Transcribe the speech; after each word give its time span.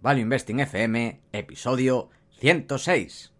Value 0.00 0.22
Investing 0.22 0.60
FM, 0.60 1.22
episodio 1.32 2.08
106. 2.38 3.32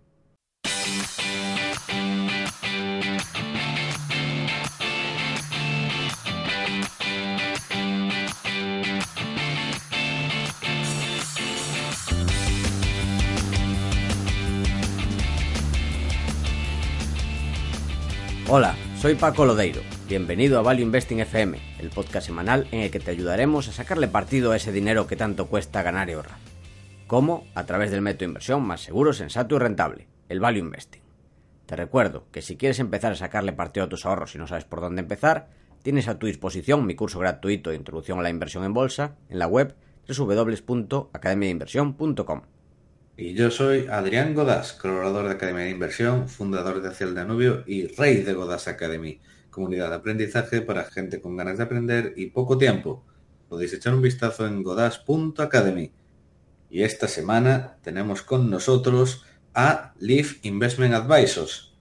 Hola, 18.51 18.75
soy 18.97 19.15
Paco 19.15 19.45
Lodeiro. 19.45 19.98
Bienvenido 20.09 20.59
a 20.59 20.62
Value 20.62 20.85
Investing 20.85 21.21
FM, 21.21 21.59
el 21.80 21.91
podcast 21.91 22.29
semanal 22.29 22.67
en 22.73 22.80
el 22.80 22.91
que 22.91 22.98
te 22.98 23.11
ayudaremos 23.11 23.69
a 23.69 23.73
sacarle 23.73 24.09
partido 24.09 24.53
a 24.53 24.57
ese 24.57 24.73
dinero 24.73 25.07
que 25.07 25.17
tanto 25.17 25.48
cuesta 25.48 25.83
ganar 25.83 26.09
y 26.09 26.15
ahorrar. 26.15 26.39
¿Cómo? 27.07 27.47
A 27.55 27.67
través 27.67 27.91
del 27.91 28.01
método 28.01 28.21
de 28.21 28.31
inversión 28.31 28.62
más 28.62 28.81
seguro, 28.81 29.12
sensato 29.12 29.57
y 29.57 29.59
rentable, 29.59 30.09
el 30.31 30.41
Value 30.41 30.61
Investing. 30.61 31.03
Te 31.67 31.77
recuerdo 31.77 32.25
que 32.33 32.41
si 32.41 32.56
quieres 32.56 32.79
empezar 32.79 33.12
a 33.12 33.17
sacarle 33.17 33.53
partido 33.53 33.84
a 33.84 33.91
tus 33.91 34.06
ahorros 34.06 34.34
y 34.34 34.39
no 34.39 34.47
sabes 34.47 34.64
por 34.64 34.81
dónde 34.81 35.03
empezar, 35.03 35.51
tienes 35.83 36.09
a 36.09 36.19
tu 36.19 36.27
disposición 36.27 36.86
mi 36.86 36.95
curso 36.95 37.19
gratuito 37.19 37.69
de 37.69 37.77
introducción 37.77 38.19
a 38.19 38.23
la 38.23 38.31
inversión 38.31 38.64
en 38.64 38.73
bolsa 38.73 39.17
en 39.29 39.39
la 39.39 39.47
web 39.47 39.75
www.academiainversión.com. 40.09 42.42
Y 43.19 43.34
yo 43.34 43.51
soy 43.51 43.89
Adrián 43.91 44.33
Godás, 44.33 44.73
colaborador 44.73 45.27
de 45.27 45.33
Academia 45.33 45.64
de 45.64 45.70
Inversión, 45.70 46.31
fundador 46.31 46.81
de 46.81 46.89
Hacia 46.89 47.05
el 47.05 47.14
Danubio 47.14 47.62
y 47.67 47.89
rey 47.89 48.23
de 48.23 48.33
Godás 48.33 48.69
Academy, 48.69 49.20
comunidad 49.59 49.91
de 49.91 49.97
aprendizaje 49.97 50.62
para 50.62 50.84
gente 50.84 51.20
con 51.20 51.37
ganas 51.37 51.59
de 51.59 51.64
aprender 51.64 52.14
y 52.17 52.27
poco 52.27 52.56
tiempo. 52.56 53.05
Podéis 53.48 53.73
echar 53.73 53.92
un 53.92 54.03
vistazo 54.03 54.47
en 54.47 54.62
godás.academy. 54.62 55.92
Y 56.70 56.83
esta 56.83 57.09
semana 57.09 57.77
tenemos 57.83 58.23
con 58.23 58.51
nosotros 58.51 59.25
a 59.55 59.95
Leaf 59.98 60.39
Investment 60.45 60.95
Advisors. 60.95 61.75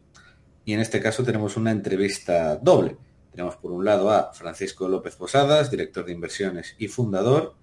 Y 0.66 0.74
en 0.74 0.80
este 0.80 1.00
caso 1.00 1.24
tenemos 1.24 1.56
una 1.56 1.70
entrevista 1.70 2.56
doble. 2.56 2.98
Tenemos 3.32 3.58
por 3.58 3.72
un 3.72 3.86
lado 3.86 4.10
a 4.10 4.34
Francisco 4.34 4.88
López 4.88 5.16
Posadas, 5.16 5.70
director 5.70 6.04
de 6.04 6.14
inversiones 6.14 6.76
y 6.80 6.88
fundador, 6.88 7.54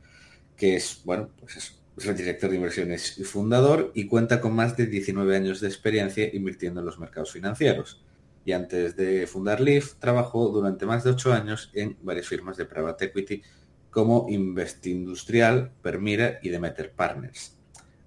que 0.56 0.76
es, 0.76 1.00
bueno, 1.04 1.30
pues 1.40 1.56
es 1.56 1.84
es 1.96 2.06
el 2.06 2.16
director 2.16 2.50
de 2.50 2.56
inversiones 2.56 3.18
y 3.18 3.24
fundador 3.24 3.92
y 3.94 4.06
cuenta 4.06 4.40
con 4.40 4.54
más 4.54 4.76
de 4.76 4.86
19 4.86 5.36
años 5.36 5.60
de 5.60 5.68
experiencia 5.68 6.28
invirtiendo 6.32 6.80
en 6.80 6.86
los 6.86 6.98
mercados 6.98 7.32
financieros. 7.32 8.03
Y 8.44 8.52
antes 8.52 8.96
de 8.96 9.26
fundar 9.26 9.60
Leaf, 9.60 9.94
trabajó 9.94 10.48
durante 10.48 10.86
más 10.86 11.04
de 11.04 11.10
8 11.10 11.32
años 11.32 11.70
en 11.74 11.96
varias 12.02 12.28
firmas 12.28 12.56
de 12.56 12.66
private 12.66 13.06
equity 13.06 13.42
como 13.90 14.26
Investindustrial, 14.28 15.72
Permira 15.82 16.40
y 16.42 16.48
Demeter 16.48 16.92
Partners, 16.92 17.56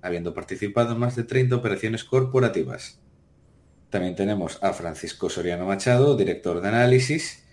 habiendo 0.02 0.34
participado 0.34 0.94
en 0.94 1.00
más 1.00 1.16
de 1.16 1.24
30 1.24 1.56
operaciones 1.56 2.04
corporativas. 2.04 3.00
También 3.90 4.16
tenemos 4.16 4.62
a 4.62 4.74
Francisco 4.74 5.30
Soriano 5.30 5.66
Machado, 5.66 6.18
director 6.18 6.62
de 6.62 6.68
análisis, 6.68 7.46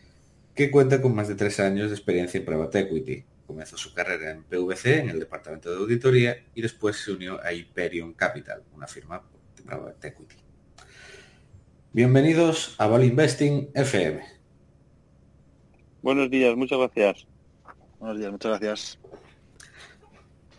que 0.55 0.71
cuenta 0.71 1.01
con 1.01 1.15
más 1.15 1.29
de 1.29 1.37
3 1.37 1.61
años 1.61 1.91
de 1.91 1.97
experiencia 1.97 2.39
en 2.39 2.45
private 2.45 2.81
equity, 2.81 3.25
Comenzó 3.47 3.77
su 3.77 3.93
carrera 3.93 4.31
en 4.31 4.45
PVC, 4.45 5.01
en 5.01 5.11
el 5.11 5.21
departamento 5.21 5.71
de 5.71 5.77
auditoría, 5.77 6.45
y 6.55 6.63
después 6.63 6.97
se 6.97 7.13
unió 7.13 7.39
a 7.43 7.53
Hyperion 7.53 8.15
Capital, 8.15 8.63
una 8.75 8.87
firma 8.87 9.23
de 9.55 9.63
private 9.63 10.09
equity. 10.09 10.44
Bienvenidos 11.95 12.75
a 12.79 12.89
Val 12.89 13.05
Investing 13.05 13.71
FM. 13.73 14.21
Buenos 16.03 16.29
días, 16.29 16.57
muchas 16.57 16.77
gracias. 16.77 17.25
Buenos 18.01 18.19
días, 18.19 18.33
muchas 18.33 18.51
gracias. 18.59 18.99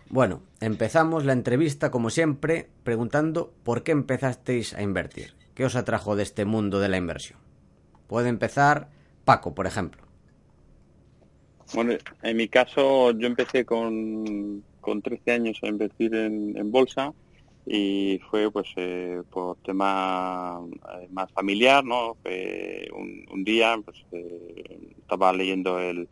Bueno, 0.07 0.43
empezamos 0.61 1.25
la 1.25 1.33
entrevista 1.33 1.91
como 1.91 2.09
siempre 2.09 2.69
preguntando 2.85 3.53
por 3.63 3.83
qué 3.83 3.91
empezasteis 3.91 4.73
a 4.75 4.81
invertir. 4.81 5.33
¿Qué 5.55 5.65
os 5.65 5.75
atrajo 5.75 6.15
de 6.15 6.23
este 6.23 6.45
mundo 6.45 6.79
de 6.79 6.87
la 6.87 6.95
inversión? 6.95 7.37
Puede 8.07 8.29
empezar 8.29 8.87
Paco, 9.25 9.53
por 9.53 9.67
ejemplo. 9.67 10.03
Bueno, 11.73 11.95
en 12.23 12.37
mi 12.37 12.47
caso 12.47 13.11
yo 13.11 13.27
empecé 13.27 13.65
con, 13.65 14.63
con 14.79 15.01
13 15.01 15.31
años 15.33 15.59
a 15.63 15.67
invertir 15.67 16.15
en, 16.15 16.71
bolsa 16.71 17.11
y 17.65 18.19
fue 18.29 18.51
pues 18.51 18.67
eh, 18.75 19.23
por 19.31 19.57
tema 19.57 20.61
eh, 21.01 21.07
más 21.11 21.31
familiar, 21.31 21.83
¿no? 21.83 22.17
un, 22.93 23.43
día 23.43 23.77
pues, 23.83 24.05
eh, 24.11 24.93
estaba 24.99 25.33
leyendo 25.33 25.79
el, 25.79 26.07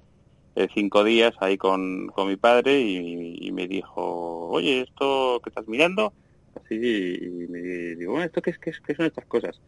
cinco 0.73 1.03
días 1.03 1.33
ahí 1.39 1.57
con, 1.57 2.07
con 2.07 2.27
mi 2.27 2.35
padre 2.35 2.79
y, 2.79 3.51
me 3.51 3.67
dijo, 3.67 4.49
oye, 4.49 4.81
¿esto 4.81 5.39
que 5.43 5.49
estás 5.49 5.67
mirando? 5.67 6.13
Así, 6.55 6.75
y 6.75 7.47
me 7.49 7.59
digo, 7.95 8.13
bueno, 8.13 8.25
¿esto 8.25 8.41
qué, 8.41 8.51
es, 8.51 8.59
qué, 8.59 8.95
son 8.95 9.05
estas 9.05 9.25
cosas? 9.25 9.59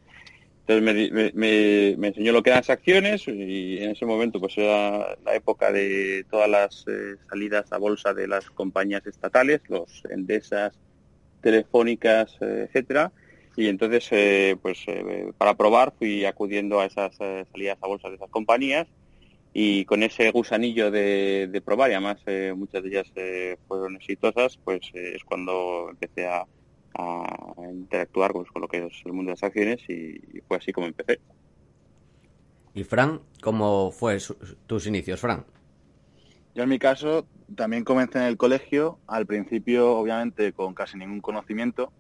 Entonces 0.68 1.12
me, 1.12 1.32
me, 1.96 2.08
enseñó 2.08 2.32
lo 2.32 2.42
que 2.42 2.50
eran 2.50 2.62
las 2.62 2.72
acciones 2.72 3.28
y 3.28 3.78
en 3.78 3.92
ese 3.92 4.06
momento 4.06 4.40
pues 4.40 4.58
era 4.58 5.16
la 5.24 5.36
época 5.36 5.72
de 5.72 6.26
todas 6.32 6.50
las 6.50 6.86
eh, 6.88 7.16
salidas 7.30 7.72
a 7.72 7.78
bolsa 7.78 8.16
de 8.16 8.28
las 8.28 8.50
compañías 8.50 9.06
estatales, 9.06 9.62
los 9.70 10.04
Endesas, 10.10 10.74
Telefónicas, 11.46 12.36
eh, 12.42 12.66
etcétera. 12.68 13.12
Y 13.56 13.68
entonces 13.68 14.08
eh, 14.12 14.58
pues 14.62 14.84
para 15.38 15.54
probar 15.54 15.94
fui 15.98 16.26
acudiendo 16.26 16.80
a 16.80 16.86
esas 16.88 17.16
salidas 17.16 17.78
a 17.82 17.88
bolsa 17.88 18.10
de 18.10 18.16
esas 18.16 18.30
compañías 18.30 18.88
y 19.54 19.86
con 19.86 20.04
ese 20.04 20.32
gusanillo 20.32 20.92
de, 20.92 21.62
probar 21.64 21.92
y 21.92 21.94
además 21.94 22.18
muchas 22.58 22.84
de 22.84 22.90
ellas 22.90 23.14
fueron 23.70 23.96
exitosas, 23.96 24.58
pues 24.58 24.82
es 24.94 25.24
cuando 25.24 25.88
empecé 25.90 26.28
a 26.28 26.46
interactuar 27.72 28.34
pues, 28.34 28.50
con 28.52 28.62
lo 28.62 28.68
que 28.68 28.86
es 28.86 28.94
el 29.06 29.14
mundo 29.14 29.30
de 29.30 29.36
las 29.36 29.44
acciones 29.44 29.80
y, 29.90 30.42
fue 30.48 30.58
así 30.58 30.74
como 30.74 30.88
empecé. 30.88 31.20
¿Y 32.74 32.84
Fran, 32.84 33.22
cómo 33.42 33.92
fue 33.92 34.18
tus 34.68 34.88
inicios, 34.88 35.22
Fran? 35.22 35.46
Yo 36.56 36.64
en 36.64 36.70
mi 36.70 36.80
caso 36.80 37.28
también 37.54 37.84
comencé 37.84 38.18
en 38.18 38.24
el 38.24 38.38
colegio, 38.38 38.98
al 39.08 39.26
principio 39.26 39.98
obviamente 39.98 40.54
con 40.54 40.74
casi 40.74 40.98
ningún 40.98 41.20
conocimiento, 41.20 41.92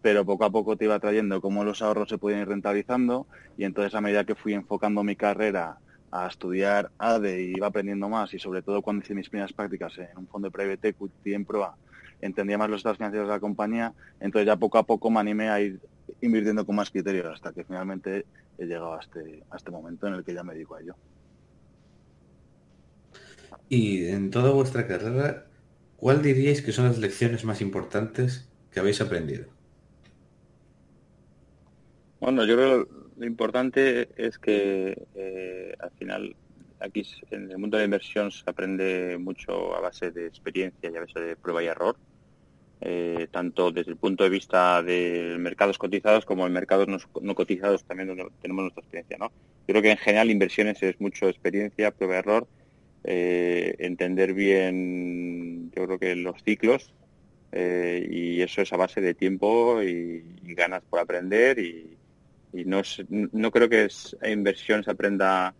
pero 0.00 0.24
poco 0.24 0.46
a 0.46 0.50
poco 0.50 0.74
te 0.78 0.86
iba 0.86 0.98
trayendo 0.98 1.42
cómo 1.42 1.64
los 1.64 1.82
ahorros 1.82 2.08
se 2.08 2.16
podían 2.16 2.40
ir 2.40 2.48
rentabilizando 2.48 3.26
y 3.58 3.64
entonces 3.64 3.94
a 3.94 4.00
medida 4.00 4.24
que 4.24 4.34
fui 4.34 4.54
enfocando 4.54 5.04
mi 5.04 5.16
carrera 5.16 5.76
a 6.10 6.26
estudiar 6.26 6.90
ADE 6.96 7.42
y 7.42 7.52
iba 7.56 7.66
aprendiendo 7.66 8.08
más 8.08 8.32
y 8.32 8.38
sobre 8.38 8.62
todo 8.62 8.80
cuando 8.80 9.04
hice 9.04 9.14
mis 9.14 9.28
primeras 9.28 9.52
prácticas 9.52 9.98
en 9.98 10.16
un 10.16 10.26
fondo 10.28 10.48
de 10.48 10.52
private 10.52 10.88
equity 10.88 11.34
en 11.34 11.44
proa 11.44 11.76
entendía 12.22 12.56
más 12.56 12.70
los 12.70 12.78
estados 12.78 12.96
financieros 12.96 13.28
de 13.28 13.34
la 13.34 13.40
compañía, 13.40 13.92
entonces 14.18 14.46
ya 14.46 14.56
poco 14.56 14.78
a 14.78 14.84
poco 14.84 15.10
me 15.10 15.20
animé 15.20 15.50
a 15.50 15.60
ir 15.60 15.78
invirtiendo 16.22 16.64
con 16.64 16.76
más 16.76 16.90
criterios 16.90 17.26
hasta 17.26 17.52
que 17.52 17.64
finalmente 17.64 18.24
he 18.56 18.64
llegado 18.64 18.94
a 18.94 19.00
este, 19.00 19.42
a 19.50 19.56
este 19.56 19.70
momento 19.70 20.06
en 20.06 20.14
el 20.14 20.24
que 20.24 20.32
ya 20.32 20.42
me 20.42 20.54
dedico 20.54 20.76
a 20.76 20.80
ello. 20.80 20.96
Y 23.70 24.08
en 24.08 24.30
toda 24.30 24.50
vuestra 24.50 24.88
carrera, 24.88 25.46
¿cuál 25.96 26.22
diríais 26.22 26.60
que 26.60 26.72
son 26.72 26.86
las 26.86 26.98
lecciones 26.98 27.44
más 27.44 27.60
importantes 27.60 28.50
que 28.72 28.80
habéis 28.80 29.00
aprendido? 29.00 29.46
Bueno, 32.18 32.44
yo 32.44 32.56
creo 32.56 32.84
que 32.84 32.92
lo 33.16 33.26
importante 33.26 34.08
es 34.16 34.38
que 34.38 35.06
eh, 35.14 35.76
al 35.78 35.90
final 35.92 36.34
aquí 36.80 37.06
en 37.30 37.48
el 37.48 37.58
mundo 37.58 37.76
de 37.76 37.82
la 37.82 37.84
inversión 37.84 38.32
se 38.32 38.42
aprende 38.44 39.16
mucho 39.18 39.76
a 39.76 39.80
base 39.80 40.10
de 40.10 40.26
experiencia 40.26 40.90
y 40.90 40.96
a 40.96 41.00
base 41.00 41.20
de 41.20 41.36
prueba 41.36 41.62
y 41.62 41.66
error. 41.66 41.96
Eh, 42.82 43.28
tanto 43.30 43.70
desde 43.70 43.92
el 43.92 43.98
punto 43.98 44.24
de 44.24 44.30
vista 44.30 44.82
de 44.82 45.36
mercados 45.38 45.76
cotizados 45.76 46.24
como 46.24 46.46
en 46.46 46.52
mercados 46.54 46.88
no, 46.88 47.34
cotizados 47.34 47.84
también 47.84 48.08
donde 48.08 48.26
tenemos 48.42 48.62
nuestra 48.62 48.80
experiencia. 48.80 49.16
¿no? 49.18 49.26
Yo 49.28 49.74
creo 49.74 49.82
que 49.82 49.90
en 49.92 49.98
general 49.98 50.30
inversiones 50.30 50.82
es 50.82 51.00
mucho 51.00 51.28
experiencia, 51.28 51.92
prueba 51.92 52.14
y 52.14 52.18
error, 52.18 52.48
eh, 53.04 53.74
entender 53.78 54.34
bien 54.34 55.70
yo 55.74 55.86
creo 55.86 55.98
que 55.98 56.16
los 56.16 56.42
ciclos 56.42 56.92
eh, 57.52 58.06
y 58.10 58.40
eso 58.42 58.62
es 58.62 58.72
a 58.72 58.76
base 58.76 59.00
de 59.00 59.14
tiempo 59.14 59.82
y, 59.82 60.24
ganas 60.54 60.82
por 60.90 60.98
aprender 60.98 61.58
y, 61.58 61.96
no, 62.66 62.82
no 63.08 63.50
creo 63.52 63.68
que 63.68 63.84
es, 63.84 64.16
inversión 64.26 64.82
se 64.82 64.90
aprenda 64.90 65.54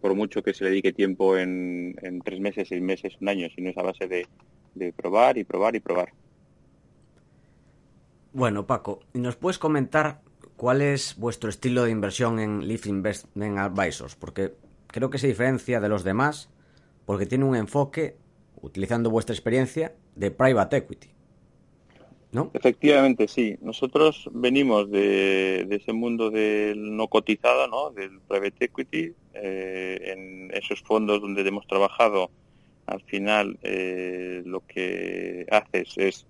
por 0.00 0.14
mucho 0.14 0.42
que 0.42 0.52
se 0.52 0.64
le 0.64 0.70
dedique 0.70 0.92
tiempo 0.92 1.38
en, 1.38 1.94
tres 2.24 2.40
meses, 2.40 2.68
seis 2.68 2.82
meses, 2.82 3.14
un 3.20 3.28
año, 3.28 3.48
sino 3.54 3.70
es 3.70 3.78
a 3.78 3.82
base 3.82 4.08
de 4.08 4.26
de 4.74 4.92
probar 4.92 5.38
y 5.38 5.44
probar 5.44 5.76
y 5.76 5.80
probar. 5.80 6.12
Bueno, 8.32 8.66
Paco, 8.66 9.00
¿nos 9.12 9.36
puedes 9.36 9.58
comentar 9.58 10.22
cuál 10.56 10.82
es 10.82 11.16
vuestro 11.16 11.50
estilo 11.50 11.84
de 11.84 11.90
inversión 11.90 12.38
en 12.38 12.66
Leaf 12.68 12.86
Investment 12.86 13.58
Advisors? 13.58 14.14
Porque 14.14 14.54
creo 14.86 15.10
que 15.10 15.18
se 15.18 15.26
diferencia 15.26 15.80
de 15.80 15.88
los 15.88 16.04
demás 16.04 16.50
porque 17.04 17.26
tiene 17.26 17.44
un 17.44 17.56
enfoque, 17.56 18.16
utilizando 18.62 19.10
vuestra 19.10 19.34
experiencia, 19.34 19.94
de 20.14 20.30
private 20.30 20.76
equity. 20.78 21.08
¿No? 22.32 22.50
Efectivamente, 22.54 23.26
sí. 23.26 23.56
Nosotros 23.60 24.30
venimos 24.32 24.88
de, 24.90 25.66
ese 25.68 25.92
mundo 25.92 26.30
del 26.30 26.96
no 26.96 27.08
cotizado, 27.08 27.66
¿no? 27.66 27.90
del 27.90 28.20
private 28.20 28.66
equity, 28.66 29.14
eh, 29.34 30.12
en 30.12 30.50
esos 30.54 30.80
fondos 30.82 31.20
donde 31.20 31.46
hemos 31.46 31.66
trabajado. 31.66 32.30
Al 32.86 33.02
final, 33.02 33.58
eh, 33.62 34.42
lo 34.44 34.60
que 34.66 35.46
haces 35.50 35.96
es 35.96 36.26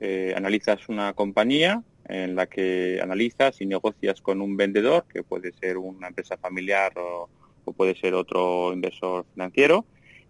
eh, 0.00 0.32
analizas 0.36 0.88
una 0.88 1.12
compañía 1.14 1.82
en 2.08 2.34
la 2.34 2.46
que 2.46 3.00
analizas 3.02 3.60
y 3.60 3.66
negocias 3.66 4.20
con 4.20 4.40
un 4.40 4.56
vendedor, 4.56 5.04
que 5.12 5.22
puede 5.22 5.52
ser 5.52 5.78
una 5.78 6.08
empresa 6.08 6.36
familiar 6.36 6.92
o, 6.96 7.28
puede 7.72 7.94
ser 7.94 8.14
otro 8.14 8.72
inversor 8.72 9.24
financiero, 9.32 9.84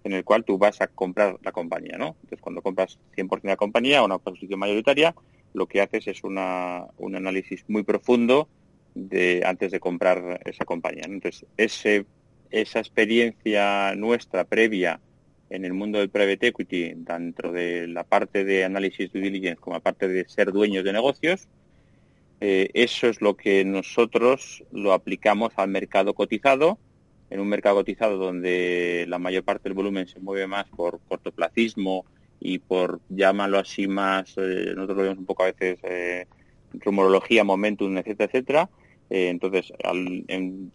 en 0.04 0.12
el 0.12 0.24
cual 0.24 0.44
tú 0.44 0.58
vas 0.58 0.80
a 0.80 0.86
comprar 0.86 1.36
la 1.42 1.52
compañía, 1.52 1.98
¿no? 1.98 2.16
Entonces, 2.22 2.40
cuando 2.40 2.62
compras 2.62 2.98
100% 3.16 3.42
de 3.42 3.48
la 3.48 3.56
compañía 3.56 4.02
o 4.02 4.06
una 4.06 4.18
posición 4.18 4.58
mayoritaria, 4.58 5.14
lo 5.52 5.66
que 5.66 5.80
haces 5.80 6.06
es 6.06 6.24
una, 6.24 6.86
un 6.98 7.16
análisis 7.16 7.64
muy 7.68 7.82
profundo 7.82 8.48
de 8.94 9.42
antes 9.44 9.72
de 9.72 9.80
comprar 9.80 10.40
esa 10.44 10.64
compañía. 10.64 11.04
Entonces, 11.06 11.46
ese, 11.56 12.06
esa 12.50 12.78
experiencia 12.78 13.94
nuestra 13.94 14.44
previa 14.44 15.00
en 15.50 15.64
el 15.64 15.72
mundo 15.72 15.98
del 15.98 16.10
private 16.10 16.48
equity, 16.48 16.92
dentro 16.96 17.52
de 17.52 17.88
la 17.88 18.04
parte 18.04 18.44
de 18.44 18.64
análisis 18.64 19.12
due 19.12 19.20
diligence 19.20 19.60
como 19.60 19.76
la 19.76 19.80
parte 19.80 20.06
de 20.08 20.28
ser 20.28 20.52
dueños 20.52 20.84
de 20.84 20.92
negocios, 20.92 21.48
eh, 22.40 22.70
eso 22.72 23.08
es 23.08 23.20
lo 23.20 23.36
que 23.36 23.64
nosotros 23.64 24.64
lo 24.72 24.92
aplicamos 24.92 25.52
al 25.56 25.68
mercado 25.68 26.14
cotizado, 26.14 26.78
en 27.30 27.40
un 27.40 27.48
mercado 27.48 27.76
cotizado 27.76 28.16
donde 28.16 29.06
la 29.08 29.18
mayor 29.18 29.44
parte 29.44 29.68
del 29.68 29.74
volumen 29.74 30.08
se 30.08 30.20
mueve 30.20 30.46
más 30.46 30.66
por 30.68 31.00
cortoplacismo 31.08 32.04
y 32.40 32.58
por, 32.58 33.00
llámalo 33.08 33.58
así 33.58 33.86
más, 33.86 34.34
eh, 34.36 34.72
nosotros 34.74 34.96
lo 34.96 35.02
vemos 35.04 35.18
un 35.18 35.26
poco 35.26 35.44
a 35.44 35.52
veces, 35.52 35.78
eh, 35.84 36.26
rumorología, 36.74 37.44
momentum, 37.44 37.96
etcétera, 37.98 38.24
etcétera, 38.26 38.70
eh, 39.10 39.28
entonces, 39.28 39.72
al 39.84 40.24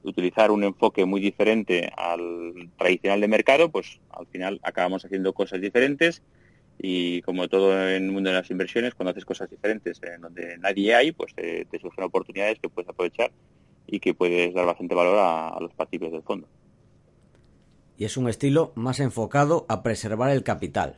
utilizar 0.03 0.51
un 0.51 0.63
enfoque 0.63 1.05
muy 1.05 1.21
diferente 1.21 1.89
al 1.97 2.69
tradicional 2.77 3.21
de 3.21 3.27
mercado, 3.27 3.69
pues 3.69 3.99
al 4.09 4.27
final 4.27 4.59
acabamos 4.63 5.05
haciendo 5.05 5.33
cosas 5.33 5.61
diferentes 5.61 6.21
y 6.77 7.21
como 7.21 7.47
todo 7.47 7.73
en 7.89 8.03
el 8.03 8.11
mundo 8.11 8.29
de 8.29 8.35
las 8.35 8.51
inversiones, 8.51 8.93
cuando 8.93 9.11
haces 9.11 9.23
cosas 9.23 9.49
diferentes 9.49 10.01
en 10.03 10.21
donde 10.21 10.57
nadie 10.57 10.93
hay, 10.93 11.11
pues 11.13 11.33
te 11.33 11.79
surgen 11.79 12.03
oportunidades 12.03 12.59
que 12.59 12.67
puedes 12.67 12.89
aprovechar 12.89 13.31
y 13.87 13.99
que 13.99 14.13
puedes 14.13 14.53
dar 14.53 14.65
bastante 14.65 14.95
valor 14.95 15.17
a, 15.19 15.57
los 15.59 15.73
partícipes 15.73 16.11
del 16.11 16.23
fondo. 16.23 16.47
Y 17.97 18.05
es 18.05 18.17
un 18.17 18.27
estilo 18.27 18.73
más 18.75 18.99
enfocado 18.99 19.65
a 19.69 19.83
preservar 19.83 20.31
el 20.31 20.43
capital, 20.43 20.97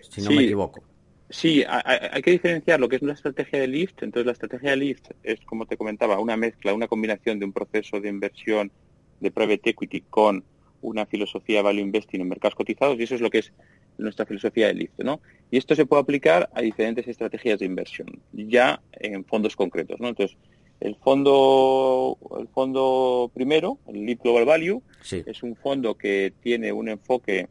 si 0.00 0.22
no 0.22 0.30
me 0.30 0.44
equivoco. 0.44 0.82
Sí, 1.30 1.64
hay, 1.66 2.20
que 2.20 2.30
diferenciar 2.30 2.78
lo 2.78 2.88
que 2.90 2.96
es 2.96 3.02
una 3.02 3.14
estrategia 3.14 3.58
de 3.58 3.66
lift. 3.66 4.02
Entonces, 4.02 4.26
la 4.26 4.32
estrategia 4.32 4.70
de 4.70 4.76
lift 4.76 5.10
es, 5.22 5.40
como 5.40 5.64
te 5.64 5.78
comentaba, 5.78 6.18
una 6.18 6.36
mezcla, 6.36 6.74
una 6.74 6.88
combinación 6.88 7.38
de 7.38 7.46
un 7.46 7.52
proceso 7.52 8.00
de 8.00 8.10
inversión 8.10 8.70
de 9.18 9.30
private 9.30 9.70
equity 9.70 10.02
con 10.02 10.44
una 10.82 11.06
filosofía 11.06 11.58
de 11.58 11.62
value 11.62 11.80
investing 11.80 12.20
en 12.20 12.28
mercados 12.28 12.54
cotizados 12.54 12.98
y 12.98 13.04
eso 13.04 13.14
es 13.14 13.20
lo 13.20 13.30
que 13.30 13.38
es 13.38 13.52
nuestra 13.96 14.26
filosofía 14.26 14.66
de 14.66 14.74
lift, 14.74 14.98
¿no? 14.98 15.20
Y 15.50 15.56
esto 15.56 15.74
se 15.74 15.86
puede 15.86 16.02
aplicar 16.02 16.50
a 16.54 16.60
diferentes 16.60 17.06
estrategias 17.06 17.60
de 17.60 17.66
inversión, 17.66 18.20
ya 18.32 18.82
en 18.92 19.24
fondos 19.24 19.56
concretos, 19.56 20.00
¿no? 20.00 20.08
Entonces, 20.08 20.36
el 20.82 20.96
fondo, 20.96 22.18
el 22.38 22.48
fondo 22.48 23.30
primero, 23.32 23.78
el 23.86 24.04
Lift 24.04 24.22
Global 24.22 24.44
Value, 24.44 24.82
es 25.10 25.42
un 25.42 25.56
fondo 25.56 25.96
que 25.96 26.32
tiene 26.42 26.72
un 26.72 26.88
enfoque 26.88 27.48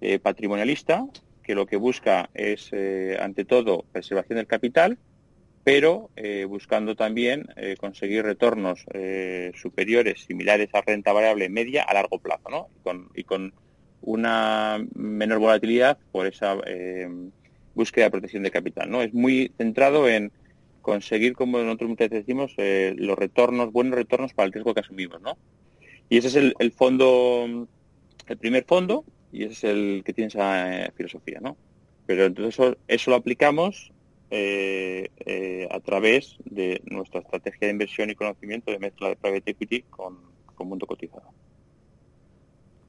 eh, 0.00 0.18
patrimonialista, 0.18 1.06
que 1.42 1.54
lo 1.54 1.66
que 1.66 1.76
busca 1.76 2.30
es, 2.32 2.70
eh, 2.72 3.18
ante 3.20 3.44
todo, 3.44 3.84
preservación 3.92 4.38
del 4.38 4.46
capital, 4.46 4.98
pero 5.62 6.08
eh, 6.16 6.46
buscando 6.48 6.96
también 6.96 7.48
eh, 7.56 7.76
conseguir 7.78 8.24
retornos 8.24 8.84
superiores, 9.54 10.24
similares 10.24 10.70
a 10.72 10.80
renta 10.80 11.12
variable 11.12 11.48
media 11.48 11.82
a 11.82 11.92
largo 11.92 12.18
plazo, 12.18 12.48
¿no? 12.48 12.68
Y 13.14 13.24
con, 13.24 13.52
una 14.02 14.82
menor 14.94 15.40
volatilidad 15.40 15.98
por 16.10 16.26
esa 16.26 16.56
búsqueda 17.74 18.06
de 18.06 18.10
protección 18.10 18.42
de 18.42 18.50
capital, 18.50 18.90
¿no? 18.90 19.02
Es 19.02 19.12
muy 19.12 19.52
centrado 19.58 20.08
en 20.08 20.32
conseguir, 20.82 21.34
como 21.34 21.58
nosotros 21.58 21.90
muchas 21.90 22.10
veces 22.10 22.26
decimos, 22.26 22.54
los 22.96 23.18
retornos, 23.18 23.72
buenos 23.72 23.94
retornos 23.94 24.32
para 24.34 24.46
el 24.46 24.52
riesgo 24.52 24.74
que 24.74 24.80
asumimos, 24.80 25.20
¿no? 25.20 25.36
Y 26.08 26.18
ese 26.18 26.28
es 26.28 26.36
el, 26.36 26.54
el 26.58 26.72
fondo, 26.72 27.68
el 28.26 28.36
primer 28.38 28.64
fondo, 28.64 29.04
y 29.32 29.44
ese 29.44 29.52
es 29.52 29.64
el 29.64 30.02
que 30.04 30.12
tiene 30.12 30.28
esa 30.28 30.84
eh, 30.84 30.92
filosofía, 30.96 31.40
¿no? 31.40 31.56
Pero 32.06 32.24
entonces 32.24 32.76
eso, 32.88 33.10
lo 33.10 33.16
aplicamos 33.16 33.92
eh, 34.30 35.10
eh, 35.24 35.68
a 35.70 35.80
través 35.80 36.36
de 36.44 36.82
nuestra 36.84 37.20
estrategia 37.20 37.68
de 37.68 37.72
inversión 37.72 38.10
y 38.10 38.14
conocimiento 38.14 38.72
de 38.72 38.78
mezcla 38.78 39.08
de 39.08 39.16
private 39.16 39.50
equity 39.52 39.82
con, 39.82 40.30
mundo 40.58 40.86
cotizado. 40.86 41.32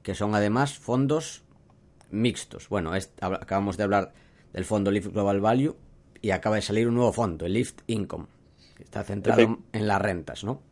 Que 0.02 0.14
son 0.14 0.34
además 0.34 0.78
fondos 0.78 1.42
mixtos. 2.10 2.68
Bueno, 2.68 2.92
acabamos 3.20 3.78
de 3.78 3.84
hablar 3.84 4.12
del 4.52 4.66
fondo 4.66 4.90
Lift 4.90 5.12
Global 5.12 5.40
Value 5.40 5.76
y 6.22 6.30
acaba 6.30 6.56
de 6.56 6.62
salir 6.62 6.88
un 6.88 6.94
nuevo 6.94 7.12
fondo, 7.12 7.44
el 7.44 7.52
Lift 7.52 7.80
Income, 7.88 8.26
que 8.76 8.84
está 8.84 9.02
centrado 9.02 9.58
en 9.72 9.88
las 9.88 10.00
rentas, 10.00 10.44
¿no? 10.44 10.62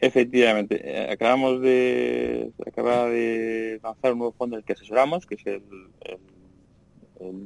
Efectivamente, 0.00 0.80
eh, 0.84 1.10
acabamos 1.10 1.62
de 1.62 2.50
acaba 2.66 3.08
de 3.08 3.80
lanzar 3.82 4.12
un 4.12 4.18
nuevo 4.18 4.34
fondo 4.36 4.56
en 4.56 4.60
el 4.60 4.64
que 4.64 4.74
asesoramos, 4.74 5.24
que 5.24 5.36
es 5.36 5.46
el, 5.46 5.62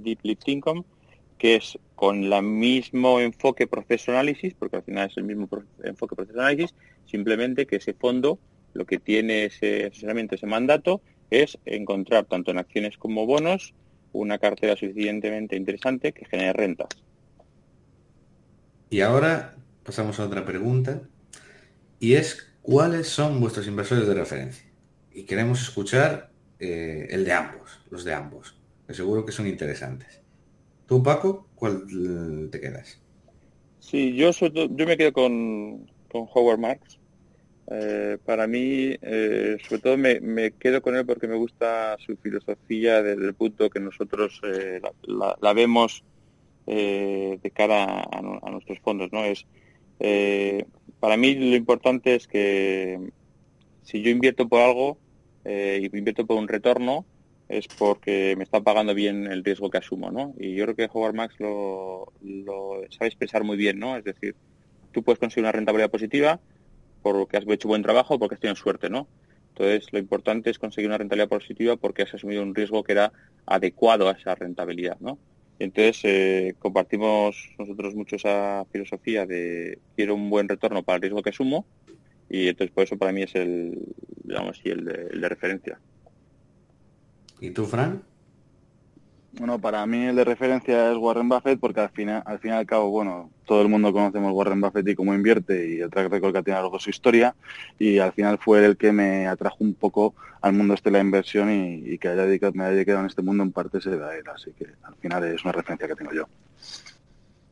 Deep 0.03 0.19
Lift 0.25 0.49
Income, 0.49 0.83
que 1.39 1.57
es 1.57 1.79
con 1.95 2.25
el 2.25 2.43
mismo 2.43 3.21
enfoque 3.21 3.69
proceso 3.69 4.11
análisis, 4.11 4.55
porque 4.55 4.77
al 4.77 4.83
final 4.83 5.09
es 5.09 5.17
el 5.17 5.25
mismo 5.25 5.49
enfoque 5.85 6.17
proceso 6.17 6.41
análisis, 6.41 6.75
simplemente 7.07 7.67
que 7.67 7.77
ese 7.77 7.93
fondo 7.93 8.39
lo 8.73 8.85
que 8.85 8.99
tiene 8.99 9.45
ese 9.45 9.87
asesoramiento, 9.87 10.35
ese 10.35 10.47
mandato, 10.47 11.03
es 11.31 11.57
encontrar 11.67 12.25
tanto 12.25 12.51
en 12.51 12.59
acciones 12.59 12.97
como 12.97 13.27
bonos 13.27 13.75
una 14.12 14.39
cartera 14.39 14.75
suficientemente 14.75 15.55
interesante 15.55 16.12
que 16.12 16.25
genere 16.25 16.53
rentas. 16.53 16.89
Y 18.90 19.02
ahora 19.02 19.54
pasamos 19.85 20.18
a 20.18 20.26
otra 20.26 20.44
pregunta 20.44 21.00
y 22.00 22.14
es 22.14 22.52
cuáles 22.61 23.06
son 23.06 23.40
vuestros 23.40 23.68
inversores 23.68 24.06
de 24.09 24.14
referencia. 24.14 24.68
Y 25.12 25.23
queremos 25.23 25.62
escuchar 25.62 26.30
eh, 26.59 27.06
el 27.11 27.25
de 27.25 27.32
ambos, 27.32 27.80
los 27.88 28.02
de 28.02 28.12
ambos, 28.12 28.59
que 28.88 28.94
seguro 28.94 29.25
que 29.25 29.30
son 29.30 29.47
interesantes. 29.47 30.20
Tú, 30.87 31.04
Paco, 31.04 31.47
¿cuál 31.54 31.87
te 32.50 32.61
quedas? 32.61 33.00
Sí, 33.78 34.16
yo, 34.16 34.32
yo 34.32 34.87
me 34.87 34.97
quedo 34.97 35.12
con, 35.12 35.88
con 36.11 36.26
Howard 36.35 36.59
Marks. 36.59 36.99
Eh, 37.70 38.18
para 38.25 38.49
mí, 38.49 38.97
eh, 39.00 39.56
sobre 39.68 39.82
todo 39.82 39.97
me, 39.97 40.50
quedo 40.59 40.82
con 40.82 40.97
él 40.97 41.06
porque 41.06 41.28
me 41.28 41.37
gusta 41.37 41.97
su 42.04 42.16
filosofía 42.16 43.00
desde 43.04 43.25
el 43.25 43.35
punto 43.35 43.70
que 43.70 43.78
nosotros 43.78 44.40
la, 45.02 45.52
vemos 45.52 46.02
de 46.67 47.52
cara 47.55 48.00
a, 48.00 48.50
nuestros 48.50 48.79
fondos. 48.81 49.11
no 49.12 49.25
Es 49.25 49.47
para 51.00 51.17
mí 51.17 51.35
lo 51.35 51.57
importante 51.57 52.14
es 52.14 52.29
que 52.29 53.00
si 53.83 54.02
yo 54.02 54.11
invierto 54.11 54.49
por 54.49 54.61
algo 54.61 54.99
eh, 55.45 55.81
y 55.83 55.97
invierto 55.97 56.26
por 56.26 56.37
un 56.37 56.47
retorno, 56.47 57.07
es 57.49 57.67
porque 57.67 58.35
me 58.37 58.45
está 58.45 58.61
pagando 58.61 58.95
bien 58.95 59.26
el 59.26 59.43
riesgo 59.43 59.71
que 59.71 59.79
asumo, 59.79 60.12
¿no? 60.12 60.35
Y 60.38 60.55
yo 60.55 60.64
creo 60.64 60.76
que 60.76 60.88
Howard 60.93 61.14
Max 61.14 61.35
lo, 61.40 62.12
lo 62.23 62.83
sabe 62.90 63.09
expresar 63.09 63.43
muy 63.43 63.57
bien, 63.57 63.81
¿no? 63.81 63.97
Es 63.97 64.05
decir, 64.05 64.37
tú 64.93 65.02
puedes 65.02 65.19
conseguir 65.19 65.45
una 65.45 65.52
rentabilidad 65.52 65.90
positiva 65.90 66.38
porque 67.02 67.38
has 67.38 67.49
hecho 67.49 67.67
buen 67.67 67.83
trabajo 67.83 68.14
o 68.14 68.19
porque 68.19 68.35
has 68.35 68.40
tenido 68.40 68.57
suerte, 68.57 68.90
¿no? 68.90 69.09
Entonces, 69.49 69.93
lo 69.93 69.99
importante 69.99 70.50
es 70.50 70.59
conseguir 70.59 70.88
una 70.88 70.99
rentabilidad 70.99 71.29
positiva 71.29 71.76
porque 71.76 72.02
has 72.02 72.14
asumido 72.14 72.43
un 72.43 72.55
riesgo 72.55 72.85
que 72.85 72.93
era 72.93 73.12
adecuado 73.47 74.09
a 74.09 74.12
esa 74.12 74.35
rentabilidad, 74.35 74.99
¿no? 75.00 75.19
Entonces, 75.61 76.00
eh, 76.05 76.55
compartimos 76.59 77.50
nosotros 77.59 77.95
mucho 77.95 78.17
esa 78.17 78.64
filosofía 78.73 79.26
de 79.26 79.79
quiero 79.95 80.14
un 80.14 80.31
buen 80.31 80.49
retorno 80.49 80.83
para 80.83 80.97
el 80.97 81.02
riesgo 81.02 81.23
que 81.23 81.29
asumo 81.29 81.67
y 82.31 82.49
entonces 82.49 82.73
por 82.75 82.85
eso 82.85 82.97
para 82.97 83.12
mí 83.12 83.23
es 83.23 83.35
el, 83.35 83.79
digamos, 84.25 84.59
el 84.64 84.85
de, 84.87 85.29
referencia. 85.29 85.79
¿Y 87.40 87.50
tú, 87.50 87.67
Fran? 87.67 88.02
Bueno, 89.32 89.60
para 89.60 89.87
mí 89.87 90.06
el 90.06 90.16
de 90.16 90.25
referencia 90.25 90.90
es 90.90 90.96
Warren 90.96 91.28
Buffett 91.28 91.60
porque 91.60 91.80
al 91.80 91.90
final, 91.90 92.22
al 92.26 92.40
fin 92.40 92.50
y 92.50 92.54
al 92.54 92.66
cabo, 92.66 92.90
bueno, 92.90 93.30
todo 93.46 93.62
el 93.62 93.68
mundo 93.68 93.92
conocemos 93.92 94.32
Warren 94.32 94.60
Buffett 94.60 94.88
y 94.88 94.94
cómo 94.96 95.14
invierte 95.14 95.68
y 95.70 95.80
el 95.80 95.88
track 95.88 96.10
record 96.10 96.34
que 96.34 96.42
tiene 96.42 96.58
a 96.58 96.60
lo 96.60 96.64
largo 96.64 96.78
de 96.78 96.82
su 96.82 96.90
historia 96.90 97.37
y 97.78 97.99
al 97.99 98.12
final 98.12 98.38
fue 98.38 98.64
el 98.64 98.76
que 98.76 98.90
me 98.90 99.28
atrajo 99.28 99.58
un 99.60 99.75
poco 99.75 100.14
al 100.40 100.52
mundo 100.52 100.75
este 100.75 100.90
de 100.90 100.94
la 100.94 101.00
inversión 101.00 101.50
y, 101.50 101.96
que 101.99 102.08
haya 102.08 102.25
dedicado, 102.25 102.52
me 102.54 102.64
haya 102.64 102.75
dedicado 102.75 103.00
en 103.00 103.06
este 103.06 103.22
mundo 103.22 103.44
en 103.44 103.52
parte 103.52 103.80
se 103.80 103.96
da 103.96 104.16
él, 104.16 104.25
así 104.34 104.50
que 104.52 104.66
al 104.82 104.96
final 104.96 105.25
es 105.25 105.44
una 105.44 105.52
referencia 105.52 105.87
que 105.87 105.94
tengo 105.94 106.12
yo. 106.12 106.25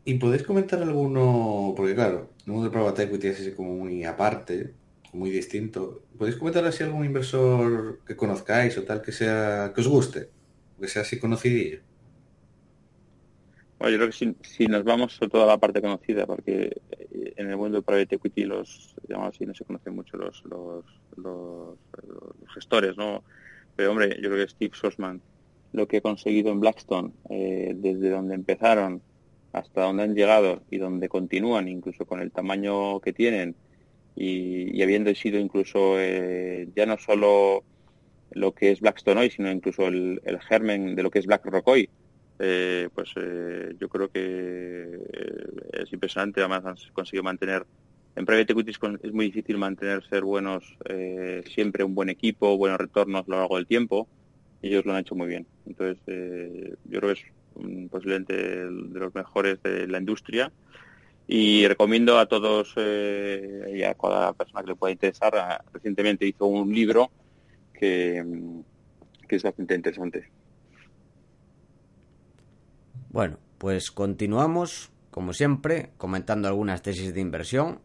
¿Y 0.05 0.15
podéis 0.15 0.43
comentar 0.43 0.83
alguno, 0.83 1.75
porque 1.77 1.95
claro, 1.95 2.31
el 2.45 2.53
mundo 2.53 2.65
del 2.65 2.73
private 2.73 3.05
equity 3.05 3.27
es 3.29 3.55
como 3.55 3.75
muy 3.75 4.05
aparte, 4.05 4.73
muy 5.13 5.31
distinto, 5.31 6.03
¿podéis 6.17 6.37
comentar 6.37 6.65
así 6.65 6.83
algún 6.83 7.05
inversor 7.05 8.01
que 8.07 8.17
conozcáis 8.17 8.77
o 8.79 8.83
tal 8.83 9.01
que 9.01 9.13
sea 9.13 9.73
que 9.75 9.81
os 9.81 9.89
guste? 9.89 10.38
Que 10.81 10.89
sea 10.89 11.03
así 11.03 11.19
conocidillo. 11.19 11.81
Bueno, 13.79 13.93
yo 13.93 13.99
creo 13.99 14.11
que 14.11 14.47
si, 14.49 14.67
nos 14.67 14.83
vamos 14.83 15.19
a 15.23 15.29
toda 15.29 15.47
la 15.47 15.59
parte 15.59 15.81
conocida, 15.81 16.27
porque 16.27 16.81
eh, 16.91 17.35
en 17.37 17.51
el 17.51 17.57
mundo 17.57 17.83
private 17.83 18.17
equity 18.17 18.45
los, 18.45 18.95
digamos 19.07 19.29
así, 19.29 19.47
no 19.47 19.55
se 19.55 19.65
conocen 19.65 19.95
mucho 19.95 20.17
los, 20.17 20.43
los, 20.45 20.85
los, 21.17 21.79
gestores, 22.55 22.97
¿no? 22.97 23.23
Pero 23.77 23.93
hombre, 23.93 24.17
yo 24.21 24.31
creo 24.31 24.45
que 24.45 24.51
Steve 24.51 24.73
Sosman, 24.75 25.23
lo 25.73 25.87
que 25.87 25.99
ha 25.99 26.01
conseguido 26.01 26.51
en 26.51 26.59
Blackstone, 26.59 27.13
eh, 27.31 27.73
desde 27.77 28.11
donde 28.11 28.35
empezaron 28.35 29.01
hasta 29.53 29.83
donde 29.83 30.03
han 30.03 30.15
llegado 30.15 30.63
y 30.71 30.79
donde 30.79 31.09
continúan, 31.09 31.69
incluso 31.69 32.05
con 32.05 32.21
el 32.21 32.33
tamaño 32.33 33.01
que 33.01 33.13
tienen 33.13 33.55
y, 34.17 34.83
habiendo 34.83 35.15
sido 35.15 35.39
incluso 35.39 36.01
eh, 36.01 36.69
ya 36.75 36.87
no 36.87 36.99
solo 36.99 37.63
lo 38.33 38.53
que 38.53 38.71
es 38.73 38.81
Blackstone 38.81 39.21
hoy, 39.21 39.31
sino 39.31 39.51
incluso 39.51 39.87
el, 39.89 40.21
germen 40.49 40.95
de 40.95 41.03
lo 41.03 41.11
que 41.11 41.19
es 41.19 41.27
BlackRock 41.27 41.67
hoy, 41.67 41.89
eh, 42.39 42.89
pues 42.95 43.11
eh, 43.17 43.75
yo 43.81 43.89
creo 43.89 44.09
que 44.11 44.21
eh, 44.21 45.83
es 45.83 45.93
impresionante. 45.93 46.41
Además, 46.41 46.65
han 46.65 46.93
conseguido 46.93 47.25
mantener. 47.25 47.67
En 48.17 48.27
private 48.27 48.53
equity 48.53 48.73
es 49.03 49.13
muy 49.13 49.27
difícil 49.27 49.59
mantener 49.59 50.03
ser 50.09 50.25
buenos, 50.25 50.65
siempre 51.55 51.85
un 51.85 51.95
buen 51.95 52.09
equipo, 52.09 52.57
buenos 52.57 52.79
retornos 52.79 53.23
a 53.23 53.31
lo 53.31 53.39
largo 53.39 53.57
del 53.57 53.67
tiempo. 53.67 54.09
Y 54.61 54.69
ellos 54.69 54.85
lo 54.85 54.93
han 54.93 55.01
hecho 55.01 55.15
muy 55.15 55.29
bien. 55.29 55.47
Entonces, 55.67 55.99
yo 56.85 56.99
creo 56.99 57.15
que 57.15 57.21
es 57.21 57.91
posiblemente 57.91 58.35
de 58.35 58.99
los 58.99 59.15
mejores 59.15 59.63
de 59.63 59.87
la 59.87 59.99
industria. 59.99 60.51
Y 61.29 61.69
recomiendo 61.69 62.19
a 62.19 62.27
todos 62.27 62.75
y 62.77 63.83
a 63.85 63.95
cada 63.95 64.33
persona 64.33 64.63
que 64.63 64.69
le 64.69 64.75
pueda 64.75 64.91
interesar. 64.91 65.63
Recientemente 65.73 66.27
hizo 66.27 66.47
un 66.47 66.75
libro 66.75 67.13
que, 67.79 68.25
es 69.29 69.43
bastante 69.43 69.75
interesante. 69.75 70.31
Bueno, 73.11 73.39
pues 73.59 73.91
continuamos, 73.91 74.91
como 75.11 75.33
siempre, 75.33 75.91
comentando 75.97 76.49
algunas 76.49 76.83
tesis 76.83 77.15
de 77.15 77.21
inversión. 77.21 77.81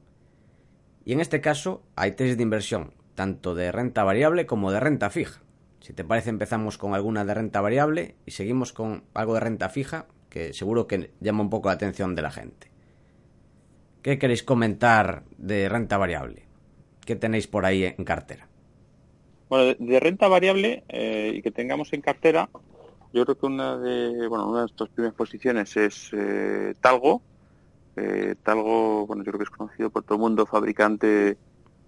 Y 1.05 1.13
en 1.13 1.19
este 1.19 1.41
caso 1.41 1.83
hay 1.95 2.13
tesis 2.13 2.37
de 2.37 2.43
inversión 2.43 2.93
tanto 3.15 3.53
de 3.53 3.71
renta 3.71 4.03
variable 4.03 4.45
como 4.45 4.71
de 4.71 4.79
renta 4.79 5.09
fija. 5.09 5.41
Si 5.81 5.93
te 5.93 6.03
parece 6.03 6.29
empezamos 6.29 6.77
con 6.77 6.93
alguna 6.95 7.25
de 7.25 7.33
renta 7.33 7.61
variable 7.61 8.15
y 8.25 8.31
seguimos 8.31 8.73
con 8.73 9.03
algo 9.13 9.33
de 9.33 9.41
renta 9.41 9.69
fija 9.69 10.07
que 10.29 10.53
seguro 10.53 10.87
que 10.87 11.11
llama 11.19 11.41
un 11.43 11.49
poco 11.49 11.69
la 11.69 11.75
atención 11.75 12.15
de 12.15 12.21
la 12.21 12.31
gente. 12.31 12.71
¿Qué 14.01 14.17
queréis 14.17 14.43
comentar 14.43 15.23
de 15.37 15.69
renta 15.69 15.97
variable? 15.97 16.47
¿Qué 17.05 17.15
tenéis 17.15 17.47
por 17.47 17.65
ahí 17.65 17.83
en 17.83 18.03
cartera? 18.03 18.47
Bueno, 19.53 19.75
de, 19.77 19.99
renta 19.99 20.27
variable 20.27 20.83
eh, 20.89 21.33
y 21.35 21.43
que 21.43 21.51
tengamos 21.51 21.93
en 21.93 22.01
cartera, 22.01 22.49
yo 23.13 23.23
creo 23.23 23.37
que 23.37 23.45
una 23.45 23.77
de, 23.77 24.27
bueno, 24.27 24.47
una 24.49 24.61
de 24.61 24.63
nuestras 24.63 24.89
primeras 24.89 25.13
posiciones 25.13 25.77
es 25.77 26.09
eh, 26.11 26.73
Talgo. 26.81 27.21
Eh, 27.95 28.33
Talgo, 28.41 29.05
bueno, 29.05 29.23
yo 29.23 29.31
creo 29.31 29.37
que 29.37 29.43
es 29.43 29.51
conocido 29.51 29.91
por 29.91 30.05
todo 30.05 30.15
el 30.15 30.21
mundo, 30.21 30.47
fabricante 30.47 31.37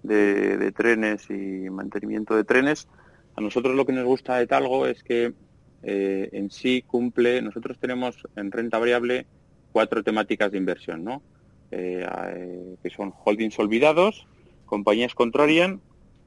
de, 0.04 0.72
trenes 0.74 1.28
y 1.32 1.68
mantenimiento 1.72 2.36
de 2.36 2.44
trenes. 2.44 2.88
A 3.36 3.42
nosotros 3.42 3.76
lo 3.76 3.84
que 3.84 3.94
nos 3.94 4.06
gusta 4.06 4.38
de 4.38 4.46
Talgo 4.46 4.86
es 4.86 5.02
que 5.02 5.34
en 5.82 6.52
sí 6.52 6.84
cumple, 6.86 7.42
nosotros 7.42 7.80
tenemos 7.80 8.16
en 8.36 8.52
renta 8.52 8.78
variable 8.78 9.26
cuatro 9.72 10.04
temáticas 10.04 10.52
de 10.52 10.60
inversión, 10.60 11.04
¿no? 11.04 11.24
que 11.72 12.92
son 12.96 13.12
holdings 13.24 13.58
olvidados, 13.58 14.28
compañías 14.68 15.16
contrarian, 15.16 15.82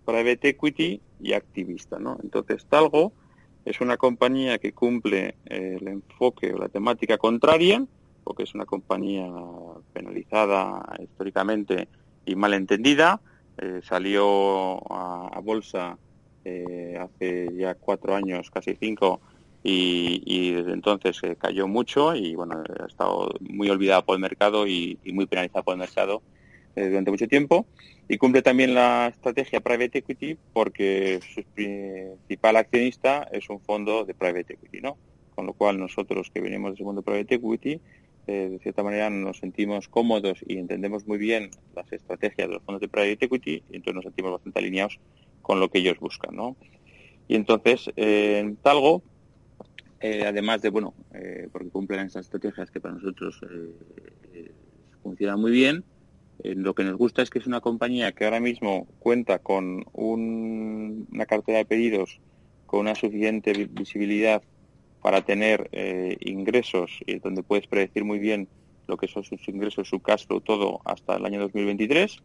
private 0.08 0.48
equity 0.48 1.02
y 1.20 1.34
activista. 1.34 1.98
¿no? 1.98 2.18
Entonces, 2.22 2.64
Talgo 2.64 3.12
es 3.66 3.82
una 3.82 3.98
compañía 3.98 4.56
que 4.56 4.72
cumple 4.72 5.34
eh, 5.44 5.76
el 5.78 5.86
enfoque 5.86 6.54
o 6.54 6.58
la 6.58 6.70
temática 6.70 7.18
contraria, 7.18 7.84
porque 8.24 8.44
es 8.44 8.54
una 8.54 8.64
compañía 8.64 9.30
penalizada 9.92 10.96
históricamente 10.98 11.88
y 12.24 12.36
mal 12.36 12.54
entendida. 12.54 13.20
Eh, 13.58 13.80
salió 13.82 14.80
a, 14.90 15.38
bolsa 15.42 15.98
eh, 16.44 16.98
hace 16.98 17.50
ya 17.54 17.74
cuatro 17.74 18.14
años, 18.14 18.50
casi 18.50 18.76
cinco, 18.76 19.20
y, 19.62 20.52
desde 20.52 20.72
entonces 20.72 21.20
cayó 21.36 21.68
mucho 21.68 22.14
y 22.14 22.34
bueno, 22.34 22.62
ha 22.80 22.86
estado 22.86 23.34
muy 23.40 23.68
olvidada 23.68 24.02
por 24.02 24.14
el 24.14 24.22
mercado 24.22 24.66
y 24.66 24.98
muy 25.12 25.26
penalizada 25.26 25.62
por 25.62 25.74
el 25.74 25.80
mercado 25.80 26.22
durante 26.86 27.10
mucho 27.10 27.28
tiempo 27.28 27.66
y 28.08 28.16
cumple 28.16 28.42
también 28.42 28.74
la 28.74 29.08
estrategia 29.08 29.60
private 29.60 29.98
equity 29.98 30.38
porque 30.52 31.20
su 31.34 31.42
principal 31.54 32.56
accionista 32.56 33.28
es 33.30 33.48
un 33.50 33.60
fondo 33.60 34.04
de 34.04 34.14
private 34.14 34.54
equity, 34.54 34.80
¿no? 34.80 34.96
Con 35.34 35.46
lo 35.46 35.52
cual 35.52 35.78
nosotros 35.78 36.30
que 36.32 36.40
venimos 36.40 36.70
de 36.70 36.74
ese 36.76 36.84
mundo 36.84 37.02
private 37.02 37.34
equity, 37.34 37.80
eh, 38.26 38.48
de 38.50 38.58
cierta 38.60 38.82
manera 38.82 39.10
nos 39.10 39.38
sentimos 39.38 39.88
cómodos 39.88 40.38
y 40.46 40.58
entendemos 40.58 41.06
muy 41.06 41.18
bien 41.18 41.50
las 41.76 41.92
estrategias 41.92 42.48
de 42.48 42.54
los 42.54 42.62
fondos 42.62 42.80
de 42.80 42.88
private 42.88 43.26
equity 43.26 43.62
y 43.70 43.76
entonces 43.76 43.94
nos 43.94 44.04
sentimos 44.04 44.32
bastante 44.32 44.58
alineados 44.58 44.98
con 45.42 45.60
lo 45.60 45.70
que 45.70 45.78
ellos 45.78 45.98
buscan, 45.98 46.34
¿no? 46.34 46.56
Y 47.28 47.34
entonces 47.34 47.90
eh, 47.96 48.38
en 48.38 48.56
Talgo, 48.56 49.02
eh, 50.00 50.24
además 50.26 50.62
de, 50.62 50.70
bueno, 50.70 50.94
porque 51.52 51.68
cumplen 51.68 52.06
esas 52.06 52.24
estrategias 52.24 52.70
que 52.70 52.80
para 52.80 52.94
nosotros 52.94 53.40
funcionan 55.02 55.40
muy 55.40 55.50
bien, 55.50 55.84
eh, 56.42 56.54
lo 56.54 56.74
que 56.74 56.84
nos 56.84 56.96
gusta 56.96 57.22
es 57.22 57.30
que 57.30 57.38
es 57.38 57.46
una 57.46 57.60
compañía 57.60 58.12
que 58.12 58.24
ahora 58.24 58.40
mismo 58.40 58.86
cuenta 58.98 59.38
con 59.38 59.84
una 59.92 61.26
cartera 61.26 61.58
de 61.58 61.64
pedidos 61.64 62.20
con 62.66 62.80
una 62.80 62.94
suficiente 62.94 63.52
visibilidad 63.70 64.42
para 65.02 65.22
tener 65.22 65.68
eh, 65.72 66.16
ingresos 66.20 66.90
y 67.06 67.18
donde 67.18 67.42
puedes 67.42 67.66
predecir 67.66 68.04
muy 68.04 68.18
bien 68.18 68.46
lo 68.86 68.96
que 68.96 69.08
son 69.08 69.24
sus 69.24 69.48
ingresos, 69.48 69.88
su 69.88 70.00
cash 70.00 70.26
flow, 70.26 70.40
todo 70.40 70.80
hasta 70.84 71.16
el 71.16 71.24
año 71.24 71.40
2023. 71.40 72.18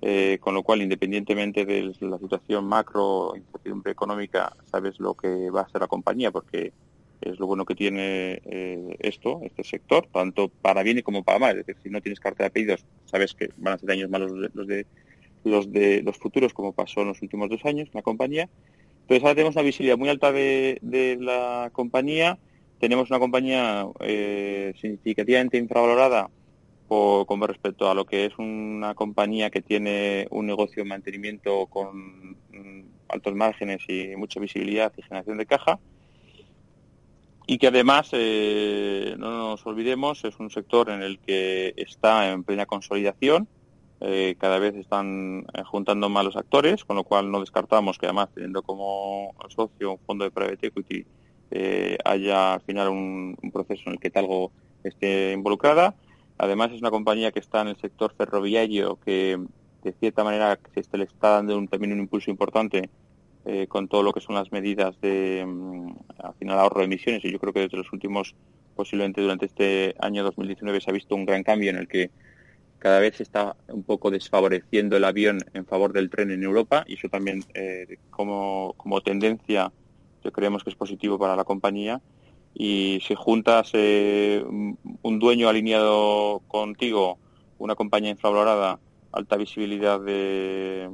Eh, 0.00 0.38
con 0.40 0.54
lo 0.54 0.62
cual, 0.62 0.80
independientemente 0.82 1.64
de 1.64 1.92
la 2.00 2.18
situación 2.18 2.64
macro, 2.66 3.32
incertidumbre 3.34 3.90
económica, 3.90 4.54
sabes 4.70 5.00
lo 5.00 5.14
que 5.14 5.50
va 5.50 5.62
a 5.62 5.64
hacer 5.64 5.80
la 5.80 5.88
compañía, 5.88 6.30
porque 6.30 6.72
es 7.20 7.38
lo 7.38 7.46
bueno 7.46 7.64
que 7.64 7.74
tiene 7.74 8.40
eh, 8.44 8.96
esto, 9.00 9.40
este 9.42 9.64
sector, 9.64 10.06
tanto 10.12 10.48
para 10.48 10.82
bien 10.82 11.00
como 11.02 11.24
para 11.24 11.38
mal. 11.38 11.58
Es 11.58 11.66
decir, 11.66 11.82
si 11.82 11.90
no 11.90 12.00
tienes 12.00 12.20
cartera 12.20 12.48
de 12.48 12.52
pedidos, 12.52 12.84
sabes 13.06 13.34
que 13.34 13.50
van 13.56 13.74
a 13.74 13.78
ser 13.78 13.90
años 13.90 14.10
malos 14.10 14.30
los 14.30 14.66
de 14.66 14.86
los 15.44 15.72
de 15.72 16.02
los 16.02 16.16
futuros, 16.18 16.52
como 16.52 16.72
pasó 16.72 17.02
en 17.02 17.08
los 17.08 17.22
últimos 17.22 17.48
dos 17.48 17.64
años 17.64 17.88
en 17.88 17.94
la 17.94 18.02
compañía. 18.02 18.48
Entonces 19.02 19.22
ahora 19.22 19.34
tenemos 19.34 19.56
una 19.56 19.62
visibilidad 19.62 19.96
muy 19.96 20.08
alta 20.08 20.32
de, 20.32 21.18
la 21.20 21.70
compañía. 21.72 22.38
Tenemos 22.78 23.10
una 23.10 23.18
compañía 23.18 23.86
eh, 24.00 24.74
significativamente 24.80 25.56
infravalorada 25.56 26.30
por, 26.86 27.26
como 27.26 27.46
respecto 27.46 27.90
a 27.90 27.94
lo 27.94 28.04
que 28.04 28.26
es 28.26 28.38
una 28.38 28.94
compañía 28.94 29.50
que 29.50 29.62
tiene 29.62 30.26
un 30.30 30.46
negocio 30.46 30.82
de 30.82 30.88
mantenimiento 30.88 31.66
con 31.66 32.32
mm, 32.52 32.84
altos 33.08 33.34
márgenes 33.34 33.82
y 33.88 34.14
mucha 34.16 34.40
visibilidad 34.40 34.92
y 34.96 35.02
generación 35.02 35.38
de 35.38 35.46
caja 35.46 35.78
y 37.50 37.56
que 37.56 37.68
además, 37.68 38.10
eh, 38.12 39.16
no 39.18 39.30
nos 39.30 39.66
olvidemos, 39.66 40.22
es 40.26 40.38
un 40.38 40.50
sector 40.50 40.90
en 40.90 41.00
el 41.00 41.18
que 41.18 41.72
está 41.78 42.30
en 42.30 42.44
plena 42.44 42.66
consolidación, 42.66 43.48
eh, 44.02 44.36
cada 44.38 44.58
vez 44.58 44.74
están 44.74 45.46
eh, 45.54 45.62
juntando 45.64 46.10
más 46.10 46.26
los 46.26 46.36
actores, 46.36 46.84
con 46.84 46.96
lo 46.96 47.04
cual 47.04 47.30
no 47.30 47.40
descartamos 47.40 47.96
que 47.96 48.04
además 48.04 48.28
teniendo 48.34 48.60
como 48.60 49.34
socio 49.48 49.92
un 49.92 49.98
fondo 50.00 50.24
de 50.24 50.30
private 50.30 50.66
equity 50.66 51.06
haya 52.04 52.52
al 52.52 52.60
final 52.60 52.90
un, 52.90 53.34
proceso 53.50 53.84
en 53.86 53.92
el 53.94 53.98
que 53.98 54.10
Talgo 54.10 54.52
esté 54.84 55.32
involucrada. 55.32 55.94
Además 56.36 56.72
es 56.72 56.82
una 56.82 56.90
compañía 56.90 57.32
que 57.32 57.40
está 57.40 57.62
en 57.62 57.68
el 57.68 57.76
sector 57.78 58.12
ferroviario 58.14 58.98
que 59.02 59.42
de 59.82 59.92
cierta 59.92 60.22
manera 60.22 60.58
se 60.74 60.98
le 60.98 61.04
está 61.04 61.30
dando 61.30 61.56
un, 61.56 61.66
también 61.66 61.94
un 61.94 62.00
impulso 62.00 62.30
importante 62.30 62.90
eh, 63.44 63.66
con 63.68 63.88
todo 63.88 64.02
lo 64.02 64.12
que 64.12 64.20
son 64.20 64.34
las 64.34 64.52
medidas 64.52 65.00
de 65.00 65.44
mm, 65.46 65.92
al 66.18 66.34
final 66.34 66.58
ahorro 66.58 66.80
de 66.80 66.86
emisiones. 66.86 67.24
Y 67.24 67.32
yo 67.32 67.38
creo 67.38 67.52
que 67.52 67.60
desde 67.60 67.76
los 67.76 67.92
últimos 67.92 68.34
posiblemente 68.74 69.20
durante 69.20 69.46
este 69.46 69.96
año 69.98 70.22
2019 70.22 70.80
se 70.80 70.90
ha 70.90 70.92
visto 70.92 71.16
un 71.16 71.24
gran 71.24 71.42
cambio 71.42 71.70
en 71.70 71.76
el 71.76 71.88
que 71.88 72.10
cada 72.78 73.00
vez 73.00 73.16
se 73.16 73.24
está 73.24 73.56
un 73.66 73.82
poco 73.82 74.10
desfavoreciendo 74.10 74.96
el 74.96 75.04
avión 75.04 75.40
en 75.52 75.66
favor 75.66 75.92
del 75.92 76.10
tren 76.10 76.30
en 76.30 76.44
Europa. 76.44 76.84
Y 76.86 76.94
eso 76.94 77.08
también 77.08 77.44
eh, 77.54 77.98
como, 78.10 78.74
como 78.76 79.00
tendencia 79.00 79.72
yo 80.22 80.32
creemos 80.32 80.64
que 80.64 80.70
es 80.70 80.76
positivo 80.76 81.18
para 81.18 81.36
la 81.36 81.44
compañía. 81.44 82.00
Y 82.54 83.00
si 83.06 83.14
juntas 83.14 83.70
eh, 83.74 84.44
un 84.44 85.18
dueño 85.18 85.48
alineado 85.48 86.40
contigo, 86.48 87.18
una 87.58 87.74
compañía 87.74 88.10
infravalorada, 88.10 88.78
alta 89.12 89.36
visibilidad 89.36 90.00
de, 90.00 90.88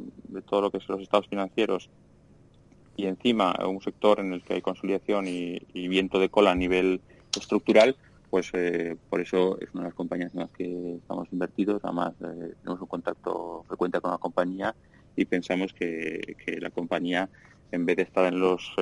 todo 0.49 0.63
lo 0.63 0.71
que 0.71 0.81
son 0.81 0.97
los 0.97 1.03
estados 1.03 1.29
financieros 1.29 1.91
y 2.97 3.07
encima 3.07 3.55
un 3.67 3.81
sector 3.81 4.21
en 4.21 4.33
el 4.33 4.43
que 4.43 4.55
hay 4.55 4.63
consolidación 4.63 5.27
y, 5.27 5.59
viento 5.89 6.19
de 6.19 6.29
cola 6.29 6.53
a 6.53 6.55
nivel 6.55 7.01
estructural, 7.37 7.97
pues 8.31 8.51
eh, 8.53 8.97
por 9.11 9.21
eso 9.21 9.59
es 9.61 9.69
una 9.73 9.85
de 9.85 9.89
las 9.89 9.95
compañías 9.95 10.35
en 10.35 10.41
las 10.41 10.51
que 10.51 10.97
estamos 10.97 11.29
invertidos. 11.33 11.81
Además, 11.85 12.15
eh, 12.21 12.55
tenemos 12.61 12.81
un 12.81 12.89
contacto 12.89 13.65
frecuente 13.69 14.01
con 14.01 14.11
la 14.11 14.19
compañía 14.19 14.75
y 15.17 15.25
pensamos 15.25 15.73
que, 15.73 16.37
la 16.61 16.71
compañía, 16.71 17.29
en 17.71 17.87
vez 17.87 17.97
de 17.97 18.03
estar 18.03 18.27
en 18.27 18.41
los 18.41 18.75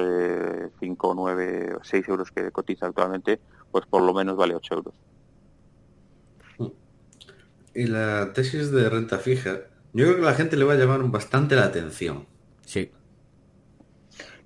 5, 0.80 1.14
9, 1.14 1.76
6 1.82 2.08
euros 2.08 2.30
que 2.30 2.50
cotiza 2.50 2.86
actualmente, 2.86 3.40
pues 3.70 3.86
por 3.86 4.02
lo 4.02 4.14
menos 4.14 4.36
vale 4.36 4.54
8 4.54 4.74
euros. 4.74 4.94
Y 7.74 7.86
la 7.86 8.32
tesis 8.34 8.70
de 8.70 8.88
renta 8.90 9.18
fija, 9.18 9.60
yo 9.94 10.06
creo 10.06 10.16
que 10.16 10.22
a 10.22 10.26
la 10.26 10.34
gente 10.34 10.56
le 10.56 10.64
va 10.64 10.74
a 10.74 10.76
llamar 10.76 11.02
bastante 11.10 11.56
la 11.56 11.64
atención. 11.64 12.26
Sí. 12.66 12.90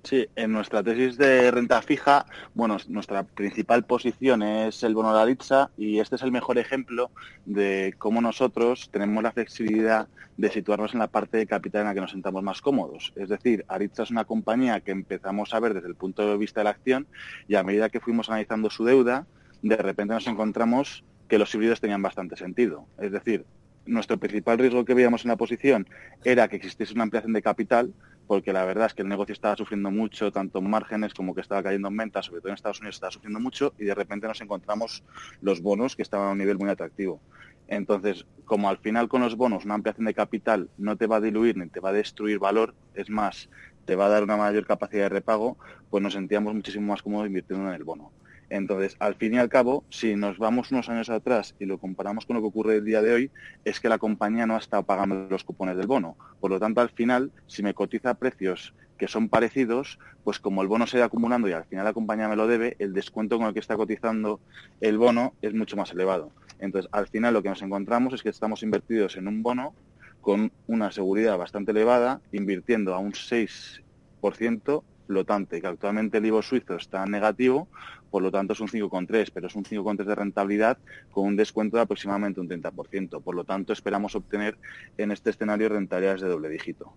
Sí, 0.07 0.25
en 0.37 0.53
nuestra 0.53 0.81
tesis 0.83 1.17
de 1.17 1.51
renta 1.51 1.81
fija, 1.81 2.25
bueno, 2.53 2.77
nuestra 2.87 3.23
principal 3.23 3.83
posición 3.83 4.41
es 4.41 4.81
el 4.83 4.95
bono 4.95 5.13
de 5.13 5.21
Aritza 5.21 5.69
y 5.75 5.99
este 5.99 6.15
es 6.15 6.21
el 6.21 6.31
mejor 6.31 6.57
ejemplo 6.57 7.11
de 7.45 7.93
cómo 7.97 8.21
nosotros 8.21 8.89
tenemos 8.89 9.21
la 9.21 9.33
flexibilidad 9.33 10.07
de 10.37 10.49
situarnos 10.49 10.93
en 10.93 10.99
la 10.99 11.07
parte 11.07 11.35
de 11.35 11.45
capital 11.45 11.81
en 11.81 11.87
la 11.87 11.93
que 11.93 11.99
nos 11.99 12.11
sentamos 12.11 12.41
más 12.41 12.61
cómodos. 12.61 13.11
Es 13.17 13.27
decir, 13.27 13.65
Aritza 13.67 14.03
es 14.03 14.09
una 14.09 14.23
compañía 14.23 14.79
que 14.79 14.91
empezamos 14.91 15.53
a 15.53 15.59
ver 15.59 15.73
desde 15.73 15.89
el 15.89 15.95
punto 15.95 16.25
de 16.25 16.37
vista 16.37 16.61
de 16.61 16.63
la 16.63 16.69
acción 16.69 17.05
y 17.49 17.55
a 17.55 17.63
medida 17.63 17.89
que 17.89 17.99
fuimos 17.99 18.29
analizando 18.29 18.69
su 18.69 18.85
deuda, 18.85 19.27
de 19.61 19.75
repente 19.75 20.13
nos 20.13 20.27
encontramos 20.27 21.03
que 21.27 21.37
los 21.37 21.53
híbridos 21.53 21.81
tenían 21.81 22.01
bastante 22.01 22.37
sentido. 22.37 22.85
Es 22.97 23.11
decir, 23.11 23.43
nuestro 23.87 24.17
principal 24.17 24.57
riesgo 24.57 24.85
que 24.85 24.93
veíamos 24.93 25.25
en 25.25 25.29
la 25.29 25.35
posición 25.35 25.87
era 26.23 26.47
que 26.47 26.55
existiese 26.55 26.93
una 26.93 27.03
ampliación 27.03 27.33
de 27.33 27.41
capital, 27.41 27.93
porque 28.27 28.53
la 28.53 28.65
verdad 28.65 28.87
es 28.87 28.93
que 28.93 29.01
el 29.01 29.07
negocio 29.07 29.33
estaba 29.33 29.55
sufriendo 29.55 29.89
mucho, 29.89 30.31
tanto 30.31 30.59
en 30.59 30.69
márgenes 30.69 31.13
como 31.13 31.33
que 31.33 31.41
estaba 31.41 31.63
cayendo 31.63 31.87
en 31.87 31.97
ventas, 31.97 32.25
sobre 32.25 32.41
todo 32.41 32.49
en 32.49 32.55
Estados 32.55 32.79
Unidos 32.79 32.97
estaba 32.97 33.11
sufriendo 33.11 33.39
mucho, 33.39 33.73
y 33.77 33.85
de 33.85 33.95
repente 33.95 34.27
nos 34.27 34.41
encontramos 34.41 35.03
los 35.41 35.61
bonos 35.61 35.95
que 35.95 36.01
estaban 36.01 36.27
a 36.27 36.31
un 36.31 36.37
nivel 36.37 36.57
muy 36.57 36.69
atractivo. 36.69 37.21
Entonces, 37.67 38.25
como 38.45 38.69
al 38.69 38.77
final 38.77 39.09
con 39.09 39.21
los 39.21 39.35
bonos 39.35 39.65
una 39.65 39.73
ampliación 39.73 40.05
de 40.05 40.13
capital 40.13 40.69
no 40.77 40.95
te 40.95 41.07
va 41.07 41.17
a 41.17 41.21
diluir 41.21 41.57
ni 41.57 41.67
te 41.67 41.79
va 41.79 41.89
a 41.89 41.93
destruir 41.93 42.39
valor, 42.39 42.75
es 42.93 43.09
más, 43.09 43.49
te 43.85 43.95
va 43.95 44.05
a 44.05 44.09
dar 44.09 44.23
una 44.23 44.37
mayor 44.37 44.65
capacidad 44.65 45.03
de 45.03 45.09
repago, 45.09 45.57
pues 45.89 46.03
nos 46.03 46.13
sentíamos 46.13 46.53
muchísimo 46.53 46.91
más 46.91 47.01
cómodos 47.01 47.27
invirtiendo 47.27 47.67
en 47.67 47.75
el 47.75 47.83
bono. 47.83 48.11
Entonces, 48.49 48.95
al 48.99 49.15
fin 49.15 49.33
y 49.33 49.37
al 49.37 49.49
cabo, 49.49 49.83
si 49.89 50.15
nos 50.15 50.37
vamos 50.37 50.71
unos 50.71 50.87
años 50.89 51.09
atrás 51.09 51.55
y 51.59 51.65
lo 51.65 51.77
comparamos 51.77 52.25
con 52.25 52.35
lo 52.35 52.41
que 52.41 52.47
ocurre 52.47 52.75
el 52.77 52.85
día 52.85 53.01
de 53.01 53.13
hoy, 53.13 53.31
es 53.65 53.79
que 53.79 53.89
la 53.89 53.97
compañía 53.97 54.45
no 54.45 54.55
ha 54.55 54.59
estado 54.59 54.83
pagando 54.83 55.27
los 55.29 55.43
cupones 55.43 55.75
del 55.75 55.87
bono. 55.87 56.15
Por 56.39 56.51
lo 56.51 56.59
tanto, 56.59 56.79
al 56.79 56.89
final, 56.89 57.31
si 57.47 57.61
me 57.61 57.73
cotiza 57.73 58.13
precios 58.13 58.73
que 58.97 59.07
son 59.07 59.29
parecidos, 59.29 59.99
pues 60.23 60.39
como 60.39 60.61
el 60.61 60.67
bono 60.67 60.87
se 60.87 60.99
va 60.99 61.05
acumulando 61.05 61.47
y 61.47 61.51
al 61.51 61.65
final 61.65 61.85
la 61.85 61.93
compañía 61.93 62.27
me 62.27 62.35
lo 62.35 62.47
debe, 62.47 62.75
el 62.79 62.93
descuento 62.93 63.37
con 63.37 63.47
el 63.47 63.53
que 63.53 63.59
está 63.59 63.75
cotizando 63.75 64.39
el 64.81 64.97
bono 64.97 65.33
es 65.41 65.53
mucho 65.53 65.77
más 65.77 65.91
elevado. 65.91 66.31
Entonces, 66.59 66.89
al 66.91 67.07
final 67.07 67.33
lo 67.33 67.43
que 67.43 67.49
nos 67.49 67.61
encontramos 67.61 68.13
es 68.13 68.23
que 68.23 68.29
estamos 68.29 68.63
invertidos 68.63 69.17
en 69.17 69.27
un 69.27 69.43
bono 69.43 69.73
con 70.21 70.51
una 70.67 70.91
seguridad 70.91 71.37
bastante 71.37 71.71
elevada, 71.71 72.21
invirtiendo 72.31 72.95
a 72.95 72.99
un 72.99 73.11
6% 73.11 74.83
flotante, 75.07 75.59
que 75.61 75.67
actualmente 75.67 76.19
el 76.19 76.25
IVO 76.25 76.41
suizo 76.41 76.75
está 76.75 77.05
negativo, 77.05 77.67
por 78.11 78.21
lo 78.21 78.31
tanto 78.31 78.53
es 78.53 78.59
un 78.59 78.67
5,3, 78.67 79.31
pero 79.33 79.47
es 79.47 79.55
un 79.55 79.63
5,3 79.63 80.05
de 80.05 80.15
rentabilidad 80.15 80.77
con 81.11 81.25
un 81.25 81.35
descuento 81.35 81.77
de 81.77 81.83
aproximadamente 81.83 82.39
un 82.39 82.49
30%. 82.49 83.21
Por 83.21 83.35
lo 83.35 83.43
tanto, 83.43 83.73
esperamos 83.73 84.15
obtener 84.15 84.57
en 84.97 85.11
este 85.11 85.31
escenario 85.31 85.69
rentabilidades 85.69 86.21
de 86.21 86.27
doble 86.27 86.49
dígito. 86.49 86.93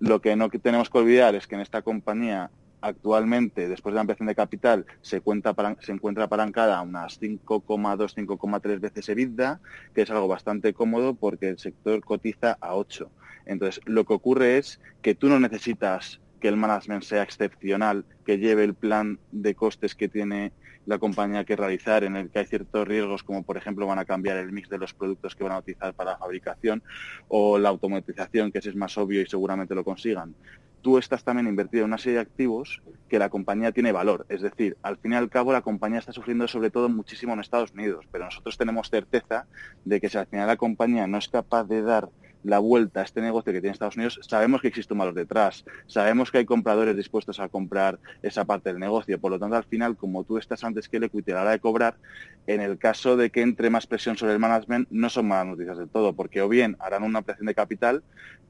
Lo 0.00 0.20
que 0.20 0.34
no 0.34 0.48
tenemos 0.50 0.90
que 0.90 0.98
olvidar 0.98 1.34
es 1.34 1.46
que 1.46 1.54
en 1.54 1.60
esta 1.60 1.82
compañía 1.82 2.50
actualmente, 2.80 3.68
después 3.68 3.92
de 3.92 3.96
la 3.96 4.00
ampliación 4.02 4.28
de 4.28 4.34
capital, 4.34 4.86
se, 5.00 5.22
se 5.80 5.92
encuentra 5.92 6.24
apalancada 6.24 6.78
a 6.78 6.82
unas 6.82 7.20
5,2, 7.20 8.14
5,3 8.14 8.80
veces 8.80 9.08
EBITDA, 9.08 9.60
que 9.94 10.02
es 10.02 10.10
algo 10.10 10.28
bastante 10.28 10.74
cómodo 10.74 11.14
porque 11.14 11.48
el 11.48 11.58
sector 11.58 12.04
cotiza 12.04 12.58
a 12.60 12.74
8. 12.74 13.10
Entonces, 13.46 13.80
lo 13.86 14.04
que 14.04 14.14
ocurre 14.14 14.58
es 14.58 14.80
que 15.02 15.14
tú 15.14 15.28
no 15.28 15.40
necesitas 15.40 16.20
que 16.44 16.48
el 16.48 16.58
management 16.58 17.02
sea 17.04 17.22
excepcional, 17.22 18.04
que 18.26 18.36
lleve 18.36 18.64
el 18.64 18.74
plan 18.74 19.18
de 19.32 19.54
costes 19.54 19.94
que 19.94 20.10
tiene 20.10 20.52
la 20.84 20.98
compañía 20.98 21.42
que 21.46 21.56
realizar, 21.56 22.04
en 22.04 22.16
el 22.16 22.28
que 22.28 22.40
hay 22.40 22.44
ciertos 22.44 22.86
riesgos, 22.86 23.22
como 23.22 23.42
por 23.44 23.56
ejemplo 23.56 23.86
van 23.86 23.98
a 23.98 24.04
cambiar 24.04 24.36
el 24.36 24.52
mix 24.52 24.68
de 24.68 24.76
los 24.76 24.92
productos 24.92 25.34
que 25.34 25.42
van 25.42 25.54
a 25.54 25.60
utilizar 25.60 25.94
para 25.94 26.10
la 26.10 26.18
fabricación, 26.18 26.82
o 27.28 27.56
la 27.56 27.70
automatización, 27.70 28.52
que 28.52 28.58
ese 28.58 28.68
es 28.68 28.76
más 28.76 28.98
obvio 28.98 29.22
y 29.22 29.26
seguramente 29.26 29.74
lo 29.74 29.84
consigan. 29.84 30.34
Tú 30.82 30.98
estás 30.98 31.24
también 31.24 31.48
invertido 31.48 31.84
en 31.84 31.88
una 31.88 31.96
serie 31.96 32.16
de 32.16 32.20
activos 32.24 32.82
que 33.08 33.18
la 33.18 33.30
compañía 33.30 33.72
tiene 33.72 33.92
valor. 33.92 34.26
Es 34.28 34.42
decir, 34.42 34.76
al 34.82 34.98
fin 34.98 35.12
y 35.12 35.14
al 35.14 35.30
cabo 35.30 35.50
la 35.50 35.62
compañía 35.62 36.00
está 36.00 36.12
sufriendo 36.12 36.46
sobre 36.46 36.68
todo 36.68 36.90
muchísimo 36.90 37.32
en 37.32 37.40
Estados 37.40 37.72
Unidos, 37.72 38.04
pero 38.12 38.26
nosotros 38.26 38.58
tenemos 38.58 38.90
certeza 38.90 39.46
de 39.86 39.98
que 39.98 40.10
si 40.10 40.18
al 40.18 40.26
final 40.26 40.46
la 40.46 40.58
compañía 40.58 41.06
no 41.06 41.16
es 41.16 41.30
capaz 41.30 41.64
de 41.64 41.80
dar 41.80 42.10
la 42.44 42.58
vuelta 42.58 43.00
a 43.00 43.02
este 43.02 43.20
negocio 43.20 43.52
que 43.52 43.60
tiene 43.60 43.72
Estados 43.72 43.96
Unidos, 43.96 44.20
sabemos 44.22 44.60
que 44.60 44.68
existe 44.68 44.92
un 44.92 44.98
valor 44.98 45.14
detrás, 45.14 45.64
sabemos 45.86 46.30
que 46.30 46.38
hay 46.38 46.44
compradores 46.44 46.96
dispuestos 46.96 47.40
a 47.40 47.48
comprar 47.48 47.98
esa 48.22 48.44
parte 48.44 48.70
del 48.70 48.78
negocio, 48.78 49.18
por 49.18 49.32
lo 49.32 49.38
tanto 49.38 49.56
al 49.56 49.64
final, 49.64 49.96
como 49.96 50.24
tú 50.24 50.38
estás 50.38 50.62
antes 50.62 50.88
que 50.88 50.98
el 50.98 51.04
equity 51.04 51.32
a 51.32 51.36
la 51.36 51.42
hora 51.42 51.50
de 51.52 51.60
cobrar, 51.60 51.96
en 52.46 52.60
el 52.60 52.78
caso 52.78 53.16
de 53.16 53.30
que 53.30 53.40
entre 53.40 53.70
más 53.70 53.86
presión 53.86 54.16
sobre 54.16 54.34
el 54.34 54.38
management, 54.38 54.88
no 54.90 55.08
son 55.08 55.26
malas 55.26 55.46
noticias 55.46 55.78
del 55.78 55.88
todo, 55.88 56.12
porque 56.12 56.42
o 56.42 56.48
bien 56.48 56.76
harán 56.78 57.02
una 57.02 57.18
ampliación 57.18 57.46
de 57.46 57.54
capital, 57.54 58.02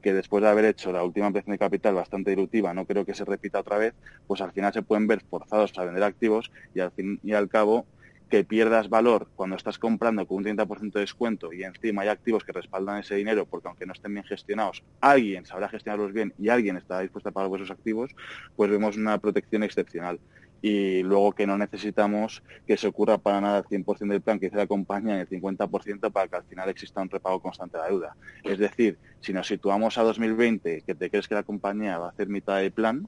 que 0.02 0.12
después 0.12 0.42
de 0.42 0.50
haber 0.50 0.66
hecho 0.66 0.92
la 0.92 1.02
última 1.02 1.26
ampliación 1.26 1.52
de 1.54 1.58
capital 1.58 1.94
bastante 1.94 2.30
dilutiva, 2.30 2.74
no 2.74 2.84
creo 2.84 3.06
que 3.06 3.14
se 3.14 3.24
repita 3.24 3.60
otra 3.60 3.78
vez, 3.78 3.94
pues 4.26 4.40
al 4.42 4.52
final 4.52 4.72
se 4.72 4.82
pueden 4.82 5.06
ver 5.06 5.22
forzados 5.30 5.72
a 5.78 5.84
vender 5.84 6.02
activos 6.02 6.50
y 6.74 6.80
al 6.80 6.90
fin 6.90 7.20
y 7.22 7.32
al 7.32 7.48
cabo 7.48 7.86
que 8.28 8.44
pierdas 8.44 8.88
valor 8.88 9.28
cuando 9.36 9.56
estás 9.56 9.78
comprando 9.78 10.26
con 10.26 10.38
un 10.38 10.44
30% 10.44 10.92
de 10.92 11.00
descuento 11.00 11.52
y 11.52 11.62
encima 11.62 12.02
hay 12.02 12.08
activos 12.08 12.44
que 12.44 12.52
respaldan 12.52 12.98
ese 12.98 13.14
dinero 13.14 13.46
porque 13.46 13.68
aunque 13.68 13.86
no 13.86 13.92
estén 13.92 14.14
bien 14.14 14.24
gestionados, 14.24 14.82
alguien 15.00 15.46
sabrá 15.46 15.68
gestionarlos 15.68 16.12
bien 16.12 16.32
y 16.38 16.48
alguien 16.48 16.76
está 16.76 17.00
dispuesto 17.00 17.28
a 17.28 17.32
pagar 17.32 17.50
por 17.50 17.60
esos 17.60 17.70
activos, 17.70 18.10
pues 18.56 18.70
vemos 18.70 18.96
una 18.96 19.18
protección 19.18 19.62
excepcional. 19.62 20.18
Y 20.62 21.02
luego 21.02 21.32
que 21.32 21.46
no 21.46 21.58
necesitamos 21.58 22.42
que 22.66 22.78
se 22.78 22.86
ocurra 22.86 23.18
para 23.18 23.42
nada 23.42 23.58
el 23.58 23.64
100% 23.64 24.08
del 24.08 24.22
plan 24.22 24.40
que 24.40 24.46
dice 24.46 24.56
la 24.56 24.66
compañía 24.66 25.14
en 25.14 25.20
el 25.20 25.28
50% 25.28 26.10
para 26.10 26.26
que 26.26 26.36
al 26.36 26.44
final 26.44 26.70
exista 26.70 27.02
un 27.02 27.10
repago 27.10 27.40
constante 27.40 27.76
de 27.76 27.82
la 27.82 27.90
deuda. 27.90 28.16
Es 28.42 28.58
decir, 28.58 28.96
si 29.20 29.34
nos 29.34 29.46
situamos 29.46 29.98
a 29.98 30.02
2020, 30.04 30.80
que 30.86 30.94
te 30.94 31.10
crees 31.10 31.28
que 31.28 31.34
la 31.34 31.42
compañía 31.42 31.98
va 31.98 32.06
a 32.06 32.10
hacer 32.10 32.28
mitad 32.28 32.56
del 32.56 32.72
plan, 32.72 33.06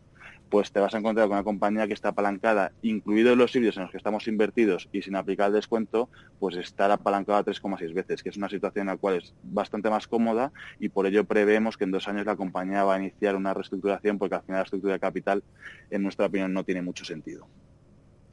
pues 0.49 0.71
te 0.71 0.81
vas 0.81 0.95
a 0.95 0.99
encontrar 0.99 1.27
con 1.27 1.37
una 1.37 1.45
compañía 1.45 1.87
que 1.87 1.93
está 1.93 2.11
apalancada, 2.11 2.73
incluidos 2.83 3.37
los 3.37 3.51
sitios 3.51 3.77
en 3.77 3.83
los 3.83 3.91
que 3.91 3.97
estamos 3.97 4.29
invertidos 4.29 4.89
y 4.93 5.03
sin 5.03 5.17
aplicar 5.17 5.49
el 5.49 5.55
descuento, 5.55 6.09
pues 6.39 6.57
estar 6.57 6.91
apalancada 6.91 7.45
3,6 7.45 7.93
veces, 7.93 8.23
que 8.23 8.29
es 8.29 8.37
una 8.37 8.49
situación 8.49 8.83
en 8.83 8.95
la 8.95 8.97
cual 8.97 9.17
es 9.17 9.35
bastante 9.43 9.91
más 9.91 10.07
cómoda 10.07 10.53
y 10.79 10.89
por 10.89 11.07
ello 11.07 11.25
prevemos 11.25 11.77
que 11.77 11.85
en 11.85 11.91
dos 11.91 12.07
años 12.07 12.27
la 12.27 12.37
compañía 12.37 12.85
va 12.85 12.95
a 12.95 12.99
iniciar 12.99 13.35
una 13.35 13.55
reestructuración 13.55 14.19
porque 14.19 14.37
al 14.37 14.43
final 14.43 14.61
la 14.61 14.65
estructura 14.65 14.93
de 14.95 15.01
capital, 15.01 15.43
en 15.91 16.03
nuestra 16.03 16.27
opinión, 16.27 16.53
no 16.53 16.65
tiene 16.65 16.83
mucho 16.83 17.05
sentido. 17.05 17.49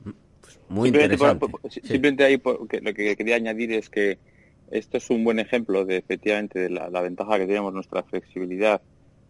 Pues 0.04 0.60
muy 0.70 0.90
interesante. 0.90 1.48
Simplemente, 1.70 2.24
ahí 2.24 2.42
lo 2.44 2.94
que 2.94 3.16
quería 3.16 3.38
añadir 3.38 3.72
es 3.72 3.90
que 3.90 4.20
esto 4.70 4.98
es 4.98 5.10
un 5.10 5.24
buen 5.24 5.40
ejemplo 5.40 5.86
de 5.86 5.98
efectivamente 5.98 6.60
de 6.60 6.70
la 6.70 7.02
ventaja 7.02 7.38
que 7.38 7.48
tenemos 7.48 7.74
nuestra 7.74 8.04
flexibilidad 8.04 8.82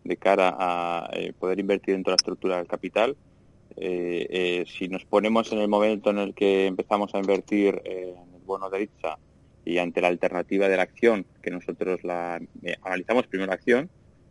de 0.04 0.18
cara 0.18 0.56
a 0.58 1.10
eh, 1.14 1.34
poder 1.38 1.60
invertir 1.60 1.96
dentro 1.96 2.12
de 2.12 2.16
la 2.16 2.22
estructura 2.22 2.58
del 2.58 2.68
capital. 2.68 3.16
Eh, 3.76 4.28
eh, 4.30 4.66
si 4.68 4.88
nos 4.88 5.06
ponemos 5.06 5.52
en 5.52 5.60
el 5.60 5.68
momento 5.68 6.12
en 6.12 6.20
el 6.20 6.34
que 6.34 6.68
empezamos 6.68 7.14
a 7.16 7.20
invertir 7.20 7.82
en 7.86 8.34
el 8.36 8.42
bono 8.46 8.70
de 8.70 8.84
ITSA 8.84 9.18
y 9.66 9.78
ante 9.78 10.02
la 10.02 10.10
alternativa 10.10 10.68
de 10.68 10.78
la 10.78 10.84
acción, 10.84 11.26
que 11.42 11.50
nosotros 11.50 12.04
la 12.04 12.40
analizamos 12.84 13.28
primero 13.28 13.48
la 13.48 13.56
acción 13.56 13.90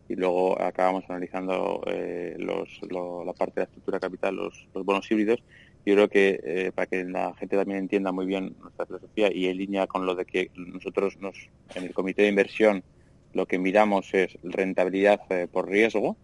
y 0.09 0.15
luego 0.15 0.61
acabamos 0.61 1.05
analizando 1.09 1.83
la 1.87 3.33
parte 3.33 3.55
de 3.55 3.61
la 3.61 3.65
estructura 3.65 3.99
capital, 3.99 4.37
los, 4.37 4.69
bonos 4.75 5.11
híbridos, 5.11 5.43
yo 5.87 5.95
creo 5.95 6.09
que 6.09 6.71
para 6.75 6.87
que 6.87 7.03
la 7.05 7.35
gente 7.35 7.57
también 7.57 7.79
entienda 7.81 8.13
muy 8.13 8.27
bien 8.27 8.55
nuestra 8.61 8.85
filosofía 8.85 9.33
y 9.33 9.47
en 9.47 9.57
línea 9.57 9.87
con 9.87 10.05
lo 10.05 10.15
de 10.15 10.27
que 10.27 10.51
nosotros 10.55 11.17
nos, 11.19 11.35
en 11.75 11.85
el 11.85 11.95
comité 11.95 12.23
de 12.23 12.29
inversión 12.29 12.85
lo 13.35 13.47
que 13.47 13.59
miramos 13.59 14.12
es 14.14 14.37
rentabilidad 14.42 15.21
eh, 15.31 15.47
por 15.51 15.68
riesgo, 15.68 16.16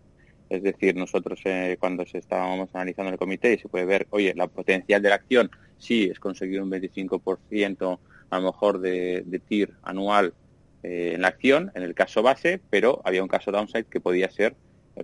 es 0.49 0.63
decir, 0.63 0.97
nosotros 0.97 1.41
eh, 1.45 1.77
cuando 1.79 2.07
se 2.07 2.19
estábamos 2.19 2.71
analizando 2.75 3.13
el 3.13 3.19
comité 3.19 3.55
y 3.55 3.59
se 3.59 3.69
puede 3.69 3.85
ver, 3.85 4.07
oye, 4.11 4.33
la 4.35 4.47
potencial 4.47 5.03
de 5.03 5.09
la 5.11 5.17
acción 5.17 5.51
sí 5.79 6.09
es 6.11 6.19
conseguir 6.19 6.63
un 6.63 6.71
25% 6.71 7.99
a 8.31 8.39
lo 8.39 8.47
mejor 8.53 8.81
de, 8.81 9.41
TIR 9.47 9.75
anual 9.83 10.35
eh, 10.83 11.13
en 11.15 11.23
la 11.23 11.29
acción, 11.29 11.71
en 11.75 11.83
el 11.83 11.95
caso 11.95 12.23
base, 12.23 12.61
pero 12.71 13.01
había 13.05 13.23
un 13.23 13.29
caso 13.29 13.51
downside 13.51 13.85
que 13.85 14.01
podía 14.01 14.31
ser 14.31 14.55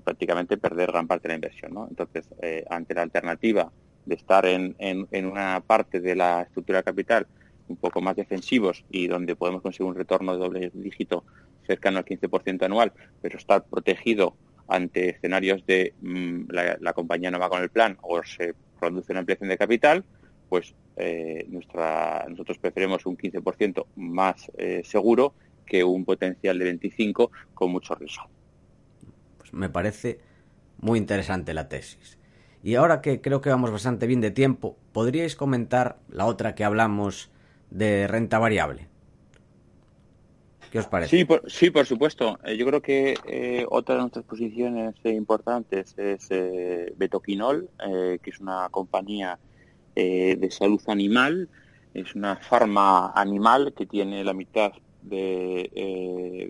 prácticamente 0.03 0.57
perder 0.57 0.91
gran 0.91 1.07
parte 1.07 1.29
de 1.29 1.33
la 1.33 1.37
inversión. 1.37 1.73
¿no? 1.73 1.87
Entonces, 1.89 2.27
ante 2.69 2.95
la 2.95 3.03
alternativa 3.03 3.71
de 4.07 4.15
estar 4.17 4.45
en, 4.47 4.75
en, 4.79 5.27
una 5.27 5.63
parte 5.65 6.01
de 6.01 6.17
la 6.17 6.43
estructura 6.43 6.83
capital 6.83 7.27
un 7.69 7.77
poco 7.77 8.01
más 8.01 8.17
defensivos 8.17 8.85
y 8.91 9.07
donde 9.07 9.37
podemos 9.37 9.63
conseguir 9.63 9.87
un 9.87 9.95
retorno 9.95 10.33
de 10.33 10.39
doble 10.39 10.71
dígito 10.75 11.25
cercano 11.67 11.99
al 11.99 12.05
15% 12.05 12.63
anual, 12.65 12.93
pero 13.23 13.39
estar 13.39 13.65
protegido 13.65 14.37
ante 14.69 15.11
escenarios 15.11 15.65
de 15.67 15.95
mm, 16.01 16.51
la, 16.51 16.93
compañía 16.93 17.31
no 17.31 17.39
va 17.39 17.49
con 17.49 17.63
el 17.63 17.71
plan 17.71 17.99
o 18.03 18.23
se 18.23 18.55
produce 18.79 19.13
una 19.13 19.21
ampliación 19.21 19.49
de 19.49 19.59
capital, 19.59 20.05
pues 20.49 20.75
eh, 20.97 21.47
nuestra, 21.49 22.27
nosotros 22.29 22.59
preferimos 22.59 23.07
un 23.07 23.17
15% 23.17 23.87
más 23.97 24.51
eh, 24.57 24.83
seguro 24.85 25.35
que 25.67 25.83
un 25.83 26.05
potencial 26.05 26.59
de 26.59 26.65
25 26.67 27.31
con 27.55 27.73
mucho 27.73 27.95
riesgo. 27.95 28.25
Pues 29.39 29.53
me 29.53 29.69
parece 29.69 30.21
muy 30.79 30.99
interesante 30.99 31.55
la 31.55 31.69
tesis. 31.69 32.19
Y 32.63 32.77
ahora 32.77 33.01
que 33.03 33.21
creo 33.21 33.41
que 33.41 33.51
vamos 33.51 33.71
bastante 33.71 34.07
bien 34.07 34.21
de 34.21 34.31
tiempo, 34.31 34.79
¿podríais 34.93 35.37
comentar 35.37 35.99
la 36.09 36.27
otra 36.27 36.55
que 36.55 36.65
hablamos 36.65 37.31
de 37.75 38.07
renta 38.07 38.39
variable? 38.39 38.89
¿Qué 40.71 40.79
os 40.79 40.87
parece? 40.87 41.17
Sí, 41.17 41.25
por, 41.25 41.51
sí, 41.51 41.71
por 41.71 41.87
supuesto. 41.87 42.39
Eh, 42.45 42.57
yo 42.57 42.67
creo 42.67 42.81
que 42.81 43.17
eh, 43.27 43.67
otra 43.69 43.97
de 43.97 44.01
nuestras 44.03 44.25
posiciones 44.25 44.95
eh, 45.05 45.11
importantes 45.11 45.95
es 45.99 46.29
Betoquinol, 46.97 47.69
que 47.79 48.31
es 48.31 48.41
una 48.41 48.69
compañía 48.71 49.39
de 49.95 50.49
salud 50.51 50.81
animal. 50.89 51.49
Es 51.93 52.17
una 52.17 52.37
farma 52.37 53.13
animal 53.13 53.73
que 53.77 53.87
tiene 53.87 54.25
la 54.25 54.35
mitad 54.35 54.73
de, 55.03 55.71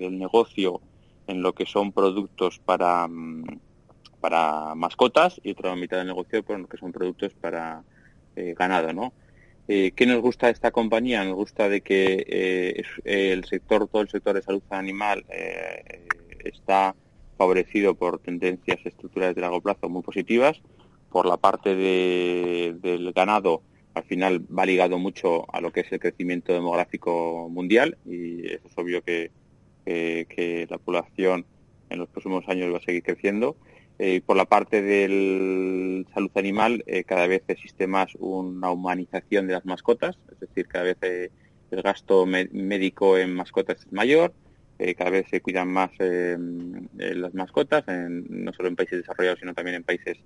del 0.00 0.18
negocio 0.18 0.80
en 1.26 1.42
lo 1.42 1.54
que 1.54 1.66
son 1.66 1.92
productos 1.92 2.58
para, 2.60 3.06
mm, 3.06 3.44
para 4.20 4.74
mascotas 4.74 5.38
y 5.42 5.50
otra 5.50 5.76
mitad 5.76 5.98
del 5.98 6.06
negocio 6.06 6.42
por 6.42 6.58
lo 6.58 6.66
que 6.66 6.78
son 6.78 6.92
productos 6.92 7.34
para 7.34 7.82
ganado, 8.34 8.92
¿no? 8.92 9.12
Eh, 9.66 9.92
¿Qué 9.96 10.04
nos 10.04 10.20
gusta 10.20 10.50
esta 10.50 10.70
compañía? 10.70 11.24
Nos 11.24 11.36
gusta 11.36 11.70
de 11.70 11.80
que 11.80 12.24
eh, 12.28 12.82
el 13.04 13.44
sector, 13.44 13.88
todo 13.88 14.02
el 14.02 14.10
sector 14.10 14.34
de 14.34 14.42
salud 14.42 14.62
animal 14.68 15.24
eh, 15.30 16.06
está 16.44 16.94
favorecido 17.38 17.94
por 17.94 18.18
tendencias 18.18 18.78
estructurales 18.84 19.34
de 19.34 19.40
largo 19.40 19.62
plazo 19.62 19.88
muy 19.88 20.02
positivas. 20.02 20.60
Por 21.08 21.26
la 21.26 21.38
parte 21.38 21.74
del 21.74 23.12
ganado, 23.12 23.62
al 23.94 24.04
final 24.04 24.44
va 24.56 24.66
ligado 24.66 24.98
mucho 24.98 25.46
a 25.54 25.60
lo 25.60 25.72
que 25.72 25.80
es 25.80 25.92
el 25.92 26.00
crecimiento 26.00 26.52
demográfico 26.52 27.48
mundial 27.48 27.96
y 28.04 28.46
es 28.46 28.60
obvio 28.76 29.02
que 29.02 29.30
la 29.86 30.78
población 30.78 31.46
en 31.88 31.98
los 32.00 32.08
próximos 32.08 32.46
años 32.48 32.72
va 32.72 32.78
a 32.78 32.82
seguir 32.82 33.02
creciendo. 33.02 33.56
Eh, 33.98 34.22
por 34.26 34.36
la 34.36 34.44
parte 34.44 34.82
de 34.82 36.04
salud 36.12 36.30
animal, 36.34 36.82
eh, 36.86 37.04
cada 37.04 37.28
vez 37.28 37.44
existe 37.46 37.86
más 37.86 38.12
una 38.18 38.70
humanización 38.70 39.46
de 39.46 39.52
las 39.52 39.64
mascotas, 39.64 40.18
es 40.32 40.40
decir, 40.40 40.66
cada 40.66 40.84
vez 40.84 40.96
eh, 41.02 41.30
el 41.70 41.82
gasto 41.82 42.26
médico 42.26 43.16
en 43.18 43.34
mascotas 43.34 43.78
es 43.80 43.92
mayor, 43.92 44.32
cada 44.98 45.10
vez 45.10 45.26
se 45.30 45.40
cuidan 45.40 45.68
más 45.68 45.90
las 45.98 47.32
mascotas, 47.32 47.84
no 47.86 48.52
solo 48.52 48.68
en 48.68 48.76
países 48.76 48.98
desarrollados, 48.98 49.38
sino 49.38 49.54
también 49.54 49.76
en 49.76 49.84
países 49.84 50.18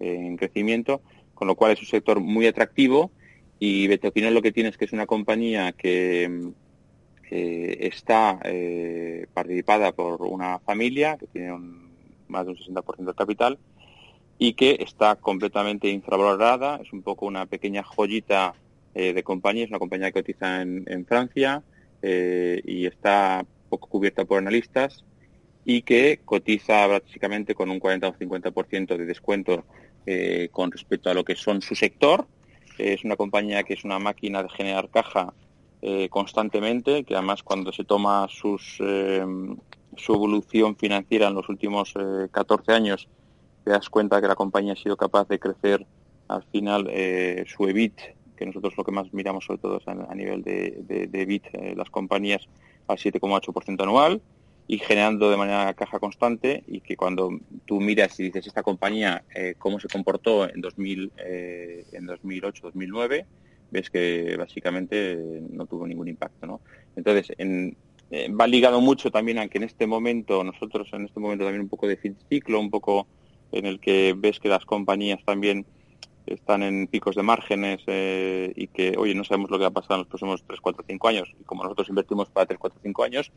en 0.00 0.36
crecimiento, 0.36 1.02
con 1.34 1.46
lo 1.46 1.54
cual 1.54 1.72
es 1.72 1.80
un 1.80 1.86
sector 1.86 2.18
muy 2.18 2.46
atractivo 2.46 3.12
y 3.58 3.86
Betoquinol 3.88 4.34
lo 4.34 4.42
que 4.42 4.52
tiene 4.52 4.70
es 4.70 4.78
que 4.78 4.86
es 4.86 4.92
una 4.92 5.06
compañía 5.06 5.72
que 5.72 6.50
está 7.30 8.40
participada 9.32 9.92
por 9.92 10.22
una 10.22 10.58
familia 10.60 11.16
que 11.18 11.26
tiene 11.26 11.52
un 11.52 11.89
más 12.30 12.46
de 12.46 12.52
un 12.52 12.58
60% 12.58 13.04
del 13.04 13.14
capital, 13.14 13.58
y 14.42 14.54
que 14.54 14.78
está 14.80 15.16
completamente 15.16 15.90
infravalorada. 15.90 16.80
Es 16.82 16.92
un 16.94 17.02
poco 17.02 17.26
una 17.26 17.44
pequeña 17.44 17.82
joyita 17.82 18.54
eh, 18.94 19.12
de 19.12 19.22
compañía, 19.22 19.64
es 19.64 19.70
una 19.70 19.78
compañía 19.78 20.10
que 20.10 20.22
cotiza 20.22 20.62
en, 20.62 21.06
Francia 21.06 21.62
eh, 22.00 22.62
y 22.64 22.86
está 22.86 23.44
poco 23.68 23.86
cubierta 23.86 24.24
por 24.24 24.38
analistas 24.38 25.04
y 25.66 25.82
que 25.82 26.20
cotiza 26.24 26.86
básicamente 26.86 27.54
con 27.54 27.70
un 27.70 27.78
40 27.78 28.08
o 28.08 28.14
50% 28.14 28.96
de 28.96 29.04
descuento 29.04 29.64
eh, 30.06 30.48
con 30.50 30.72
respecto 30.72 31.10
a 31.10 31.14
lo 31.14 31.22
que 31.22 31.36
son 31.36 31.60
su 31.60 31.74
sector. 31.74 32.26
Es 32.78 33.04
una 33.04 33.16
compañía 33.16 33.62
que 33.62 33.74
es 33.74 33.84
una 33.84 33.98
máquina 33.98 34.42
de 34.42 34.48
generar 34.48 34.88
caja 34.88 35.34
constantemente, 36.10 37.04
que 37.04 37.14
además 37.14 37.42
cuando 37.42 37.72
se 37.72 37.84
toma 37.84 38.26
sus 38.28 38.78
su 39.96 40.14
evolución 40.14 40.76
financiera 40.76 41.28
en 41.28 41.34
los 41.34 41.48
últimos 41.48 41.94
14 42.30 42.70
eh, 42.70 42.74
años, 42.74 43.08
te 43.64 43.70
das 43.70 43.88
cuenta 43.88 44.20
que 44.20 44.28
la 44.28 44.34
compañía 44.34 44.74
ha 44.74 44.76
sido 44.76 44.96
capaz 44.96 45.28
de 45.28 45.38
crecer 45.38 45.86
al 46.28 46.42
final 46.44 46.88
eh, 46.90 47.44
su 47.46 47.66
EBIT, 47.66 47.98
que 48.36 48.46
nosotros 48.46 48.74
lo 48.76 48.84
que 48.84 48.92
más 48.92 49.12
miramos 49.12 49.44
sobre 49.44 49.60
todo 49.60 49.78
es 49.78 49.88
a, 49.88 50.14
nivel 50.14 50.42
de, 50.42 51.08
EBIT, 51.12 51.46
eh, 51.52 51.74
las 51.76 51.90
compañías 51.90 52.48
al 52.86 52.96
7,8% 52.96 53.82
anual 53.82 54.22
y 54.66 54.78
generando 54.78 55.30
de 55.30 55.36
manera 55.36 55.74
caja 55.74 55.98
constante 55.98 56.62
y 56.66 56.80
que 56.80 56.96
cuando 56.96 57.30
tú 57.66 57.80
miras 57.80 58.18
y 58.20 58.24
dices 58.24 58.46
esta 58.46 58.62
compañía 58.62 59.24
cómo 59.58 59.80
se 59.80 59.88
comportó 59.88 60.48
en 60.48 60.60
2000 60.60 61.12
en 61.16 62.06
2008 62.06 62.62
2009 62.66 63.26
ves 63.72 63.90
que 63.90 64.36
básicamente 64.36 65.42
no 65.50 65.66
tuvo 65.66 65.88
ningún 65.88 66.06
impacto 66.06 66.46
¿no? 66.46 66.60
entonces 66.94 67.34
en, 67.38 67.76
eh, 68.10 68.28
va 68.32 68.46
ligado 68.46 68.80
mucho 68.80 69.10
también 69.10 69.38
a 69.38 69.48
que 69.48 69.58
en 69.58 69.64
este 69.64 69.86
momento, 69.86 70.42
nosotros 70.42 70.88
en 70.92 71.04
este 71.04 71.20
momento 71.20 71.44
también 71.44 71.62
un 71.62 71.68
poco 71.68 71.86
de 71.86 71.98
ciclo, 72.28 72.58
un 72.58 72.70
poco 72.70 73.06
en 73.52 73.66
el 73.66 73.78
que 73.78 74.14
ves 74.16 74.40
que 74.40 74.48
las 74.48 74.64
compañías 74.64 75.24
también 75.24 75.64
están 76.26 76.62
en 76.62 76.86
picos 76.86 77.14
de 77.14 77.22
márgenes 77.22 77.80
eh, 77.86 78.52
y 78.56 78.66
que, 78.68 78.94
oye, 78.96 79.14
no 79.14 79.24
sabemos 79.24 79.50
lo 79.50 79.58
que 79.58 79.62
va 79.62 79.68
a 79.68 79.72
pasar 79.72 79.92
en 79.92 79.98
los 80.00 80.08
próximos 80.08 80.44
3, 80.46 80.60
4, 80.60 80.84
5 80.86 81.08
años. 81.08 81.34
Y 81.40 81.44
como 81.44 81.62
nosotros 81.62 81.88
invertimos 81.88 82.28
para 82.30 82.46
3, 82.46 82.58
4, 82.58 82.80
5 82.82 83.04
años, 83.04 83.32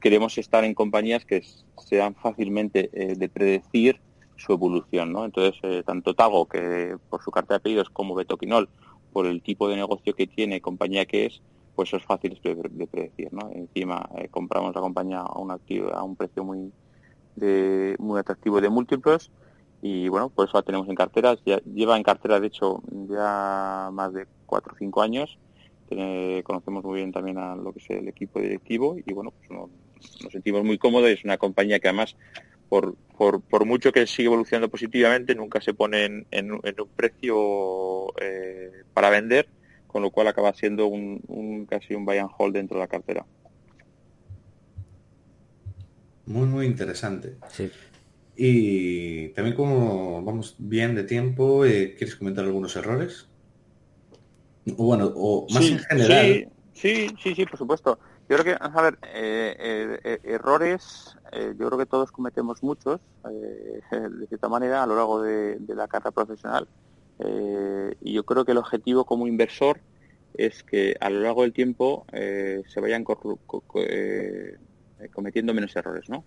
queremos 0.00 0.36
estar 0.38 0.64
en 0.64 0.74
compañías 0.74 1.24
que 1.24 1.42
sean 1.84 2.14
fácilmente 2.14 2.90
eh, 2.92 3.14
de 3.16 3.28
predecir 3.28 4.00
su 4.36 4.52
evolución. 4.52 5.12
¿no? 5.12 5.24
Entonces, 5.24 5.84
tanto 5.84 6.14
Tago, 6.14 6.46
que 6.46 6.96
por 7.10 7.22
su 7.22 7.30
carta 7.30 7.54
de 7.54 7.58
apellidos, 7.58 7.90
como 7.90 8.14
Betoquinol, 8.14 8.68
por 9.12 9.26
el 9.26 9.42
tipo 9.42 9.68
de 9.68 9.76
negocio 9.76 10.14
que 10.14 10.26
tiene, 10.26 10.60
compañía 10.60 11.06
que 11.06 11.26
es, 11.26 11.42
pues 11.78 11.94
es 11.94 12.02
fácil 12.02 12.36
de, 12.42 12.88
predecir. 12.88 13.30
Encima 13.54 14.10
eh, 14.16 14.26
compramos 14.32 14.74
la 14.74 14.80
compañía 14.80 15.20
a 15.20 15.38
un, 15.38 16.16
precio 16.16 16.42
muy, 16.42 16.72
muy 18.00 18.18
atractivo 18.18 18.60
de 18.60 18.68
múltiplos 18.68 19.30
y 19.80 20.08
bueno, 20.08 20.28
por 20.28 20.48
eso 20.48 20.58
la 20.58 20.64
tenemos 20.64 20.88
en 20.88 20.96
cartera. 20.96 21.36
Lleva 21.72 21.96
en 21.96 22.02
cartera, 22.02 22.40
de 22.40 22.48
hecho, 22.48 22.82
ya 23.08 23.90
más 23.92 24.12
de 24.12 24.26
cuatro 24.44 24.72
o 24.74 24.76
cinco 24.76 25.02
años. 25.02 25.38
conocemos 26.42 26.82
muy 26.82 26.96
bien 26.96 27.12
también 27.12 27.38
a 27.38 27.54
lo 27.54 27.72
que 27.72 27.78
es 27.78 27.90
el 27.90 28.08
equipo 28.08 28.40
directivo 28.40 28.96
y 28.98 29.12
bueno, 29.12 29.32
pues 29.38 29.48
nos, 29.48 30.32
sentimos 30.32 30.64
muy 30.64 30.78
cómodos. 30.78 31.10
Es 31.10 31.22
una 31.22 31.38
compañía 31.38 31.78
que 31.78 31.86
además, 31.86 32.16
por, 32.68 32.96
por, 33.16 33.40
por, 33.40 33.66
mucho 33.66 33.92
que 33.92 34.04
sigue 34.08 34.26
evolucionando 34.26 34.68
positivamente, 34.68 35.36
nunca 35.36 35.60
se 35.60 35.74
pone 35.74 36.24
en, 36.32 36.50
un 36.50 36.88
precio 36.96 38.08
eh, 38.20 38.82
para 38.92 39.10
vender 39.10 39.48
con 39.88 40.02
lo 40.02 40.10
cual 40.10 40.28
acaba 40.28 40.54
siendo 40.54 40.86
un, 40.86 41.66
casi 41.68 41.94
un 41.94 42.04
buy 42.04 42.18
and 42.18 42.30
hold 42.38 42.54
dentro 42.54 42.76
de 42.76 42.84
la 42.84 42.88
cartera. 42.88 43.26
Muy, 46.26 46.46
muy 46.46 46.66
interesante. 46.66 47.36
Sí. 47.48 47.70
Y 48.36 49.30
también 49.30 49.56
como 49.56 50.22
vamos 50.22 50.54
bien 50.58 50.94
de 50.94 51.02
tiempo, 51.02 51.64
eh, 51.64 51.94
¿quieres 51.96 52.14
comentar 52.14 52.44
algunos 52.44 52.76
errores? 52.76 53.26
O 54.76 54.84
bueno, 54.84 55.10
o 55.16 55.46
más 55.50 55.64
en 55.64 55.78
general. 55.78 56.48
Sí, 56.74 57.08
sí, 57.20 57.34
sí, 57.34 57.46
por 57.46 57.58
supuesto. 57.58 57.98
Yo 58.28 58.36
creo 58.36 58.44
que, 58.44 58.56
a 58.60 58.82
ver, 58.82 58.98
eh, 59.14 59.98
eh, 60.04 60.20
errores, 60.22 61.16
yo 61.32 61.66
creo 61.66 61.78
que 61.78 61.86
todos 61.86 62.12
cometemos 62.12 62.62
muchos, 62.62 63.00
de 63.90 64.26
cierta 64.28 64.48
manera, 64.50 64.82
a 64.82 64.86
lo 64.86 64.94
largo 64.94 65.22
de 65.22 65.58
la 65.74 65.88
carrera 65.88 66.10
profesional. 66.10 66.68
Eh, 67.20 67.94
y 68.00 68.12
yo 68.12 68.24
creo 68.24 68.44
que 68.44 68.52
el 68.52 68.58
objetivo 68.58 69.04
como 69.04 69.26
inversor 69.26 69.80
es 70.34 70.62
que 70.62 70.96
a 71.00 71.10
lo 71.10 71.20
largo 71.20 71.42
del 71.42 71.52
tiempo 71.52 72.06
eh, 72.12 72.62
se 72.68 72.80
vayan 72.80 73.04
eh, 73.04 74.56
cometiendo 75.12 75.54
menos 75.54 75.74
errores, 75.74 76.08
¿no? 76.08 76.24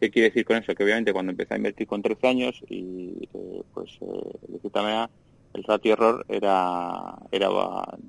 ¿Qué 0.00 0.10
quiere 0.10 0.28
decir 0.28 0.44
con 0.44 0.56
eso? 0.56 0.74
Que 0.74 0.84
obviamente 0.84 1.12
cuando 1.12 1.32
empecé 1.32 1.54
a 1.54 1.56
invertir 1.58 1.86
con 1.86 2.00
13 2.00 2.26
años 2.26 2.64
y 2.68 3.28
pues 3.74 3.98
de 4.00 4.58
cierta 4.60 4.82
manera 4.82 5.10
el 5.52 5.64
ratio 5.64 5.92
error 5.92 6.24
era, 6.28 7.18
era 7.30 7.48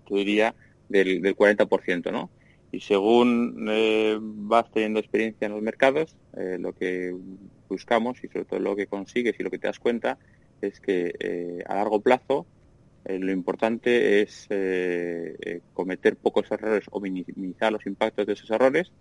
yo 0.09 0.15
diría, 0.15 0.55
del, 0.87 1.21
del 1.21 1.35
40%, 1.35 2.11
¿no? 2.11 2.29
Y 2.71 2.79
según 2.79 3.65
vas 4.47 4.71
teniendo 4.71 5.01
experiencia 5.01 5.47
en 5.47 5.51
los 5.51 5.61
mercados, 5.61 6.15
lo 6.33 6.71
que 6.71 7.13
buscamos 7.67 8.23
y 8.23 8.29
sobre 8.29 8.45
todo 8.45 8.59
lo 8.61 8.75
que 8.77 8.87
consigues 8.87 9.37
y 9.37 9.43
lo 9.43 9.49
que 9.49 9.57
te 9.57 9.67
das 9.67 9.79
cuenta 9.79 10.17
es 10.61 10.79
que 10.79 11.13
eh, 11.19 11.63
a 11.67 11.75
largo 11.75 12.01
plazo 12.01 12.45
eh, 13.05 13.19
lo 13.19 13.31
importante 13.31 14.21
es 14.21 14.47
eh, 14.49 15.61
cometer 15.73 16.15
pocos 16.15 16.49
errores 16.51 16.85
o 16.91 16.99
minimizar 16.99 17.71
los 17.71 17.85
impactos 17.85 18.25
de 18.25 18.33
esos 18.33 18.49
errores 18.49 18.91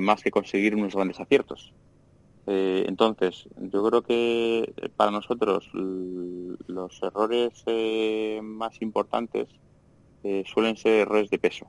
más 0.00 0.20
que 0.20 0.32
conseguir 0.32 0.74
unos 0.74 0.96
grandes 0.96 1.20
aciertos. 1.20 1.72
Entonces, 2.44 3.48
yo 3.56 3.84
creo 3.88 4.02
que 4.02 4.90
para 4.96 5.12
nosotros 5.12 5.70
los 5.72 7.00
errores 7.00 7.62
más 8.42 8.82
importantes 8.82 9.46
suelen 10.46 10.76
ser 10.76 11.02
errores 11.02 11.30
de 11.30 11.38
peso, 11.38 11.68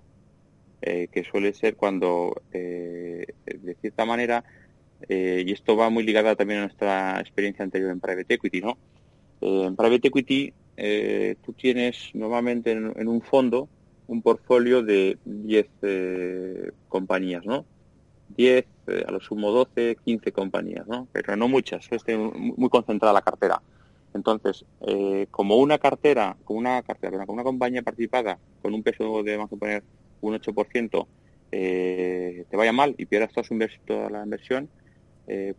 que 0.81 1.23
suele 1.29 1.53
ser 1.53 1.75
cuando, 1.75 2.41
de 2.51 3.77
cierta 3.81 4.03
manera, 4.03 4.43
y 5.09 5.51
esto 5.51 5.75
va 5.75 5.89
muy 5.89 6.03
ligada 6.03 6.35
también 6.35 6.59
a 6.59 6.63
nuestra 6.63 7.19
experiencia 7.19 7.63
anterior 7.63 7.91
en 7.91 7.99
Private 7.99 8.33
Equity, 8.33 8.61
¿no? 8.61 8.77
en 9.41 9.75
Private 9.75 10.07
Equity 10.07 10.53
tú 11.43 11.53
tienes 11.53 12.11
normalmente 12.13 12.71
en, 12.71 13.07
un 13.07 13.21
fondo 13.21 13.67
un 14.07 14.21
portfolio 14.21 14.83
de 14.83 15.17
10 15.25 15.67
compañías, 16.89 17.45
¿no? 17.45 17.65
10, 18.35 18.65
eh, 18.87 19.05
a 19.07 19.11
lo 19.11 19.19
sumo 19.19 19.51
12, 19.51 19.97
15 20.03 20.31
compañías, 20.31 20.87
¿no? 20.87 21.07
Pero 21.11 21.35
no 21.35 21.47
muchas, 21.47 21.87
esté 21.91 22.17
muy 22.17 22.69
concentrada 22.69 23.13
la 23.13 23.21
cartera. 23.21 23.61
Entonces, 24.13 24.65
eh, 24.81 25.27
como 25.31 25.57
una 25.57 25.77
cartera, 25.77 26.35
como 26.43 26.59
una 26.59 26.81
cartera, 26.81 27.25
como 27.25 27.33
una 27.33 27.43
compañía 27.43 27.81
participada 27.81 28.37
con 28.61 28.73
un 28.73 28.83
peso 28.83 29.23
de, 29.23 29.37
vamos 29.37 29.53
a 29.53 29.55
poner, 29.55 29.83
un 30.21 30.35
8%, 30.35 31.07
eh, 31.53 32.45
te 32.49 32.57
vaya 32.57 32.71
mal 32.71 32.93
y 32.97 33.05
pierdas 33.05 33.31
toda, 33.85 34.09
la 34.09 34.23
inversión, 34.23 34.69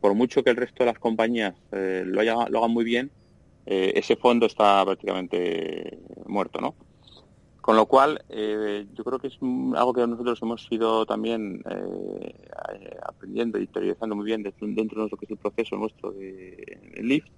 por 0.01 0.15
mucho 0.15 0.43
que 0.43 0.51
el 0.51 0.57
resto 0.57 0.85
de 0.85 0.87
las 0.87 0.99
compañías 0.99 1.55
lo, 1.71 2.21
haya, 2.21 2.35
lo 2.49 2.59
hagan 2.59 2.71
muy 2.71 2.85
bien, 2.85 3.11
ese 3.65 4.17
fondo 4.17 4.47
está 4.47 4.85
prácticamente 4.85 5.99
muerto, 6.27 6.61
¿no? 6.61 6.75
Con 7.63 7.77
lo 7.77 7.87
cual, 7.87 8.25
eh, 8.29 8.87
yo 8.93 9.05
creo 9.05 9.21
que 9.21 9.29
es 9.29 9.39
algo 9.41 9.95
que 9.95 10.05
nosotros 10.05 10.43
hemos 10.43 10.67
ido 10.69 11.07
también 11.07 11.63
eh, 11.71 12.35
aprendiendo 13.07 13.57
y 13.57 13.63
interiorizando 13.63 14.17
muy 14.17 14.25
bien 14.25 14.43
dentro, 14.43 15.05
de 15.05 15.09
lo 15.09 15.17
que 15.17 15.27
es 15.27 15.31
el 15.31 15.37
proceso 15.37 15.77
nuestro 15.77 16.11
de, 16.11 16.81
LIFT, 17.01 17.29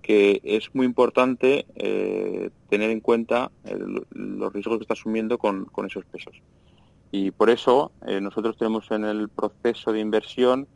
que 0.00 0.40
es 0.44 0.72
muy 0.72 0.86
importante 0.86 1.66
eh, 1.74 2.50
tener 2.70 2.90
en 2.90 3.00
cuenta 3.00 3.50
los 4.12 4.52
riesgos 4.52 4.78
que 4.78 4.82
está 4.82 4.94
asumiendo 4.94 5.36
con, 5.36 5.66
esos 5.84 6.04
pesos. 6.04 6.40
Y 7.10 7.32
por 7.32 7.50
eso 7.50 7.90
nosotros 8.20 8.56
tenemos 8.56 8.88
en 8.92 9.04
el 9.04 9.28
proceso 9.28 9.92
de 9.92 9.98
inversión 9.98 10.68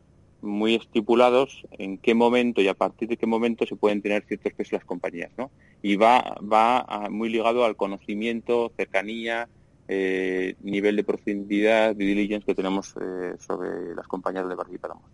muy 0.47 0.75
estipulados 0.77 1.67
en 1.73 1.99
qué 1.99 2.15
momento 2.15 2.61
y 2.61 2.69
a 2.69 2.75
partir 2.75 3.09
de 3.09 3.17
qué 3.17 3.27
momento 3.27 3.67
se 3.67 3.77
pueden 3.77 4.03
tener 4.03 4.25
ciertos 4.27 4.53
pesos 4.53 4.73
las 4.73 4.85
compañías, 4.85 5.31
¿no? 5.37 5.51
Y 5.83 5.97
va, 5.97 6.39
va 6.41 7.09
muy 7.11 7.29
ligado 7.29 7.65
al 7.65 7.77
conocimiento, 7.77 8.73
cercanía, 8.77 9.49
eh, 9.89 10.57
nivel 10.63 10.97
de 10.97 11.05
profundidad, 11.05 11.95
de 11.95 12.05
diligence 12.05 12.45
que 12.45 12.55
tenemos 12.55 12.95
eh, 13.01 13.35
sobre 13.39 13.95
las 13.95 14.07
compañías 14.09 14.49
de 14.49 14.57
participamos. 14.57 15.05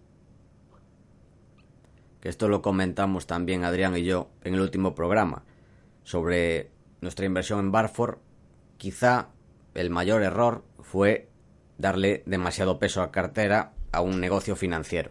Que 2.21 2.29
esto 2.29 2.49
lo 2.49 2.63
comentamos 2.63 3.27
también 3.27 3.65
Adrián 3.65 3.97
y 3.97 4.05
yo 4.05 4.31
en 4.45 4.55
el 4.55 4.61
último 4.61 4.95
programa 4.95 5.45
sobre 6.05 6.71
nuestra 7.01 7.27
inversión 7.27 7.61
en 7.61 7.73
Barford. 7.73 8.19
Quizá 8.79 9.29
el 9.75 9.91
mayor 9.91 10.23
error 10.23 10.65
fue 10.81 11.29
darle 11.77 12.23
demasiado 12.27 12.79
peso 12.79 13.03
a 13.03 13.11
cartera 13.11 13.73
a 13.91 14.01
un 14.01 14.21
negocio 14.21 14.57
financiero. 14.57 15.11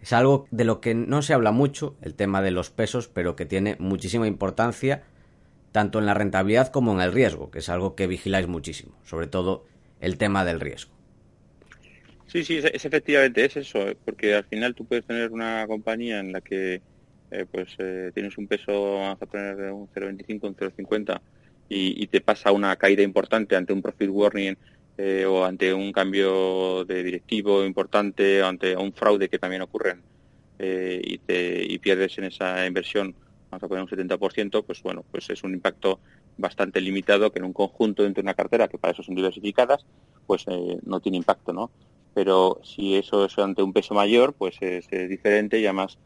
Es 0.00 0.12
algo 0.12 0.46
de 0.50 0.64
lo 0.64 0.80
que 0.80 0.94
no 0.94 1.22
se 1.22 1.34
habla 1.34 1.50
mucho, 1.50 1.96
el 2.02 2.14
tema 2.14 2.40
de 2.42 2.50
los 2.50 2.70
pesos, 2.70 3.08
pero 3.08 3.36
que 3.36 3.46
tiene 3.46 3.76
muchísima 3.78 4.26
importancia 4.26 5.02
tanto 5.72 5.98
en 5.98 6.06
la 6.06 6.14
rentabilidad 6.14 6.68
como 6.68 6.92
en 6.92 7.00
el 7.00 7.12
riesgo, 7.12 7.50
que 7.50 7.58
es 7.58 7.68
algo 7.68 7.94
que 7.94 8.06
vigiláis 8.06 8.46
muchísimo, 8.46 8.94
sobre 9.04 9.26
todo 9.26 9.66
el 10.00 10.16
tema 10.16 10.44
del 10.44 10.60
riesgo. 10.60 10.92
Sí, 12.26 12.44
sí, 12.44 12.58
es, 12.58 12.84
efectivamente 12.84 13.44
es 13.44 13.56
eso, 13.56 13.88
¿eh? 13.88 13.96
porque 14.04 14.34
al 14.34 14.44
final 14.44 14.74
tú 14.74 14.84
puedes 14.84 15.04
tener 15.04 15.30
una 15.30 15.66
compañía 15.66 16.20
en 16.20 16.32
la 16.32 16.40
que 16.40 16.82
eh, 17.30 17.46
pues 17.50 17.74
eh, 17.78 18.10
tienes 18.14 18.36
un 18.38 18.46
peso, 18.46 18.98
vamos 18.98 19.22
a 19.22 19.26
poner 19.26 19.72
un 19.72 19.88
0,25, 19.88 20.40
un 20.42 20.56
0,50 20.56 21.20
y, 21.68 22.02
y 22.02 22.06
te 22.06 22.20
pasa 22.20 22.52
una 22.52 22.76
caída 22.76 23.02
importante 23.02 23.56
ante 23.56 23.72
un 23.72 23.82
profit 23.82 24.10
warning 24.10 24.56
eh, 25.00 25.24
o 25.26 25.44
ante 25.44 25.72
un 25.72 25.92
cambio 25.92 26.84
de 26.84 27.04
directivo 27.04 27.64
importante, 27.64 28.42
o 28.42 28.46
ante 28.46 28.76
un 28.76 28.92
fraude 28.92 29.28
que 29.28 29.38
también 29.38 29.62
ocurren 29.62 30.02
eh, 30.58 31.00
y, 31.00 31.18
te, 31.18 31.64
y 31.64 31.78
pierdes 31.78 32.18
en 32.18 32.24
esa 32.24 32.66
inversión, 32.66 33.14
vamos 33.48 33.62
a 33.62 33.68
poner 33.68 33.84
un 33.84 33.88
70%, 33.88 34.64
pues 34.64 34.82
bueno, 34.82 35.04
pues 35.08 35.30
es 35.30 35.44
un 35.44 35.54
impacto 35.54 36.00
bastante 36.36 36.80
limitado 36.80 37.30
que 37.30 37.38
en 37.38 37.44
un 37.44 37.52
conjunto 37.52 38.02
dentro 38.02 38.22
de 38.22 38.24
una 38.24 38.34
cartera, 38.34 38.66
que 38.66 38.76
para 38.76 38.92
eso 38.92 39.04
son 39.04 39.14
diversificadas, 39.14 39.86
pues 40.26 40.44
eh, 40.48 40.78
no 40.82 40.98
tiene 40.98 41.18
impacto, 41.18 41.52
¿no? 41.52 41.70
Pero 42.12 42.60
si 42.64 42.96
eso 42.96 43.26
es 43.26 43.38
ante 43.38 43.62
un 43.62 43.72
peso 43.72 43.94
mayor, 43.94 44.32
pues 44.32 44.56
es, 44.60 44.88
diferente 44.90 45.60
y 45.60 45.66
además 45.66 45.96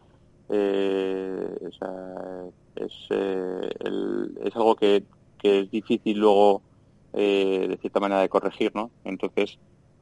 es, 0.50 1.80
algo 4.54 4.76
que 4.76 5.02
es 5.42 5.70
difícil 5.70 6.18
luego 6.18 6.60
eh, 7.12 7.66
de 7.68 7.76
cierta 7.78 8.00
manera 8.00 8.20
de 8.20 8.28
corregir, 8.28 8.72
¿no? 8.74 8.90
Entonces, 9.04 9.58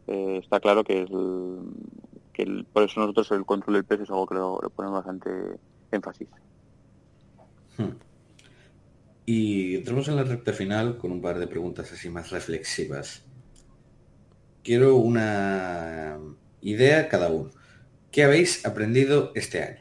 eh, 0.06 0.40
está 0.42 0.60
claro 0.60 0.84
que, 0.84 1.06
que 2.32 2.64
por 2.72 2.84
eso 2.84 3.00
nosotros 3.00 3.30
el 3.32 3.44
control 3.44 3.74
del 3.74 3.84
peso 3.84 4.02
es 4.02 4.10
algo 4.10 4.26
que 4.26 4.34
lo, 4.34 4.58
ponemos 4.74 4.98
bastante 4.98 5.30
énfasis. 5.90 6.28
Hmm. 7.76 7.96
Y 9.26 9.76
entramos 9.76 10.08
en 10.08 10.16
la 10.16 10.24
recta 10.24 10.52
final 10.52 10.98
con 10.98 11.12
un 11.12 11.20
par 11.20 11.38
de 11.38 11.46
preguntas 11.46 11.92
así 11.92 12.08
más 12.08 12.30
reflexivas. 12.30 13.24
Quiero 14.62 14.96
una 14.96 16.18
idea 16.60 17.08
cada 17.08 17.28
uno. 17.28 17.50
¿Qué 18.10 18.24
habéis 18.24 18.66
aprendido 18.66 19.32
este 19.34 19.62
año? 19.62 19.80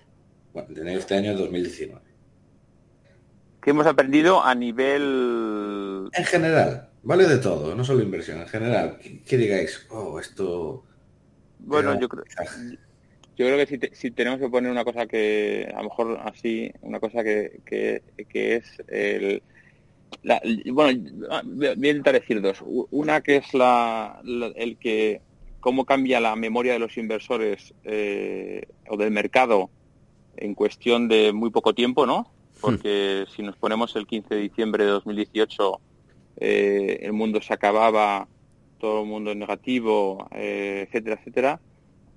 Bueno, 0.53 0.69
este 0.91 1.15
año 1.15 1.35
2019. 1.35 2.01
¿Qué 3.61 3.71
hemos 3.71 3.87
aprendido 3.87 4.43
a 4.43 4.55
nivel... 4.55 6.09
En 6.13 6.25
general, 6.25 6.88
Vale 7.03 7.27
de 7.27 7.37
todo, 7.37 7.75
no 7.75 7.83
solo 7.83 8.03
inversión, 8.03 8.39
en 8.39 8.47
general. 8.47 8.99
Que, 9.25 9.37
digáis, 9.37 9.85
oh, 9.89 10.19
esto... 10.19 10.83
Bueno, 11.59 11.99
yo 11.99 12.07
creo, 12.07 12.23
yo 13.37 13.45
creo 13.45 13.65
que 13.65 13.89
si, 13.93 14.11
tenemos 14.11 14.39
que 14.39 14.49
poner 14.49 14.71
una 14.71 14.83
cosa 14.83 15.05
que, 15.07 15.71
a 15.73 15.77
lo 15.77 15.89
mejor 15.89 16.19
así, 16.25 16.71
una 16.81 16.99
cosa 16.99 17.23
que, 17.23 17.61
que, 17.65 18.55
es 18.55 18.81
el... 18.87 19.41
bueno, 20.73 21.09
voy 21.45 21.67
a 21.67 21.73
intentar 21.73 22.13
decir 22.13 22.41
dos. 22.41 22.61
Una 22.91 23.21
que 23.21 23.37
es 23.37 23.53
la, 23.53 24.21
el 24.55 24.77
que 24.77 25.21
cómo 25.59 25.85
cambia 25.85 26.19
la 26.19 26.35
memoria 26.35 26.73
de 26.73 26.79
los 26.79 26.97
inversores 26.97 27.73
eh, 27.83 28.65
o 28.87 28.97
del 28.97 29.11
mercado 29.11 29.69
en 30.35 30.53
cuestión 30.55 31.07
de 31.07 31.31
muy 31.33 31.49
poco 31.49 31.73
tiempo, 31.73 32.05
¿no? 32.05 32.21
Hmm. 32.21 32.61
Porque 32.61 33.25
si 33.35 33.41
nos 33.41 33.55
ponemos 33.55 33.95
el 33.95 34.05
15 34.05 34.35
de 34.35 34.41
diciembre 34.41 34.85
de 34.85 34.91
2018 34.91 35.79
eh, 36.39 36.99
el 37.01 37.13
mundo 37.13 37.41
se 37.41 37.53
acababa, 37.53 38.27
todo 38.79 39.03
el 39.03 39.07
mundo 39.07 39.35
negativo, 39.35 40.27
eh, 40.31 40.85
etcétera, 40.87 41.17
etcétera. 41.19 41.59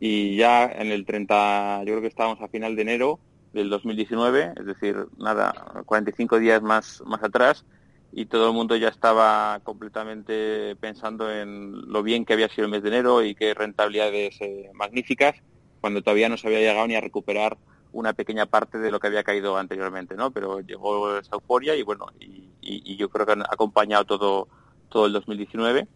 Y 0.01 0.37
ya 0.37 0.65
en 0.67 0.91
el 0.91 1.05
30, 1.05 1.81
yo 1.81 1.93
creo 1.93 2.01
que 2.01 2.09
estábamos 2.09 2.41
a 2.41 2.49
final 2.49 2.75
de 2.77 2.83
enero 2.83 3.21
del 3.53 3.69
2019, 3.69 4.55
es 4.57 4.67
decir, 4.67 4.97
nada, 5.19 5.83
45 5.87 6.39
días 6.39 6.63
más, 6.63 7.03
más 7.07 7.23
atrás, 7.23 7.65
y 8.13 8.27
todo 8.27 8.49
el 8.49 8.55
mundo 8.55 8.77
ya 8.77 8.89
estaba 8.89 9.61
completamente 9.63 10.77
pensando 10.77 11.31
en 11.31 11.91
lo 11.91 12.03
bien 12.03 12.25
que 12.25 12.33
había 12.33 12.49
sido 12.49 12.67
el 12.67 12.71
mes 12.71 12.83
de 12.83 12.89
enero 12.91 13.23
y 13.23 13.35
qué 13.35 13.55
rentabilidades 13.55 14.41
eh, 14.41 14.71
magníficas, 14.75 15.37
cuando 15.81 16.03
todavía 16.03 16.29
no 16.29 16.37
se 16.37 16.47
había 16.47 16.61
llegado 16.61 16.87
ni 16.87 16.95
a 16.95 17.01
recuperar 17.01 17.57
una 17.93 18.13
pequeña 18.13 18.47
parte 18.47 18.79
de 18.79 18.91
lo 18.91 18.99
que 18.99 19.07
había 19.07 19.23
caído 19.23 19.57
anteriormente, 19.57 20.17
¿no? 20.17 20.31
Pero 20.31 20.61
llegó 20.61 21.19
esa 21.19 21.37
euforia 21.37 21.77
y 21.77 21.83
bueno, 21.83 22.07
y, 22.19 22.97
yo 22.97 23.09
creo 23.09 23.27
que 23.27 23.33
han 23.33 23.43
acompañado 23.43 24.05
todo, 24.05 24.49
todo 24.89 25.07
el 25.07 25.13
2019 25.13 25.89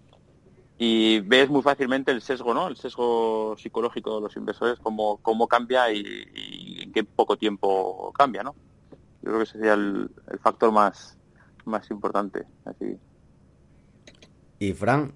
y 0.79 1.21
ves 1.21 1.49
muy 1.49 1.63
fácilmente 1.63 2.11
el 2.11 2.21
sesgo, 2.21 2.53
¿no? 2.53 2.69
El 2.69 2.77
sesgo 2.77 3.57
psicológico 3.59 4.17
de 4.17 4.21
los 4.23 4.37
inversores, 4.37 4.79
cómo, 4.79 5.19
cómo 5.23 5.49
cambia 5.49 5.91
y, 5.91 6.83
en 6.83 6.93
qué 6.93 7.03
poco 7.05 7.37
tiempo 7.37 8.13
cambia, 8.13 8.43
¿no? 8.43 8.55
Yo 9.23 9.31
creo 9.31 9.39
que 9.39 9.45
ese 9.45 9.59
sería 9.59 9.75
el, 9.75 10.11
factor 10.41 10.73
más, 10.73 11.17
más 11.65 11.91
importante. 11.91 12.45
Así. 12.65 12.99
Y 14.59 14.73
Fran, 14.73 15.15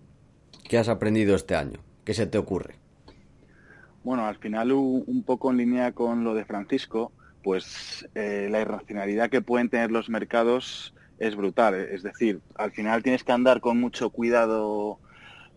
¿qué 0.65 0.79
has 0.79 0.89
aprendido 0.89 1.35
este 1.35 1.57
año? 1.57 1.81
¿Qué 2.05 2.15
se 2.15 2.27
te 2.27 2.39
ocurre? 2.39 2.77
Bueno, 4.03 4.27
al 4.27 4.37
final 4.37 4.73
un 4.73 5.23
poco 5.27 5.51
en 5.51 5.59
línea 5.59 5.93
con 5.93 6.25
lo 6.25 6.35
de 6.35 6.45
Francisco, 6.47 7.13
pues 7.43 8.09
eh, 8.15 8.49
la 8.51 8.61
irracionalidad 8.61 9.31
que 9.31 9.43
pueden 9.43 9.69
tener 9.69 9.91
los 9.91 10.09
mercados 10.09 10.95
es 11.19 11.37
brutal. 11.37 11.75
Es 11.75 12.03
decir, 12.03 12.41
al 12.55 12.73
final 12.73 13.03
tienes 13.03 13.25
que 13.25 13.33
andar 13.33 13.61
con 13.61 13.79
mucho 13.79 14.11
cuidado, 14.11 14.99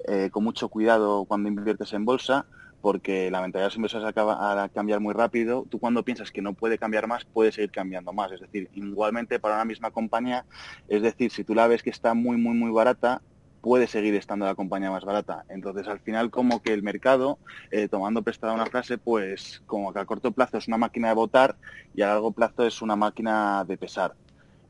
eh, 0.07 0.29
con 0.31 0.43
mucho 0.43 0.67
cuidado 0.67 1.25
cuando 1.25 1.47
inviertes 1.49 1.93
en 1.93 2.03
bolsa, 2.03 2.45
porque 2.81 3.31
la 3.31 3.41
mentalidad 3.41 3.67
de 3.67 3.69
los 3.69 3.75
inversores 3.77 4.05
acaba 4.05 4.61
a 4.61 4.67
cambiar 4.67 4.99
muy 4.99 5.13
rápido. 5.13 5.65
Tú 5.69 5.79
cuando 5.79 6.03
piensas 6.03 6.31
que 6.31 6.41
no 6.41 6.53
puede 6.53 6.77
cambiar 6.77 7.07
más, 7.07 7.23
puede 7.23 7.53
seguir 7.53 7.71
cambiando 7.71 8.11
más. 8.11 8.29
Es 8.33 8.41
decir, 8.41 8.69
igualmente 8.73 9.39
para 9.39 9.55
una 9.55 9.65
misma 9.65 9.91
compañía, 9.91 10.45
es 10.89 11.01
decir, 11.01 11.31
si 11.31 11.45
tú 11.45 11.55
la 11.55 11.67
ves 11.67 11.81
que 11.81 11.91
está 11.91 12.13
muy, 12.13 12.35
muy, 12.35 12.55
muy 12.55 12.71
barata, 12.71 13.21
puede 13.63 13.87
seguir 13.87 14.13
estando 14.15 14.45
la 14.45 14.55
compañía 14.55 14.91
más 14.91 15.05
barata. 15.05 15.45
Entonces, 15.47 15.87
al 15.87 16.01
final, 16.01 16.29
como 16.29 16.61
que 16.61 16.73
el 16.73 16.83
mercado, 16.83 17.39
eh, 17.71 17.87
tomando 17.87 18.21
prestada 18.21 18.53
una 18.53 18.65
frase, 18.65 18.97
pues 18.97 19.63
como 19.65 19.93
que 19.93 19.99
a 19.99 20.05
corto 20.05 20.33
plazo 20.33 20.57
es 20.57 20.67
una 20.67 20.77
máquina 20.77 21.07
de 21.07 21.13
votar 21.13 21.55
y 21.95 22.01
a 22.01 22.07
largo 22.07 22.33
plazo 22.33 22.67
es 22.67 22.81
una 22.81 22.97
máquina 22.97 23.63
de 23.65 23.77
pesar. 23.77 24.15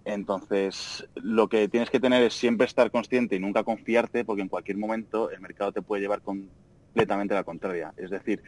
Entonces, 0.05 1.07
lo 1.15 1.49
que 1.49 1.67
tienes 1.67 1.89
que 1.89 1.99
tener 1.99 2.21
es 2.21 2.35
siempre 2.35 2.67
estar 2.67 2.91
consciente 2.91 3.35
y 3.35 3.39
nunca 3.39 3.63
confiarte, 3.63 4.25
porque 4.25 4.43
en 4.43 4.49
cualquier 4.49 4.77
momento 4.77 5.31
el 5.31 5.41
mercado 5.41 5.71
te 5.71 5.81
puede 5.81 6.03
llevar 6.03 6.21
completamente 6.21 7.33
a 7.33 7.37
la 7.37 7.43
contraria. 7.43 7.93
Es 7.97 8.11
decir, 8.11 8.43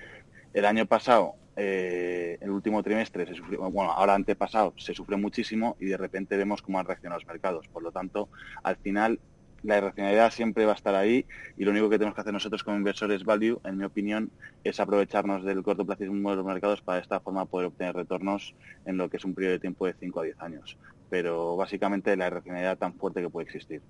el 0.54 0.66
año 0.66 0.86
pasado, 0.86 1.34
eh, 1.56 2.38
el 2.40 2.52
último 2.52 2.84
trimestre, 2.84 3.26
se 3.26 3.34
sufrió, 3.34 3.72
bueno, 3.72 3.92
ahora 3.92 4.14
antepasado, 4.14 4.76
se 4.78 4.94
sufrió 4.94 5.18
muchísimo 5.18 5.76
y 5.80 5.86
de 5.86 5.98
repente 5.98 6.38
vemos 6.38 6.62
cómo 6.62 6.78
han 6.78 6.86
reaccionado 6.86 7.20
los 7.20 7.28
mercados. 7.28 7.68
Por 7.68 7.82
lo 7.82 7.92
tanto, 7.92 8.30
al 8.62 8.76
final, 8.76 9.20
la 9.64 9.78
irracionalidad 9.78 10.32
siempre 10.32 10.66
va 10.66 10.74
a 10.74 10.76
estar 10.76 10.96
ahí 10.96 11.26
y 11.58 11.66
lo 11.66 11.72
único 11.72 11.90
que 11.90 11.98
tenemos 11.98 12.16
que 12.16 12.22
hacer 12.22 12.34
nosotros 12.34 12.64
como 12.64 12.78
inversores 12.78 13.24
value, 13.24 13.60
en 13.64 13.78
mi 13.78 13.84
opinión, 13.84 14.30
es 14.64 14.80
aprovecharnos 14.80 15.44
del 15.44 15.64
cortoplacismo 15.64 16.32
de 16.32 16.38
los 16.38 16.46
mercados 16.46 16.82
para 16.82 16.98
de 16.98 17.04
esta 17.04 17.20
forma 17.20 17.46
poder 17.46 17.68
obtener 17.68 17.96
retornos 17.96 18.54
en 18.86 18.98
lo 18.98 19.10
que 19.10 19.18
es 19.18 19.26
un 19.26 19.34
periodo 19.34 19.54
de 19.54 19.60
tiempo 19.60 19.86
de 19.86 19.94
5 19.94 20.20
a 20.20 20.24
10 20.24 20.42
años 20.42 20.78
pero 21.10 21.56
básicamente 21.56 22.16
la 22.18 22.28
irracionalidad 22.28 22.78
tan 22.78 22.94
fuerte 22.94 23.22
que 23.22 23.30
puede 23.30 23.46
existir. 23.46 23.82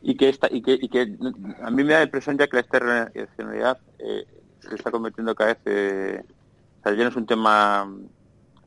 Y 0.00 0.16
que, 0.16 0.28
esta, 0.28 0.48
y 0.50 0.62
que, 0.62 0.72
y 0.80 0.88
que 0.88 1.16
a 1.62 1.70
mí 1.70 1.84
me 1.84 1.92
da 1.92 1.98
la 2.00 2.04
impresión 2.04 2.36
ya 2.36 2.48
que 2.48 2.56
la 2.56 3.10
irracionalidad 3.14 3.78
eh, 3.98 4.26
se 4.58 4.74
está 4.74 4.90
convirtiendo 4.90 5.34
cada 5.34 5.54
vez, 5.54 5.58
eh, 5.66 6.22
o 6.80 6.82
sea, 6.82 6.92
ya 6.94 7.04
no 7.04 7.10
es 7.10 7.16
un 7.16 7.26
tema 7.26 7.88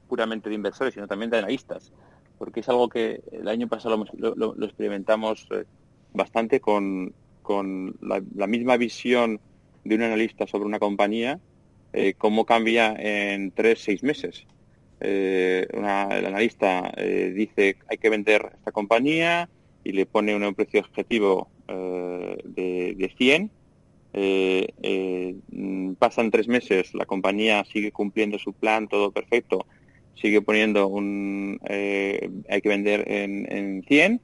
puramente 0.08 0.48
de 0.48 0.56
inversores, 0.56 0.94
sino 0.94 1.08
también 1.08 1.30
de 1.30 1.40
analistas, 1.40 1.92
porque 2.38 2.62
es 2.62 2.70
algo 2.70 2.88
que 2.88 3.22
el 3.32 3.48
año 3.50 3.68
pasado 3.68 4.06
lo, 4.14 4.66
experimentamos 4.66 5.48
eh, 5.52 5.66
bastante 6.16 6.60
con, 6.60 7.14
con 7.42 7.96
la, 8.02 8.48
misma 8.48 8.78
visión 8.78 9.40
de 9.84 9.96
un 9.96 10.02
analista 10.02 10.48
sobre 10.48 10.66
una 10.66 10.80
compañía, 10.80 11.40
eh, 11.94 12.14
cómo 12.18 12.46
cambia 12.46 12.96
en 12.98 13.52
tres, 13.52 13.82
seis 13.84 14.04
meses 14.04 14.46
eh, 15.02 15.68
el 15.72 16.26
analista 16.26 16.92
eh, 16.96 17.34
dice 17.36 17.76
hay 17.90 17.98
que 17.98 18.10
vender 18.10 18.52
esta 18.56 18.72
compañía 18.72 19.50
y 19.84 19.92
le 19.92 20.06
pone 20.06 20.34
un 20.36 20.56
precio 20.56 20.80
objetivo 20.80 21.50
eh, 21.68 22.38
de, 22.46 23.14
100. 23.18 23.52
pasan 26.00 26.32
tres 26.32 26.48
meses, 26.48 26.94
la 26.94 27.06
compañía 27.06 27.66
sigue 27.66 27.92
cumpliendo 27.92 28.40
su 28.40 28.54
plan, 28.54 28.88
todo 28.88 29.12
perfecto, 29.12 29.66
sigue 30.16 30.42
poniendo 30.42 30.88
un 30.88 31.60
hay 31.68 32.62
que 32.62 32.70
vender 32.70 33.04
en, 33.12 33.84
100 33.88 34.22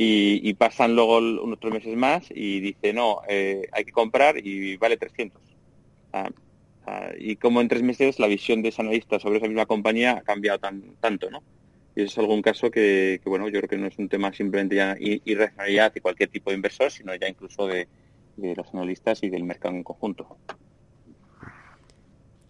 y, 0.00 0.54
pasan 0.54 0.94
luego 0.94 1.18
unos 1.18 1.58
tres 1.58 1.72
meses 1.74 1.96
más 1.96 2.30
y 2.30 2.60
dice 2.60 2.92
no, 2.92 3.20
hay 3.28 3.84
que 3.84 3.92
comprar 3.92 4.38
y 4.38 4.76
vale 4.76 4.96
300 4.96 5.42
y 7.18 7.36
como 7.36 7.60
en 7.60 7.68
tres 7.68 7.82
meses 7.82 8.18
la 8.18 8.26
visión 8.26 8.62
de 8.62 8.70
ese 8.70 8.82
analista 8.82 9.18
sobre 9.18 9.38
esa 9.38 9.46
misma 9.46 9.66
compañía 9.66 10.18
ha 10.18 10.22
cambiado 10.22 10.58
tan, 10.58 10.82
tanto, 11.00 11.30
¿no? 11.30 11.42
Y 11.94 12.02
es 12.02 12.16
algún 12.16 12.42
caso 12.42 12.70
que, 12.70 13.20
bueno, 13.24 13.48
yo 13.48 13.58
creo 13.58 13.68
que 13.68 13.76
no 13.76 13.88
es 13.88 13.98
un 13.98 14.08
tema 14.08 14.32
simplemente 14.32 14.76
ya 14.76 14.96
irracionalidad 15.00 15.92
de 15.92 16.00
cualquier 16.00 16.28
tipo 16.28 16.50
de 16.50 16.56
inversor, 16.56 16.90
sino 16.90 17.14
ya 17.16 17.28
incluso 17.28 17.66
de, 17.66 17.88
los 18.36 18.72
analistas 18.72 19.22
y 19.24 19.30
del 19.30 19.42
mercado 19.42 19.74
en 19.74 19.82
conjunto. 19.82 20.36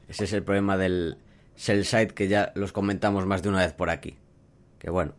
Ese 0.06 0.24
es 0.24 0.32
el 0.34 0.42
problema 0.42 0.76
del 0.76 1.16
sell 1.54 1.86
side 1.86 2.08
que 2.08 2.28
ya 2.28 2.52
los 2.56 2.72
comentamos 2.72 3.24
más 3.24 3.42
de 3.42 3.48
una 3.48 3.60
vez 3.60 3.72
por 3.72 3.88
aquí. 3.88 4.16
Que 4.78 4.90
bueno, 4.90 5.14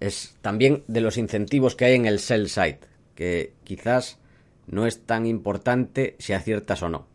es 0.00 0.36
también 0.40 0.84
de 0.86 1.00
los 1.00 1.16
incentivos 1.16 1.74
que 1.74 1.86
hay 1.86 1.94
en 1.94 2.06
el 2.06 2.18
sell 2.18 2.48
side, 2.48 2.80
que 3.14 3.52
quizás 3.64 4.18
no 4.66 4.86
es 4.86 5.00
tan 5.04 5.26
importante 5.26 6.16
si 6.18 6.32
aciertas 6.32 6.82
o 6.82 6.88
no. 6.88 7.06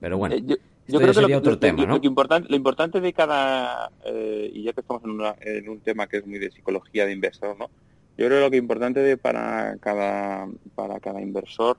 Pero 0.00 0.18
bueno, 0.18 0.36
eh, 0.36 0.42
yo, 0.46 0.56
creo 0.98 1.08
que 1.08 1.14
sería 1.14 1.38
otro 1.38 1.58
tema, 1.58 1.84
¿no? 1.84 1.98
Lo, 1.98 2.06
importante, 2.06 2.48
lo 2.48 2.56
importante 2.56 3.00
de 3.00 3.12
cada, 3.12 3.90
eh, 4.04 4.50
y 4.52 4.62
ya 4.62 4.72
que 4.72 4.80
estamos 4.80 5.02
en, 5.40 5.68
un 5.68 5.80
tema 5.80 6.06
que 6.06 6.18
es 6.18 6.26
muy 6.26 6.38
de 6.38 6.50
psicología 6.50 7.06
de 7.06 7.12
inversor, 7.12 7.56
¿no? 7.58 7.70
Yo 8.16 8.26
creo 8.26 8.38
que 8.38 8.40
lo 8.40 8.50
que 8.50 8.56
importante 8.56 9.00
de 9.00 9.16
para 9.16 9.76
cada, 9.78 10.48
para 10.74 10.98
cada 10.98 11.20
inversor, 11.20 11.76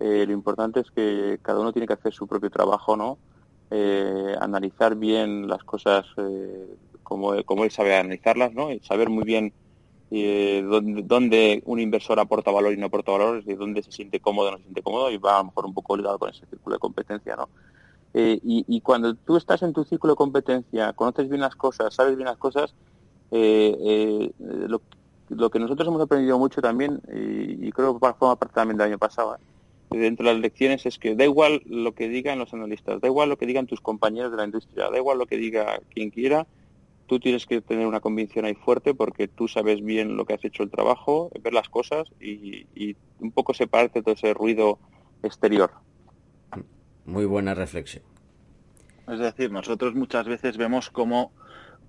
eh, 0.00 0.24
lo 0.26 0.32
importante 0.32 0.80
es 0.80 0.90
que 0.90 1.38
cada 1.42 1.60
uno 1.60 1.72
tiene 1.72 1.86
que 1.86 1.92
hacer 1.92 2.12
su 2.12 2.26
propio 2.26 2.50
trabajo, 2.50 2.96
¿no? 2.96 3.18
analizar 4.40 4.96
bien 4.96 5.46
las 5.46 5.62
cosas 5.62 6.06
como, 7.08 7.42
como 7.44 7.64
él 7.64 7.70
sabe 7.70 7.96
analizarlas, 7.96 8.52
¿no? 8.52 8.70
Y 8.70 8.80
saber 8.80 9.08
muy 9.08 9.24
bien 9.24 9.52
eh, 10.10 10.62
dónde, 11.04 11.62
un 11.64 11.80
inversor 11.80 12.20
aporta 12.20 12.50
valor 12.50 12.72
y 12.72 12.76
no 12.76 12.86
aporta 12.86 13.12
valor, 13.12 13.38
es 13.38 13.46
de 13.46 13.56
dónde 13.56 13.82
se 13.82 13.90
siente 13.90 14.20
cómodo 14.20 14.48
o 14.48 14.50
no 14.52 14.58
se 14.58 14.64
siente 14.64 14.82
cómodo 14.82 15.10
y 15.10 15.16
va 15.16 15.36
a 15.36 15.38
lo 15.38 15.44
mejor 15.44 15.66
un 15.66 15.74
poco 15.74 15.96
ligado 15.96 16.18
con 16.18 16.30
ese 16.30 16.46
círculo 16.46 16.76
de 16.76 16.80
competencia, 16.80 17.34
¿no? 17.34 17.48
Eh, 18.14 18.40
y, 18.42 18.80
cuando 18.80 19.14
tú 19.14 19.36
estás 19.36 19.62
en 19.62 19.72
tu 19.72 19.84
círculo 19.84 20.14
de 20.14 20.16
competencia, 20.16 20.92
conoces 20.94 21.28
bien 21.28 21.42
las 21.42 21.54
cosas, 21.54 21.94
sabes 21.94 22.16
bien 22.16 22.26
las 22.26 22.38
cosas, 22.38 22.74
eh, 23.30 23.76
eh, 23.80 24.32
lo, 24.66 25.50
que 25.50 25.58
nosotros 25.58 25.86
hemos 25.86 26.00
aprendido 26.00 26.38
mucho 26.38 26.62
también, 26.62 27.00
y, 27.12 27.70
creo 27.70 27.94
que 27.94 28.00
forma 28.14 28.36
parte 28.36 28.54
también 28.54 28.78
del 28.78 28.88
año 28.88 28.98
pasado, 28.98 29.36
dentro 29.90 30.26
de 30.26 30.32
las 30.32 30.40
lecciones 30.40 30.86
es 30.86 30.98
que 30.98 31.14
da 31.14 31.24
igual 31.24 31.62
lo 31.66 31.94
que 31.94 32.08
digan 32.08 32.38
los 32.38 32.52
analistas, 32.54 33.00
da 33.00 33.08
igual 33.08 33.28
lo 33.28 33.36
que 33.36 33.46
digan 33.46 33.66
tus 33.66 33.80
compañeros 33.80 34.30
de 34.30 34.38
la 34.38 34.44
industria, 34.44 34.90
da 34.90 34.96
igual 34.96 35.18
lo 35.18 35.26
que 35.26 35.36
diga 35.36 35.80
quien 35.90 36.10
quiera, 36.10 36.46
tú 37.08 37.18
tienes 37.18 37.46
que 37.46 37.60
tener 37.60 37.86
una 37.86 38.00
convicción 38.00 38.44
ahí 38.44 38.54
fuerte 38.54 38.94
porque 38.94 39.26
tú 39.26 39.48
sabes 39.48 39.82
bien 39.82 40.16
lo 40.16 40.26
que 40.26 40.34
has 40.34 40.44
hecho 40.44 40.62
el 40.62 40.70
trabajo, 40.70 41.30
ver 41.42 41.54
las 41.54 41.68
cosas 41.68 42.08
y, 42.20 42.96
un 43.18 43.32
poco 43.32 43.54
separarte 43.54 43.98
de 43.98 44.02
todo 44.04 44.14
ese 44.14 44.34
ruido 44.34 44.78
exterior. 45.24 45.72
Muy 47.04 47.24
buena 47.24 47.54
reflexión. 47.54 48.04
Es 49.08 49.18
decir, 49.18 49.50
nosotros 49.50 49.94
muchas 49.94 50.26
veces 50.26 50.56
vemos 50.56 50.90
cómo 50.90 51.32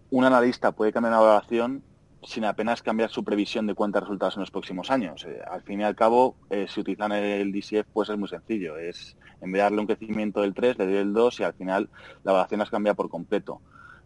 un 0.10 0.24
analista 0.24 0.72
puede 0.72 0.94
cambiar 0.94 1.14
una 1.14 1.22
valoración 1.22 1.84
sin 2.24 2.46
apenas 2.46 2.82
cambiar 2.82 3.10
su 3.12 3.24
previsión 3.24 3.68
de 3.68 3.76
cuántos 3.76 4.02
resultados 4.02 4.38
en 4.38 4.42
los 4.42 4.52
próximos 4.52 4.90
años. 4.90 5.26
Eh, 5.26 5.40
al 5.50 5.62
fin 5.62 5.82
y 5.82 5.84
al 5.84 5.96
cabo, 5.96 6.36
eh, 6.50 6.66
si 6.68 6.80
utilizan 6.80 7.12
el 7.12 7.52
DCF, 7.52 7.88
pues 7.94 8.10
es 8.10 8.18
muy 8.18 8.28
sencillo. 8.28 8.78
Es 8.78 9.16
en 9.42 9.52
vez 9.52 9.60
de 9.60 9.64
darle 9.64 9.82
un 9.82 9.88
crecimiento 9.88 10.42
del 10.42 10.54
3, 10.54 10.80
le 10.80 10.86
doy 10.86 10.96
el 10.96 11.14
2 11.14 11.40
y 11.40 11.44
al 11.44 11.54
final 11.54 11.90
la 12.24 12.32
valoración 12.32 12.60
las 12.60 12.70
cambia 12.70 12.94
por 12.94 13.10
completo. 13.10 13.62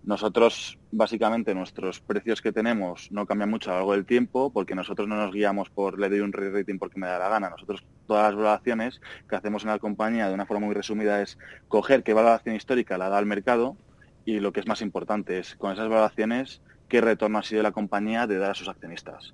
Nosotros, 0.05 0.77
básicamente, 0.91 1.55
nuestros 1.55 2.01
precios 2.01 2.41
que 2.41 2.51
tenemos 2.51 3.09
no 3.11 3.25
cambian 3.25 3.49
mucho 3.49 3.69
a 3.69 3.73
lo 3.73 3.79
largo 3.79 3.93
del 3.93 4.05
tiempo 4.05 4.51
porque 4.51 4.75
nosotros 4.75 5.07
no 5.07 5.15
nos 5.15 5.33
guiamos 5.33 5.69
por 5.69 5.97
le 5.97 6.09
doy 6.09 6.19
un 6.19 6.33
rating 6.33 6.77
porque 6.77 6.99
me 6.99 7.07
da 7.07 7.19
la 7.19 7.29
gana. 7.29 7.49
Nosotros, 7.49 7.85
todas 8.05 8.23
las 8.23 8.35
valoraciones 8.35 8.99
que 9.29 9.35
hacemos 9.37 9.63
en 9.63 9.69
la 9.69 9.79
compañía, 9.79 10.27
de 10.27 10.33
una 10.33 10.45
forma 10.45 10.65
muy 10.65 10.75
resumida, 10.75 11.21
es 11.21 11.37
coger 11.69 12.03
qué 12.03 12.13
valoración 12.13 12.55
histórica 12.55 12.97
la 12.97 13.07
da 13.07 13.17
al 13.17 13.25
mercado 13.25 13.77
y 14.25 14.41
lo 14.41 14.51
que 14.51 14.59
es 14.59 14.67
más 14.67 14.81
importante 14.81 15.39
es, 15.39 15.55
con 15.55 15.71
esas 15.71 15.87
valoraciones, 15.87 16.61
qué 16.89 16.99
retorno 16.99 17.39
ha 17.39 17.43
sido 17.43 17.63
la 17.63 17.71
compañía 17.71 18.27
de 18.27 18.39
dar 18.39 18.51
a 18.51 18.55
sus 18.55 18.67
accionistas. 18.67 19.33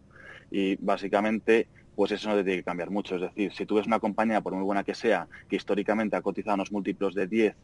Y, 0.52 0.76
básicamente, 0.76 1.68
pues 1.96 2.12
eso 2.12 2.30
no 2.30 2.36
te 2.36 2.44
tiene 2.44 2.60
que 2.60 2.64
cambiar 2.64 2.92
mucho. 2.92 3.16
Es 3.16 3.22
decir, 3.22 3.54
si 3.54 3.66
tú 3.66 3.76
ves 3.76 3.88
una 3.88 4.00
compañía, 4.00 4.42
por 4.42 4.54
muy 4.54 4.64
buena 4.64 4.84
que 4.84 4.94
sea, 4.94 5.28
que 5.50 5.56
históricamente 5.56 6.16
ha 6.16 6.22
cotizado 6.22 6.56
unos 6.56 6.72
múltiplos 6.72 7.16
de 7.16 7.28
10, 7.28 7.56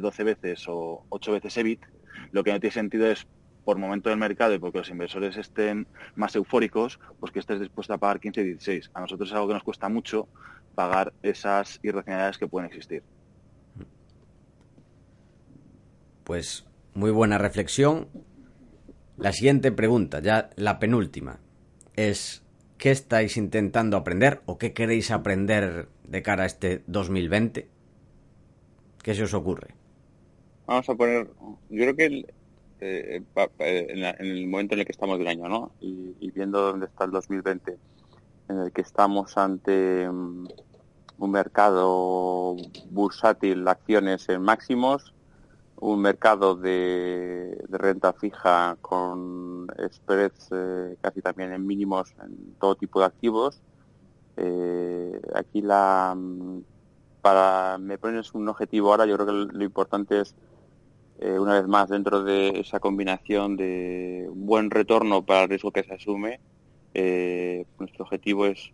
12 0.00 0.24
veces 0.24 0.64
o 0.68 1.04
8 1.10 1.32
veces 1.32 1.56
EBIT, 1.56 1.80
lo 2.32 2.44
que 2.44 2.52
no 2.52 2.60
tiene 2.60 2.72
sentido 2.72 3.06
es 3.06 3.26
por 3.64 3.78
momento 3.78 4.08
del 4.08 4.18
mercado 4.18 4.54
y 4.54 4.58
porque 4.58 4.78
los 4.78 4.90
inversores 4.90 5.36
estén 5.36 5.86
más 6.16 6.34
eufóricos, 6.34 6.98
pues 7.18 7.32
que 7.32 7.38
estés 7.38 7.60
dispuesto 7.60 7.94
a 7.94 7.98
pagar 7.98 8.20
15 8.20 8.40
y 8.40 8.44
16. 8.44 8.90
A 8.94 9.00
nosotros 9.00 9.28
es 9.28 9.34
algo 9.34 9.48
que 9.48 9.54
nos 9.54 9.62
cuesta 9.62 9.88
mucho 9.88 10.28
pagar 10.74 11.12
esas 11.22 11.78
irracionalidades 11.82 12.38
que 12.38 12.46
pueden 12.46 12.68
existir. 12.68 13.02
Pues 16.24 16.66
muy 16.94 17.10
buena 17.10 17.38
reflexión. 17.38 18.08
La 19.16 19.32
siguiente 19.32 19.72
pregunta, 19.72 20.20
ya 20.20 20.50
la 20.56 20.78
penúltima, 20.78 21.40
es 21.96 22.42
¿qué 22.78 22.90
estáis 22.90 23.36
intentando 23.36 23.96
aprender 23.96 24.40
o 24.46 24.56
qué 24.56 24.72
queréis 24.72 25.10
aprender 25.10 25.88
de 26.04 26.22
cara 26.22 26.44
a 26.44 26.46
este 26.46 26.82
2020? 26.86 27.68
¿Qué 29.02 29.14
se 29.14 29.22
os 29.24 29.34
ocurre? 29.34 29.79
Vamos 30.66 30.88
a 30.88 30.94
poner, 30.94 31.28
yo 31.68 31.82
creo 31.82 31.96
que 31.96 32.26
eh, 32.80 33.22
eh, 33.58 33.86
en, 33.90 34.26
el 34.26 34.46
momento 34.46 34.74
en 34.74 34.80
el 34.80 34.86
que 34.86 34.92
estamos 34.92 35.18
del 35.18 35.28
año, 35.28 35.48
¿no? 35.48 35.72
Y, 35.80 36.30
viendo 36.30 36.62
dónde 36.62 36.86
está 36.86 37.04
el 37.04 37.10
2020, 37.10 37.76
en 38.48 38.58
el 38.58 38.72
que 38.72 38.80
estamos 38.80 39.36
ante 39.36 40.08
mm, 40.08 40.48
un 41.18 41.30
mercado 41.30 42.56
bursátil, 42.90 43.68
acciones 43.68 44.26
en 44.30 44.42
máximos, 44.42 45.12
un 45.76 46.00
mercado 46.00 46.54
de, 46.54 47.62
renta 47.68 48.14
fija 48.14 48.76
con 48.80 49.66
spreads 49.92 50.48
eh, 50.52 50.96
casi 51.02 51.20
también 51.20 51.52
en 51.52 51.66
mínimos 51.66 52.14
en 52.22 52.54
todo 52.58 52.76
tipo 52.76 53.00
de 53.00 53.06
activos. 53.06 53.60
aquí 55.34 55.60
la 55.60 56.14
mm, 56.16 56.60
para 57.20 57.76
me 57.78 57.98
pones 57.98 58.32
un 58.32 58.48
objetivo 58.48 58.90
ahora, 58.90 59.04
yo 59.04 59.16
creo 59.16 59.26
que 59.26 59.54
lo 59.54 59.64
importante 59.64 60.20
es 60.20 60.34
eh, 61.22 61.38
una 61.38 61.60
vez 61.60 61.68
más 61.68 61.90
dentro 61.90 62.24
de 62.24 62.60
esa 62.60 62.80
combinación 62.80 63.54
de 63.58 64.26
buen 64.32 64.70
retorno 64.70 65.20
para 65.20 65.42
el 65.42 65.50
riesgo 65.50 65.70
que 65.70 65.82
se 65.82 65.92
asume, 65.92 66.40
eh, 66.94 67.66
nuestro 67.78 68.04
objetivo 68.04 68.46
es 68.46 68.72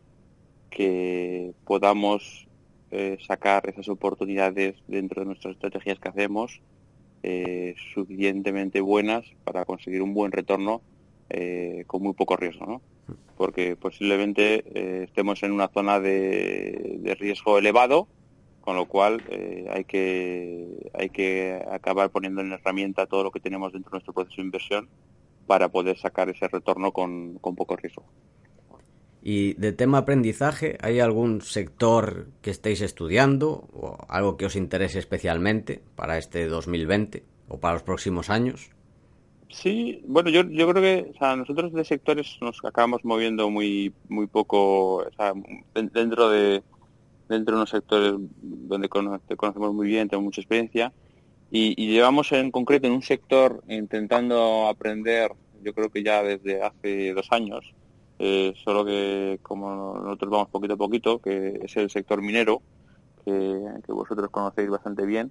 que 0.70 1.54
podamos 1.64 2.46
eh, 2.92 3.18
sacar 3.26 3.68
esas 3.68 3.88
oportunidades 3.88 4.76
dentro 4.86 5.22
de 5.22 5.26
nuestras 5.26 5.54
estrategias 5.54 5.98
que 5.98 6.08
hacemos 6.08 6.60
suficientemente 7.92 8.80
buenas 8.80 9.24
para 9.42 9.64
conseguir 9.64 10.00
un 10.00 10.14
buen 10.14 10.30
retorno 10.30 10.80
con 11.88 12.00
muy 12.00 12.12
poco 12.12 12.36
riesgo, 12.36 12.66
¿no? 12.66 12.82
Porque 13.36 13.74
posiblemente 13.74 15.02
estemos 15.02 15.42
en 15.42 15.50
una 15.50 15.66
zona 15.66 15.98
de, 15.98 17.16
riesgo 17.18 17.58
elevado, 17.58 18.06
con 18.66 18.74
lo 18.74 18.86
cual 18.86 19.22
hay 19.70 19.84
que 19.84 20.90
hay 20.92 21.08
que 21.08 21.64
acabar 21.70 22.10
poniendo 22.10 22.40
en 22.40 22.52
herramienta 22.52 23.06
todo 23.06 23.22
lo 23.22 23.30
que 23.30 23.38
tenemos 23.38 23.72
dentro 23.72 23.92
de 23.92 23.94
nuestro 23.94 24.12
proceso 24.12 24.36
de 24.38 24.42
inversión 24.42 24.88
para 25.46 25.68
poder 25.68 25.96
sacar 25.96 26.28
ese 26.28 26.48
retorno 26.48 26.90
con 26.90 27.38
poco 27.40 27.76
riesgo. 27.76 28.02
Y 29.22 29.54
de 29.54 29.72
tema 29.72 29.98
aprendizaje, 29.98 30.78
¿hay 30.80 30.98
algún 30.98 31.42
sector 31.42 32.26
que 32.42 32.50
estéis 32.50 32.80
estudiando 32.80 33.68
o 33.72 33.98
algo 34.08 34.36
que 34.36 34.46
os 34.46 34.56
interese 34.56 34.98
especialmente 34.98 35.80
para 35.94 36.18
este 36.18 36.48
2020 36.48 37.22
o 37.48 37.60
para 37.60 37.74
los 37.74 37.84
próximos 37.84 38.30
años? 38.30 38.70
Sí, 39.48 40.02
bueno, 40.08 40.28
yo, 40.30 40.42
yo 40.42 40.68
creo 40.68 40.82
que 40.82 41.10
o 41.14 41.18
sea, 41.18 41.36
nosotros 41.36 41.72
de 41.72 41.84
sectores 41.84 42.36
nos 42.40 42.64
acabamos 42.64 43.04
moviendo 43.04 43.48
muy 43.48 43.92
muy 44.08 44.26
poco 44.26 44.96
o 44.96 45.10
sea, 45.16 45.34
dentro 45.74 46.30
de 46.30 46.64
dentro 47.28 47.54
de 47.54 47.58
unos 47.60 47.70
sectores 47.70 48.14
donde 48.42 48.88
conocemos 48.88 49.74
muy 49.74 49.88
bien, 49.88 50.08
tenemos 50.08 50.24
mucha 50.24 50.40
experiencia 50.40 50.92
y, 51.50 51.86
llevamos 51.86 52.32
en 52.32 52.50
concreto 52.50 52.86
en 52.86 52.92
un 52.92 53.02
sector 53.02 53.62
intentando 53.68 54.66
aprender, 54.68 55.32
yo 55.62 55.72
creo 55.74 55.90
que 55.90 56.02
ya 56.02 56.22
desde 56.22 56.62
hace 56.62 57.14
dos 57.14 57.28
años, 57.30 57.74
eh, 58.18 58.52
solo 58.64 58.84
que 58.84 59.38
como 59.42 59.98
nosotros 59.98 60.30
vamos 60.30 60.48
poquito 60.48 60.74
a 60.74 60.76
poquito, 60.76 61.18
que 61.20 61.60
es 61.62 61.76
el 61.76 61.90
sector 61.90 62.20
minero, 62.20 62.62
que, 63.24 63.92
vosotros 63.92 64.30
conocéis 64.30 64.70
bastante 64.70 65.06
bien, 65.06 65.30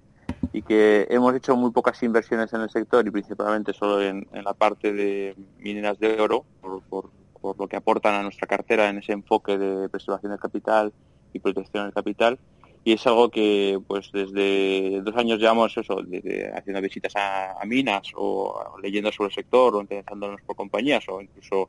y 0.52 0.62
que 0.62 1.06
hemos 1.10 1.34
hecho 1.34 1.56
muy 1.56 1.70
pocas 1.70 2.02
inversiones 2.02 2.52
en 2.52 2.62
el 2.62 2.70
sector 2.70 3.06
y 3.06 3.10
principalmente 3.10 3.72
solo 3.72 4.02
en, 4.02 4.26
la 4.32 4.54
parte 4.54 4.92
de 4.92 5.34
mineras 5.58 5.98
de 5.98 6.20
oro, 6.20 6.44
por, 6.88 7.10
lo 7.58 7.68
que 7.68 7.76
aportan 7.76 8.14
a 8.14 8.22
nuestra 8.22 8.48
cartera 8.48 8.88
en 8.88 8.98
ese 8.98 9.12
enfoque 9.12 9.56
de 9.56 9.88
preservación 9.88 10.32
del 10.32 10.40
capital 10.40 10.92
y 11.36 11.38
protección 11.38 11.84
del 11.84 11.94
capital. 11.94 12.38
Y 12.84 12.92
es 12.92 13.06
algo 13.06 13.30
que 13.30 13.80
pues 13.86 14.10
desde 14.12 15.00
dos 15.02 15.16
años 15.16 15.40
llevamos 15.40 15.76
eso, 15.76 16.02
desde 16.06 16.52
haciendo 16.56 16.80
visitas 16.80 17.12
a, 17.16 17.60
minas 17.66 18.12
o 18.14 18.76
leyendo 18.80 19.10
sobre 19.10 19.28
el 19.28 19.34
sector 19.34 19.74
o 19.74 19.80
interesándonos 19.80 20.40
por 20.42 20.54
compañías 20.54 21.04
o 21.08 21.20
incluso 21.20 21.68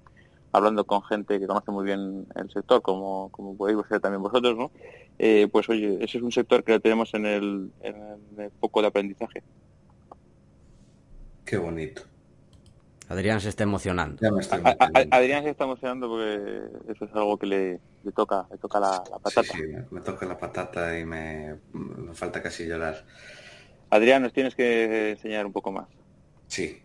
hablando 0.51 0.85
con 0.85 1.03
gente 1.03 1.39
que 1.39 1.47
conoce 1.47 1.71
muy 1.71 1.85
bien 1.85 2.27
el 2.35 2.51
sector, 2.51 2.81
como, 2.81 3.29
como 3.31 3.57
podéis 3.57 3.79
ser 3.89 3.99
también 3.99 4.21
vosotros, 4.21 4.55
¿no? 4.57 4.71
Eh, 5.19 5.47
pues 5.51 5.67
oye, 5.69 5.97
ese 6.01 6.19
es 6.19 6.23
un 6.23 6.31
sector 6.31 6.63
que 6.63 6.73
lo 6.73 6.79
tenemos 6.79 7.13
en 7.15 7.25
el, 7.25 7.71
en 7.81 7.95
el 8.37 8.51
foco 8.59 8.81
de 8.81 8.87
aprendizaje. 8.87 9.41
Qué 11.45 11.57
bonito. 11.57 12.03
Adrián 13.09 13.39
se 13.39 13.49
está 13.49 13.63
emocionando. 13.63 14.19
Adrián 15.11 15.43
se 15.43 15.51
está 15.51 15.63
emocionando 15.63 16.09
porque 16.09 16.91
eso 16.91 17.05
es 17.05 17.13
algo 17.13 17.37
que 17.37 17.45
le, 17.47 17.79
toca, 18.13 18.45
le 18.51 18.57
toca 18.57 18.79
la, 18.79 19.03
patata. 19.23 19.43
Sí, 19.43 19.61
me, 19.91 20.01
toca 20.01 20.25
la 20.25 20.37
patata 20.37 20.99
y 20.99 21.05
me, 21.05 21.55
me 21.71 22.13
falta 22.13 22.41
casi 22.41 22.67
llorar. 22.67 23.05
Adrián, 23.89 24.23
nos 24.23 24.33
tienes 24.33 24.55
que 24.55 25.11
enseñar 25.11 25.45
un 25.45 25.53
poco 25.53 25.71
más. 25.71 25.87
Sí. 26.47 26.81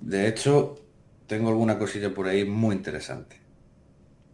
De 0.00 0.28
hecho, 0.28 0.76
tengo 1.26 1.48
alguna 1.48 1.78
cosilla 1.78 2.12
por 2.12 2.28
ahí 2.28 2.44
muy 2.44 2.76
interesante. 2.76 3.40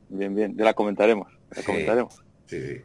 Bien, 0.09 0.35
bien, 0.35 0.57
ya 0.57 0.65
la 0.65 0.75
comentaremos. 0.75 1.29
La 1.55 1.63
comentaremos. 1.63 2.23
Sí, 2.47 2.61
sí. 2.61 2.83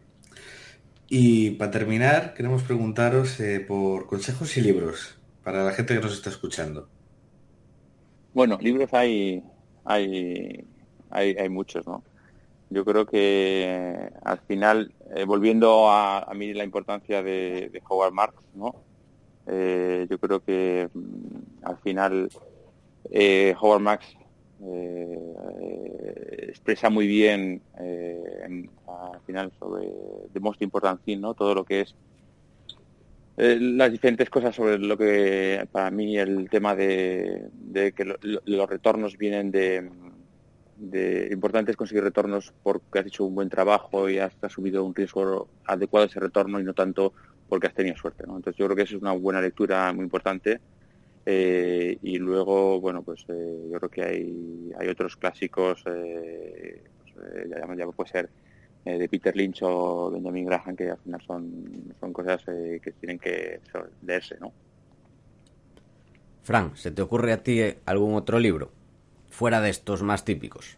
Y 1.07 1.51
para 1.51 1.71
terminar, 1.71 2.33
queremos 2.33 2.63
preguntaros 2.63 3.39
eh, 3.39 3.59
por 3.59 4.07
consejos 4.07 4.55
y 4.57 4.61
libros 4.61 5.17
para 5.43 5.63
la 5.63 5.71
gente 5.71 5.95
que 5.95 6.01
nos 6.01 6.13
está 6.13 6.29
escuchando. 6.29 6.89
Bueno, 8.35 8.57
libros 8.59 8.93
hay, 8.93 9.41
hay, 9.85 10.65
hay, 11.09 11.47
muchos, 11.47 11.87
¿no? 11.87 12.03
Yo 12.69 12.83
creo 12.83 13.05
que 13.05 14.11
al 14.25 14.39
final, 14.39 14.91
eh, 15.15 15.23
volviendo 15.23 15.89
a, 15.89 16.19
a, 16.19 16.33
mí 16.33 16.53
la 16.53 16.65
importancia 16.65 17.23
de, 17.23 17.81
Howard 17.87 18.11
Marks, 18.11 18.43
¿no? 18.53 18.75
Eh, 19.47 20.05
yo 20.09 20.19
creo 20.19 20.41
que 20.41 20.89
mm, 20.93 21.65
al 21.65 21.77
final 21.77 22.29
eh, 23.09 23.55
Howard 23.57 23.79
Max 23.79 24.05
eh, 24.65 26.47
expresa 26.49 26.89
muy 26.89 27.07
bien 27.07 27.61
eh, 27.79 28.67
al 28.85 29.21
final 29.25 29.53
sobre 29.57 29.87
The 30.33 30.41
Most 30.41 30.61
Important 30.61 31.01
Thing, 31.05 31.21
¿no? 31.21 31.35
Todo 31.35 31.55
lo 31.55 31.63
que 31.63 31.81
es 31.81 31.95
las 33.37 33.91
diferentes 33.91 34.29
cosas 34.29 34.55
sobre 34.55 34.77
lo 34.79 34.97
que 34.97 35.67
para 35.71 35.91
mí 35.91 36.17
el 36.17 36.49
tema 36.49 36.75
de, 36.75 37.49
que 37.95 38.05
los 38.45 38.69
retornos 38.69 39.17
vienen 39.17 39.51
de, 39.51 39.89
de 40.77 41.29
importante 41.31 41.71
es 41.71 41.77
conseguir 41.77 42.03
retornos 42.03 42.53
porque 42.63 42.99
has 42.99 43.05
hecho 43.07 43.25
un 43.25 43.35
buen 43.35 43.49
trabajo 43.49 44.09
y 44.09 44.19
has 44.19 44.33
asumido 44.41 44.83
un 44.83 44.95
riesgo 44.95 45.49
adecuado 45.65 46.05
a 46.05 46.07
ese 46.07 46.19
retorno 46.19 46.59
y 46.59 46.63
no 46.63 46.73
tanto 46.73 47.13
porque 47.47 47.67
has 47.67 47.73
tenido 47.73 47.95
suerte. 47.97 48.25
¿no? 48.27 48.37
Entonces 48.37 48.57
yo 48.57 48.65
creo 48.65 48.75
que 48.75 48.83
eso 48.83 48.95
es 48.95 49.01
una 49.01 49.13
buena 49.13 49.41
lectura 49.41 49.91
muy 49.93 50.03
importante 50.03 50.59
eh, 51.25 51.97
y 52.01 52.17
luego, 52.17 52.79
bueno, 52.79 53.01
pues 53.01 53.25
eh, 53.29 53.69
yo 53.71 53.77
creo 53.79 53.89
que 53.89 54.03
hay, 54.03 54.71
hay 54.79 54.87
otros 54.87 55.17
clásicos, 55.17 55.83
eh, 55.87 56.83
pues, 57.13 57.49
ya, 57.49 57.87
puede 57.87 58.09
ser 58.09 58.29
de 58.85 59.09
Peter 59.09 59.35
Lynch 59.35 59.63
o 59.63 60.11
Benjamin 60.11 60.45
Graham, 60.45 60.75
que 60.75 60.91
al 60.91 60.97
final 60.97 61.21
son, 61.25 61.93
son 61.99 62.13
cosas 62.13 62.43
que 62.45 62.93
tienen 62.99 63.19
que 63.19 63.59
leerse, 64.05 64.37
¿no? 64.39 64.51
Fran, 66.43 66.77
¿se 66.77 66.91
te 66.91 67.01
ocurre 67.01 67.33
a 67.33 67.41
ti 67.41 67.61
algún 67.85 68.13
otro 68.13 68.37
libro 68.37 68.71
fuera 69.29 69.59
de 69.61 69.71
estos 69.71 70.03
más 70.03 70.23
típicos? 70.23 70.77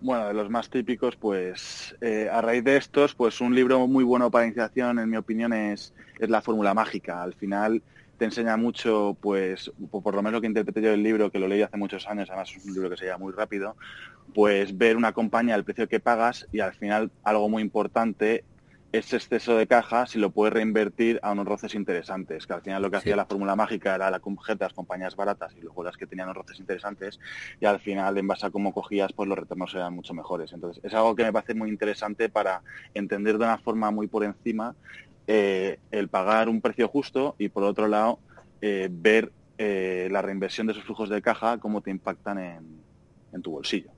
Bueno, 0.00 0.26
de 0.26 0.34
los 0.34 0.50
más 0.50 0.68
típicos, 0.68 1.16
pues 1.16 1.96
a 2.30 2.40
raíz 2.42 2.64
de 2.64 2.76
estos, 2.76 3.14
pues 3.14 3.40
un 3.40 3.54
libro 3.54 3.86
muy 3.86 4.04
bueno 4.04 4.30
para 4.30 4.46
iniciación, 4.46 4.98
en 4.98 5.08
mi 5.08 5.16
opinión, 5.16 5.52
es, 5.52 5.94
es 6.18 6.28
La 6.28 6.42
Fórmula 6.42 6.74
Mágica. 6.74 7.22
Al 7.22 7.34
final, 7.34 7.82
te 8.18 8.24
enseña 8.24 8.56
mucho, 8.56 9.16
pues, 9.20 9.70
por 9.90 10.14
lo 10.14 10.22
menos 10.22 10.34
lo 10.34 10.40
que 10.40 10.46
interpreté 10.46 10.82
yo 10.82 10.90
del 10.90 11.02
libro, 11.02 11.30
que 11.30 11.38
lo 11.38 11.48
leí 11.48 11.62
hace 11.62 11.76
muchos 11.76 12.06
años, 12.08 12.28
además 12.30 12.50
es 12.54 12.64
un 12.64 12.74
libro 12.74 12.90
que 12.90 12.96
se 12.96 13.06
llama 13.06 13.24
muy 13.24 13.32
rápido, 13.32 13.76
pues 14.34 14.76
ver 14.76 14.96
una 14.96 15.12
compañía, 15.12 15.54
el 15.54 15.64
precio 15.64 15.88
que 15.88 16.00
pagas 16.00 16.46
y 16.52 16.60
al 16.60 16.74
final 16.74 17.10
algo 17.22 17.48
muy 17.48 17.62
importante, 17.62 18.44
ese 18.92 19.16
exceso 19.16 19.56
de 19.56 19.66
caja, 19.66 20.06
si 20.06 20.18
lo 20.18 20.30
puedes 20.30 20.54
reinvertir 20.54 21.18
a 21.22 21.32
unos 21.32 21.46
roces 21.46 21.74
interesantes, 21.74 22.46
que 22.46 22.52
al 22.54 22.62
final 22.62 22.80
lo 22.80 22.90
que 22.90 22.96
hacía 22.96 23.16
la 23.16 23.26
fórmula 23.26 23.56
mágica 23.56 23.94
era 23.94 24.10
la 24.10 24.18
de 24.20 24.56
las 24.58 24.72
compañías 24.72 25.16
baratas 25.16 25.54
y 25.56 25.60
luego 25.60 25.84
las 25.84 25.96
que 25.96 26.06
tenían 26.06 26.28
unos 26.28 26.38
roces 26.38 26.60
interesantes 26.60 27.18
y 27.60 27.66
al 27.66 27.80
final 27.80 28.16
en 28.16 28.26
base 28.26 28.46
a 28.46 28.50
cómo 28.50 28.72
cogías, 28.72 29.12
pues 29.12 29.28
los 29.28 29.38
retornos 29.38 29.74
eran 29.74 29.94
mucho 29.94 30.14
mejores. 30.14 30.52
Entonces 30.52 30.82
es 30.82 30.94
algo 30.94 31.14
que 31.14 31.24
me 31.24 31.32
parece 31.32 31.54
muy 31.54 31.68
interesante 31.68 32.28
para 32.28 32.62
entender 32.94 33.38
de 33.38 33.44
una 33.44 33.58
forma 33.58 33.90
muy 33.90 34.06
por 34.06 34.24
encima 34.24 34.74
eh, 35.26 35.78
el 35.90 36.08
pagar 36.08 36.48
un 36.48 36.60
precio 36.60 36.88
justo 36.88 37.34
y 37.38 37.48
por 37.48 37.64
otro 37.64 37.88
lado 37.88 38.20
eh, 38.60 38.88
ver 38.90 39.32
eh, 39.58 40.08
la 40.10 40.22
reinversión 40.22 40.66
de 40.66 40.72
esos 40.72 40.84
flujos 40.84 41.08
de 41.08 41.22
caja, 41.22 41.58
cómo 41.58 41.80
te 41.80 41.90
impactan 41.90 42.38
en, 42.38 43.42
tu 43.42 43.50
bolsillo. 43.50 43.90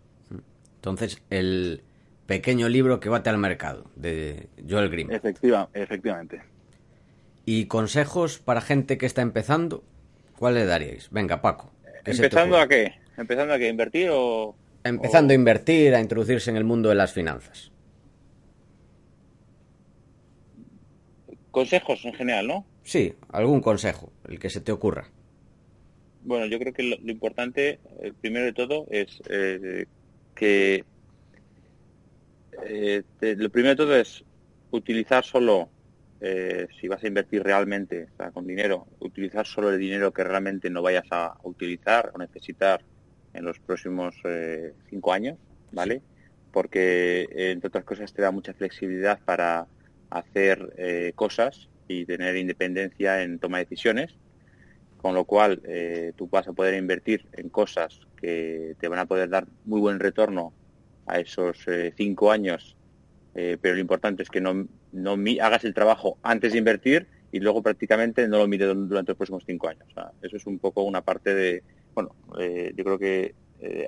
Entonces, 0.89 1.23
el 1.31 1.83
pequeño 2.27 2.69
libro 2.69 3.01
que 3.01 3.09
bate 3.09 3.31
al 3.31 3.39
mercado, 3.39 3.91
de 3.95 4.49
Joel 4.69 4.89
Grimm. 4.89 5.11
Efectiva, 5.11 5.69
efectivamente. 5.75 6.43
¿Y 7.45 7.67
consejos 7.67 8.39
para 8.39 8.61
gente 8.61 8.99
que 8.99 9.07
está 9.07 9.23
empezando? 9.23 9.85
¿Cuál 10.39 10.55
le 10.55 10.65
daríais? 10.65 11.11
Venga, 11.11 11.43
Paco. 11.43 11.71
¿Empezando 12.05 12.59
a 12.59 12.67
qué? 12.69 12.95
¿Empezando 13.17 13.55
a 13.55 13.59
qué? 13.59 13.69
¿Invertir 13.69 14.09
o...? 14.13 14.55
Empezando 14.85 15.33
a 15.33 15.35
invertir, 15.35 15.95
a 15.95 16.01
introducirse 16.01 16.51
en 16.51 16.57
el 16.57 16.65
mundo 16.65 16.89
de 16.89 16.95
las 16.95 17.13
finanzas. 17.13 17.71
consejos 21.51 22.05
en 22.05 22.15
general, 22.15 22.47
¿no? 22.47 22.67
Sí, 22.85 23.15
algún 23.31 23.61
consejo, 23.61 24.13
el 24.29 24.39
que 24.39 24.49
se 24.49 24.61
te 24.61 24.71
ocurra. 24.71 25.09
Bueno, 26.23 26.47
yo 26.47 26.59
creo 26.61 26.73
que 26.73 26.85
lo, 26.85 27.11
importante, 27.11 27.81
el 28.01 28.15
primero 28.15 28.45
de 28.45 28.53
todo, 28.53 28.87
es 28.91 29.21
eh, 29.29 29.87
que 30.39 30.85
eh, 32.65 33.03
lo 33.21 33.51
primero 33.51 33.71
de 33.71 33.77
todo 33.77 33.97
es 33.97 34.25
utilizar 34.71 35.25
solo, 35.25 35.69
eh, 36.21 36.69
si 36.81 36.87
vas 36.87 37.03
a 37.03 37.09
invertir 37.09 37.43
realmente, 37.43 38.05
o 38.13 38.17
sea, 38.17 38.31
con 38.31 38.47
dinero, 38.47 38.87
utilizar 39.01 39.47
solo 39.47 39.71
el 39.71 39.79
dinero 39.79 40.13
que 40.13 40.23
realmente 40.23 40.71
no 40.71 40.83
vayas 40.83 41.07
a 41.11 41.37
utilizar 41.43 42.13
o 42.15 42.19
necesitar 42.19 42.81
en 43.35 43.45
los 43.45 43.59
próximos 43.59 44.15
cinco 44.89 45.13
años, 45.13 45.39
¿vale? 45.73 46.03
Porque, 46.53 47.29
entre 47.33 47.69
otras 47.69 47.85
cosas, 47.85 48.13
te 48.13 48.23
da 48.23 48.31
mucha 48.31 48.55
flexibilidad 48.55 49.21
para 49.25 49.67
hacer 50.11 50.73
eh, 50.77 51.13
cosas 51.15 51.69
y 51.87 52.05
tener 52.05 52.37
independencia 52.37 53.23
en 53.23 53.39
toma 53.39 53.59
de 53.59 53.65
decisiones, 53.65 54.15
con 54.97 55.15
lo 55.15 55.25
cual 55.25 55.61
eh, 55.65 56.13
tú 56.17 56.29
vas 56.29 56.49
a 56.49 56.53
poder 56.53 56.75
invertir 56.75 57.27
en 57.33 57.49
cosas 57.49 58.01
que 58.21 58.75
te 58.79 58.89
van 58.89 58.99
a 58.99 59.07
poder 59.07 59.29
dar 59.29 59.47
muy 59.65 59.81
buen 59.81 60.01
retorno 60.01 60.53
a 61.07 61.19
esos 61.21 61.67
eh, 61.69 61.93
cinco 61.97 62.31
años 62.31 62.75
pero 63.63 63.77
lo 63.77 63.81
importante 63.81 64.25
es 64.25 64.31
que 64.31 64.41
no, 64.41 64.67
no 64.91 65.17
hagas 65.41 65.63
el 65.63 65.73
trabajo 65.73 66.19
antes 66.25 66.51
de 66.51 66.59
invertir 66.59 67.07
y 67.31 67.39
luego 67.39 67.63
prácticamente 67.63 68.27
no 68.27 68.39
lo 68.39 68.49
mires 68.49 68.67
durante 68.75 69.13
los 69.13 69.17
próximos 69.17 69.45
cinco 69.47 69.69
años. 69.69 69.87
eso 70.21 70.37
es 70.37 70.45
un 70.45 70.59
poco 70.59 70.83
una 70.83 71.03
parte 71.03 71.33
de, 71.37 71.63
bueno, 71.95 72.17
yo 72.37 72.85
creo 72.85 72.99
que 72.99 73.37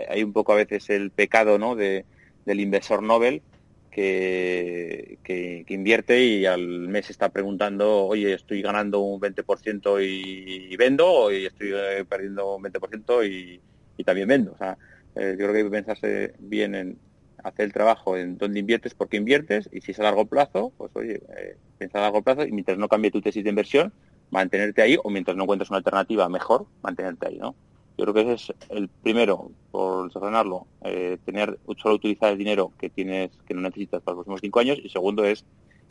hay 0.08 0.22
un 0.22 0.32
poco 0.32 0.52
a 0.52 0.56
veces 0.56 0.88
el 0.90 1.10
pecado 1.10 1.58
¿no? 1.58 1.74
de, 1.74 2.04
del 2.44 2.60
inversor 2.60 3.02
Nobel 3.02 3.42
que, 3.90 5.18
que, 5.22 5.64
invierte 5.68 6.22
y 6.24 6.46
al 6.46 6.88
mes 6.88 7.10
está 7.10 7.28
preguntando, 7.30 8.06
oye, 8.06 8.34
estoy 8.34 8.62
ganando 8.62 9.00
un 9.00 9.20
20% 9.20 10.04
y, 10.04 10.76
vendo, 10.76 11.10
o 11.10 11.30
estoy 11.30 11.72
eh, 11.74 12.04
perdiendo 12.08 12.56
un 12.56 12.62
20% 12.62 13.28
y, 13.28 13.60
y 14.00 14.04
también 14.04 14.28
vendo. 14.28 14.52
O 14.52 14.56
sea, 14.58 14.78
eh, 15.14 15.36
yo 15.38 15.38
creo 15.38 15.52
que 15.52 15.58
hay 15.58 15.64
que 15.64 15.70
pensarse 15.70 16.34
bien 16.38 16.74
en 16.74 16.98
hacer 17.42 17.64
el 17.66 17.72
trabajo 17.72 18.16
en 18.16 18.38
dónde 18.38 18.60
inviertes, 18.60 18.94
por 18.94 19.08
qué 19.08 19.16
inviertes, 19.16 19.68
y 19.72 19.80
si 19.80 19.92
es 19.92 20.00
a 20.00 20.04
largo 20.04 20.26
plazo, 20.26 20.72
pues 20.76 20.90
oye, 20.94 21.22
eh, 21.36 21.56
piensa 21.78 21.98
a 21.98 22.02
largo 22.02 22.22
plazo 22.22 22.44
y 22.44 22.52
mientras 22.52 22.78
no 22.78 22.88
cambie 22.88 23.10
tu 23.10 23.20
tesis 23.20 23.42
de 23.44 23.50
inversión, 23.50 23.92
mantenerte 24.30 24.82
ahí, 24.82 24.96
o 25.02 25.10
mientras 25.10 25.36
no 25.36 25.44
encuentres 25.44 25.70
una 25.70 25.78
alternativa 25.78 26.28
mejor, 26.28 26.66
mantenerte 26.82 27.28
ahí, 27.28 27.38
¿no? 27.38 27.54
Yo 27.98 28.06
creo 28.06 28.14
que 28.14 28.32
ese 28.32 28.52
es 28.52 28.70
el 28.70 28.88
primero, 28.88 29.50
por 29.70 30.06
desordenarlo, 30.06 30.66
eh, 30.84 31.18
tener 31.24 31.58
solo 31.76 31.96
utilizar 31.96 32.32
el 32.32 32.38
dinero 32.38 32.72
que 32.78 32.88
tienes 32.88 33.30
que 33.46 33.52
no 33.52 33.60
necesitas 33.60 34.00
para 34.02 34.14
los 34.14 34.24
próximos 34.24 34.40
cinco 34.40 34.60
años 34.60 34.78
y 34.82 34.88
segundo 34.88 35.24
es 35.24 35.44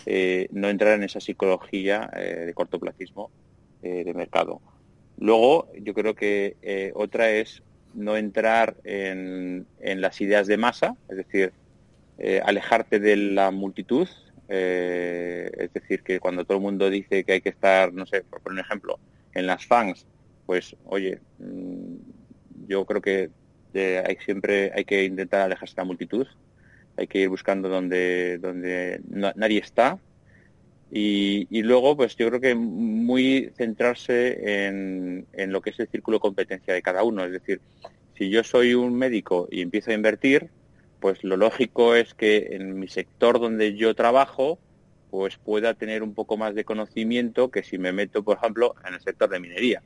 eh, 0.07 0.47
no 0.51 0.69
entrar 0.69 0.93
en 0.93 1.03
esa 1.03 1.19
psicología 1.19 2.09
eh, 2.15 2.45
de 2.47 2.53
cortoplacismo 2.53 3.29
de 3.81 4.11
mercado. 4.13 4.59
Luego, 5.19 5.69
yo 5.81 5.93
creo 5.93 6.13
que 6.13 6.91
otra 6.95 7.31
es 7.31 7.63
no 7.99 8.17
entrar 8.17 8.75
en, 8.83 9.67
las 9.81 10.19
ideas 10.21 10.47
de 10.47 10.57
masa, 10.57 10.95
es 11.09 11.17
decir, 11.17 11.53
alejarte 12.43 12.99
de 12.99 13.15
la 13.15 13.51
multitud, 13.51 14.07
es 14.47 15.73
decir, 15.73 16.01
que 16.03 16.19
cuando 16.19 16.43
todo 16.43 16.57
el 16.57 16.63
mundo 16.63 16.89
dice 16.89 17.23
que 17.23 17.33
hay 17.33 17.41
que 17.41 17.49
estar, 17.49 17.93
no 17.93 18.05
sé, 18.05 18.23
por 18.23 18.51
un 18.51 18.59
ejemplo, 18.59 18.99
en 19.33 19.47
las 19.47 19.65
fans 19.65 20.05
pues 20.49 20.75
oye, 20.85 21.19
mm, 21.37 21.95
yo 22.67 22.83
creo 22.85 23.01
que 23.03 23.29
eh, 23.75 24.03
hay 24.03 24.17
siempre 24.25 24.71
hay 24.75 24.83
que 24.83 25.03
intentar 25.03 25.41
alejarse 25.41 25.75
de 25.75 25.81
la 25.83 25.85
multitud, 25.85 26.25
hay 26.97 27.05
que 27.05 27.19
ir 27.19 27.29
buscando 27.29 27.69
donde 27.69 28.39
donde 28.39 28.99
nadie 29.35 29.59
está 29.59 29.99
y, 30.91 31.61
luego 31.61 31.95
pues 31.95 32.15
yo 32.15 32.27
creo 32.27 32.41
que 32.41 32.55
muy 32.55 33.51
centrarse 33.55 34.65
en, 34.67 35.27
en 35.33 35.51
lo 35.51 35.61
que 35.61 35.69
es 35.69 35.79
el 35.79 35.87
círculo 35.87 36.17
de 36.17 36.21
competencia 36.21 36.73
de 36.73 36.81
cada 36.81 37.03
uno, 37.03 37.25
es 37.25 37.31
decir, 37.31 37.61
si 38.17 38.29
yo 38.29 38.43
soy 38.43 38.73
un 38.73 38.95
médico 38.95 39.47
y 39.51 39.61
empiezo 39.61 39.91
a 39.91 39.93
invertir, 39.93 40.49
pues 40.99 41.23
lo 41.23 41.37
lógico 41.37 41.95
es 41.95 42.13
que 42.13 42.49
en 42.51 42.79
mi 42.79 42.87
sector 42.87 43.39
donde 43.39 43.75
yo 43.75 43.95
trabajo 43.95 44.59
pues 45.09 45.37
pueda 45.37 45.73
tener 45.73 46.03
un 46.03 46.13
poco 46.13 46.37
más 46.37 46.53
de 46.53 46.65
conocimiento 46.65 47.49
que 47.49 47.63
si 47.63 47.77
me 47.77 47.91
meto, 47.91 48.23
por 48.23 48.37
ejemplo, 48.37 48.75
en 48.87 48.93
el 48.93 49.01
sector 49.01 49.29
de 49.29 49.39
minería 49.39 49.81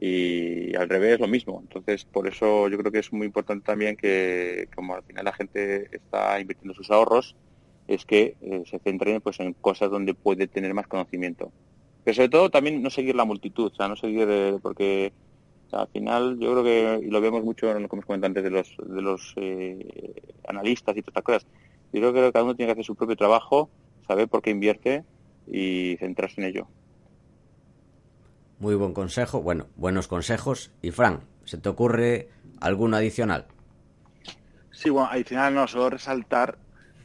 y 0.00 0.74
al 0.76 0.88
revés 0.88 1.20
lo 1.20 1.28
mismo. 1.28 1.60
Entonces, 1.60 2.04
por 2.04 2.28
eso 2.28 2.68
yo 2.68 2.78
creo 2.78 2.92
que 2.92 3.00
es 3.00 3.12
muy 3.12 3.26
importante 3.26 3.66
también 3.66 3.96
que, 3.96 4.68
como 4.74 4.94
al 4.94 5.02
final 5.02 5.24
la 5.24 5.32
gente 5.32 5.88
está 5.94 6.40
invirtiendo 6.40 6.74
sus 6.74 6.90
ahorros, 6.90 7.36
es 7.88 8.04
que 8.04 8.36
eh, 8.40 8.62
se 8.70 8.78
centren 8.78 9.20
pues 9.20 9.40
en 9.40 9.54
cosas 9.54 9.90
donde 9.90 10.14
puede 10.14 10.46
tener 10.46 10.74
más 10.74 10.86
conocimiento. 10.86 11.50
Pero 12.04 12.14
sobre 12.14 12.28
todo 12.28 12.50
también 12.50 12.82
no 12.82 12.90
seguir 12.90 13.16
la 13.16 13.24
multitud, 13.24 13.72
o 13.72 13.74
sea, 13.74 13.88
no 13.88 13.96
seguir 13.96 14.28
porque 14.62 15.12
al 15.72 15.88
final 15.88 16.38
yo 16.38 16.52
creo 16.52 16.64
que, 16.64 17.06
y 17.06 17.10
lo 17.10 17.20
vemos 17.20 17.44
mucho 17.44 17.70
en 17.70 17.82
lo 17.82 17.88
que 17.88 17.96
hemos 17.96 18.06
comentado 18.06 18.28
antes 18.28 18.44
de 18.44 18.50
los, 18.50 18.76
de 18.78 19.02
los 19.02 19.34
eh, 19.36 20.14
analistas 20.46 20.96
y 20.96 21.02
todas 21.02 21.08
estas 21.08 21.24
cosas, 21.24 21.46
yo 21.92 22.00
creo 22.00 22.12
que 22.12 22.32
cada 22.32 22.44
uno 22.44 22.54
tiene 22.54 22.68
que 22.68 22.72
hacer 22.72 22.84
su 22.84 22.94
propio 22.94 23.16
trabajo, 23.16 23.68
saber 24.06 24.28
por 24.28 24.42
qué 24.42 24.50
invierte 24.50 25.04
y 25.46 25.96
centrarse 25.98 26.40
en 26.40 26.48
ello. 26.48 26.66
Muy 28.58 28.74
buen 28.74 28.92
consejo, 28.92 29.40
bueno, 29.40 29.66
buenos 29.76 30.08
consejos. 30.08 30.72
Y 30.82 30.90
Fran, 30.90 31.20
¿se 31.44 31.58
te 31.58 31.68
ocurre 31.68 32.28
alguno 32.60 32.96
adicional? 32.96 33.46
Sí, 34.72 34.90
bueno, 34.90 35.08
adicional 35.10 35.54
no, 35.54 35.66
solo 35.66 35.90
resaltar 35.90 36.58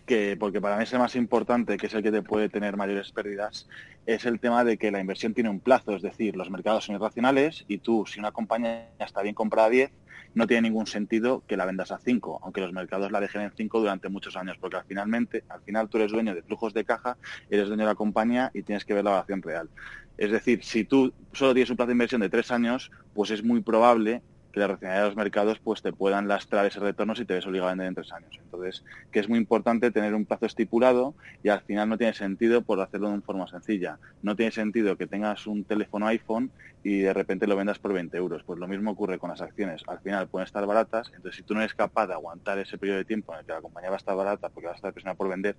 que, 0.05 0.35
porque 0.37 0.61
para 0.61 0.77
mí 0.77 0.83
es 0.83 0.93
el 0.93 0.99
más 0.99 1.15
importante, 1.15 1.77
que 1.77 1.87
es 1.87 1.93
el 1.93 2.03
que 2.03 2.11
te 2.11 2.21
puede 2.21 2.49
tener 2.49 2.77
mayores 2.77 3.11
pérdidas, 3.11 3.67
es 4.05 4.25
el 4.25 4.39
tema 4.39 4.63
de 4.63 4.77
que 4.77 4.91
la 4.91 4.99
inversión 4.99 5.33
tiene 5.33 5.49
un 5.49 5.59
plazo, 5.59 5.95
es 5.95 6.01
decir, 6.01 6.35
los 6.35 6.49
mercados 6.49 6.85
son 6.85 6.95
irracionales 6.95 7.63
y 7.67 7.77
tú, 7.77 8.05
si 8.05 8.19
una 8.19 8.31
compañía 8.31 8.89
está 8.99 9.21
bien 9.21 9.35
comprada 9.35 9.67
a 9.67 9.71
10, 9.71 9.91
no 10.35 10.47
tiene 10.47 10.69
ningún 10.69 10.87
sentido 10.87 11.43
que 11.47 11.57
la 11.57 11.65
vendas 11.65 11.91
a 11.91 11.99
5, 11.99 12.39
aunque 12.43 12.61
los 12.61 12.73
mercados 12.73 13.11
la 13.11 13.19
dejen 13.19 13.41
en 13.41 13.51
5 13.55 13.79
durante 13.79 14.09
muchos 14.09 14.35
años, 14.35 14.57
porque 14.59 14.77
al, 14.77 14.83
finalmente, 14.83 15.43
al 15.47 15.61
final 15.61 15.89
tú 15.89 15.97
eres 15.97 16.11
dueño 16.11 16.33
de 16.33 16.41
flujos 16.41 16.73
de 16.73 16.83
caja, 16.83 17.17
eres 17.49 17.67
dueño 17.67 17.83
de 17.83 17.89
la 17.89 17.95
compañía 17.95 18.51
y 18.53 18.63
tienes 18.63 18.83
que 18.83 18.93
ver 18.93 19.03
la 19.03 19.11
evaluación 19.11 19.41
real. 19.41 19.69
Es 20.17 20.31
decir, 20.31 20.63
si 20.63 20.83
tú 20.83 21.13
solo 21.33 21.53
tienes 21.53 21.69
un 21.69 21.75
plazo 21.75 21.87
de 21.87 21.93
inversión 21.93 22.21
de 22.21 22.29
tres 22.29 22.51
años, 22.51 22.91
pues 23.13 23.31
es 23.31 23.43
muy 23.43 23.61
probable 23.61 24.21
que 24.53 24.59
la 24.59 24.67
racionalidad 24.67 25.03
de 25.03 25.09
los 25.09 25.17
mercados 25.17 25.59
pues 25.59 25.81
te 25.81 25.91
puedan 25.91 26.27
lastrar 26.27 26.67
ese 26.67 26.79
retorno 26.79 27.15
si 27.15 27.25
te 27.25 27.33
ves 27.33 27.45
obligado 27.47 27.69
a 27.69 27.71
vender 27.71 27.87
en 27.87 27.95
tres 27.95 28.13
años. 28.13 28.39
Entonces, 28.39 28.83
que 29.11 29.19
es 29.19 29.27
muy 29.27 29.39
importante 29.39 29.89
tener 29.89 30.13
un 30.13 30.25
plazo 30.25 30.45
estipulado 30.45 31.15
y 31.41 31.49
al 31.49 31.61
final 31.61 31.89
no 31.89 31.97
tiene 31.97 32.13
sentido 32.13 32.61
por 32.61 32.79
hacerlo 32.79 33.07
de 33.07 33.15
una 33.15 33.23
forma 33.23 33.47
sencilla. 33.47 33.97
No 34.21 34.35
tiene 34.35 34.51
sentido 34.51 34.95
que 34.95 35.07
tengas 35.07 35.47
un 35.47 35.63
teléfono 35.63 36.05
iPhone 36.05 36.51
y 36.83 36.99
de 36.99 37.13
repente 37.13 37.47
lo 37.47 37.55
vendas 37.55 37.79
por 37.79 37.93
20 37.93 38.15
euros. 38.15 38.43
Pues 38.43 38.59
lo 38.59 38.67
mismo 38.67 38.91
ocurre 38.91 39.17
con 39.17 39.31
las 39.31 39.41
acciones. 39.41 39.81
Al 39.87 39.99
final 39.99 40.27
pueden 40.27 40.45
estar 40.45 40.63
baratas, 40.67 41.07
entonces 41.15 41.37
si 41.37 41.41
tú 41.41 41.55
no 41.55 41.61
eres 41.61 41.73
capaz 41.73 42.05
de 42.05 42.13
aguantar 42.13 42.59
ese 42.59 42.77
periodo 42.77 42.99
de 42.99 43.05
tiempo 43.05 43.33
en 43.33 43.39
el 43.39 43.45
que 43.47 43.53
la 43.53 43.61
compañía 43.61 43.89
va 43.89 43.95
a 43.95 43.97
estar 43.97 44.15
barata 44.15 44.49
porque 44.49 44.67
va 44.67 44.73
a 44.73 44.75
estar 44.75 44.93
presionada 44.93 45.17
por 45.17 45.29
vender, 45.29 45.55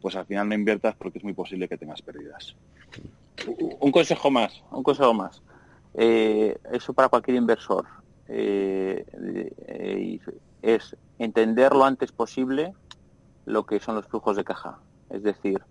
pues 0.00 0.14
al 0.14 0.24
final 0.24 0.48
no 0.48 0.54
inviertas 0.54 0.94
porque 0.94 1.18
es 1.18 1.24
muy 1.24 1.32
posible 1.32 1.66
que 1.66 1.76
tengas 1.76 2.00
pérdidas. 2.00 2.54
Un 3.80 3.90
consejo 3.90 4.30
más, 4.30 4.62
un 4.70 4.84
consejo 4.84 5.12
más. 5.14 5.42
Eh, 5.94 6.56
eso 6.72 6.92
para 6.92 7.08
cualquier 7.08 7.38
inversor 7.38 7.86
eh, 8.28 9.04
eh, 9.68 10.20
es 10.62 10.96
entender 11.18 11.74
lo 11.74 11.84
antes 11.84 12.12
posible 12.12 12.72
lo 13.44 13.64
que 13.64 13.80
son 13.80 13.94
los 13.94 14.06
flujos 14.06 14.36
de 14.36 14.44
caja. 14.44 14.78
Es 15.10 15.22
decir, 15.22 15.62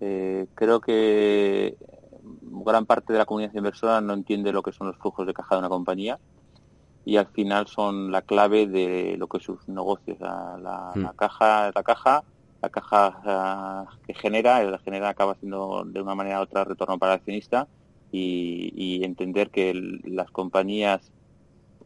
eh, 0.00 0.46
creo 0.54 0.80
que 0.80 1.76
gran 2.42 2.86
parte 2.86 3.12
de 3.12 3.18
la 3.18 3.26
comunidad 3.26 3.54
inversora 3.54 4.00
no 4.00 4.12
entiende 4.12 4.52
lo 4.52 4.62
que 4.62 4.72
son 4.72 4.88
los 4.88 4.98
flujos 4.98 5.26
de 5.26 5.34
caja 5.34 5.54
de 5.54 5.60
una 5.60 5.68
compañía 5.68 6.18
y 7.06 7.16
al 7.16 7.26
final 7.26 7.66
son 7.66 8.10
la 8.10 8.22
clave 8.22 8.66
de 8.66 9.16
lo 9.18 9.26
que 9.26 9.38
es 9.38 9.44
sus 9.44 9.66
negocios. 9.68 10.18
La, 10.20 10.92
hmm. 10.94 11.16
caja, 11.16 11.70
la 11.74 11.82
caja, 11.82 12.24
la 12.62 12.68
caja 12.68 13.86
que 14.06 14.14
genera, 14.14 14.62
la 14.62 14.78
genera 14.78 15.08
acaba 15.08 15.34
siendo 15.36 15.84
de 15.84 16.00
una 16.00 16.14
manera 16.14 16.40
u 16.40 16.42
otra 16.42 16.64
retorno 16.64 16.98
para 16.98 17.14
el 17.14 17.18
accionista 17.18 17.66
y, 18.12 18.72
y 18.74 19.04
entender 19.04 19.50
que 19.50 19.74
las 20.04 20.30
compañías 20.30 21.12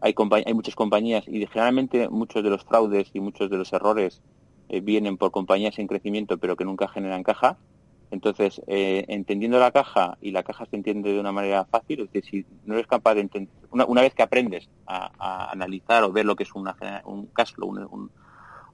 hay, 0.00 0.14
hay 0.46 0.54
muchas 0.54 0.74
compañías 0.74 1.26
y 1.26 1.46
generalmente 1.46 2.08
muchos 2.08 2.42
de 2.42 2.50
los 2.50 2.64
fraudes 2.64 3.10
y 3.14 3.20
muchos 3.20 3.50
de 3.50 3.56
los 3.56 3.72
errores 3.72 4.20
eh, 4.68 4.80
vienen 4.80 5.16
por 5.16 5.30
compañías 5.30 5.78
en 5.78 5.86
crecimiento 5.86 6.38
pero 6.38 6.56
que 6.56 6.64
nunca 6.64 6.88
generan 6.88 7.22
caja. 7.22 7.56
Entonces, 8.10 8.62
eh, 8.66 9.04
entendiendo 9.08 9.58
la 9.58 9.70
caja 9.70 10.16
y 10.22 10.30
la 10.30 10.42
caja 10.42 10.64
se 10.64 10.76
entiende 10.76 11.12
de 11.12 11.20
una 11.20 11.32
manera 11.32 11.66
fácil, 11.66 12.00
es 12.00 12.12
decir, 12.12 12.46
si 12.46 12.46
no 12.64 12.74
eres 12.74 12.86
capaz 12.86 13.14
de 13.14 13.20
entender, 13.20 13.52
una, 13.70 14.00
vez 14.00 14.14
que 14.14 14.22
aprendes 14.22 14.70
a, 14.86 15.50
analizar 15.50 16.04
o 16.04 16.12
ver 16.12 16.24
lo 16.24 16.34
que 16.34 16.44
es 16.44 16.54
una, 16.54 16.74
un 17.04 17.26
cash 17.26 17.52
flow, 17.52 18.10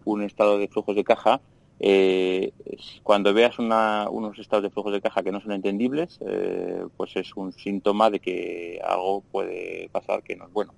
un, 0.04 0.22
estado 0.22 0.56
de 0.58 0.68
flujos 0.68 0.94
de 0.94 1.02
caja, 1.02 1.40
eh, 1.80 2.52
cuando 3.02 3.34
veas 3.34 3.58
unos 3.58 4.38
estados 4.38 4.62
de 4.62 4.70
flujos 4.70 4.92
de 4.92 5.00
caja 5.00 5.24
que 5.24 5.32
no 5.32 5.40
son 5.40 5.50
entendibles, 5.50 6.20
pues 6.96 7.16
es 7.16 7.34
un 7.34 7.52
síntoma 7.52 8.10
de 8.10 8.20
que 8.20 8.80
algo 8.86 9.24
puede 9.32 9.88
pasar 9.90 10.22
que 10.22 10.36
no 10.36 10.44
es 10.44 10.52
bueno. 10.52 10.72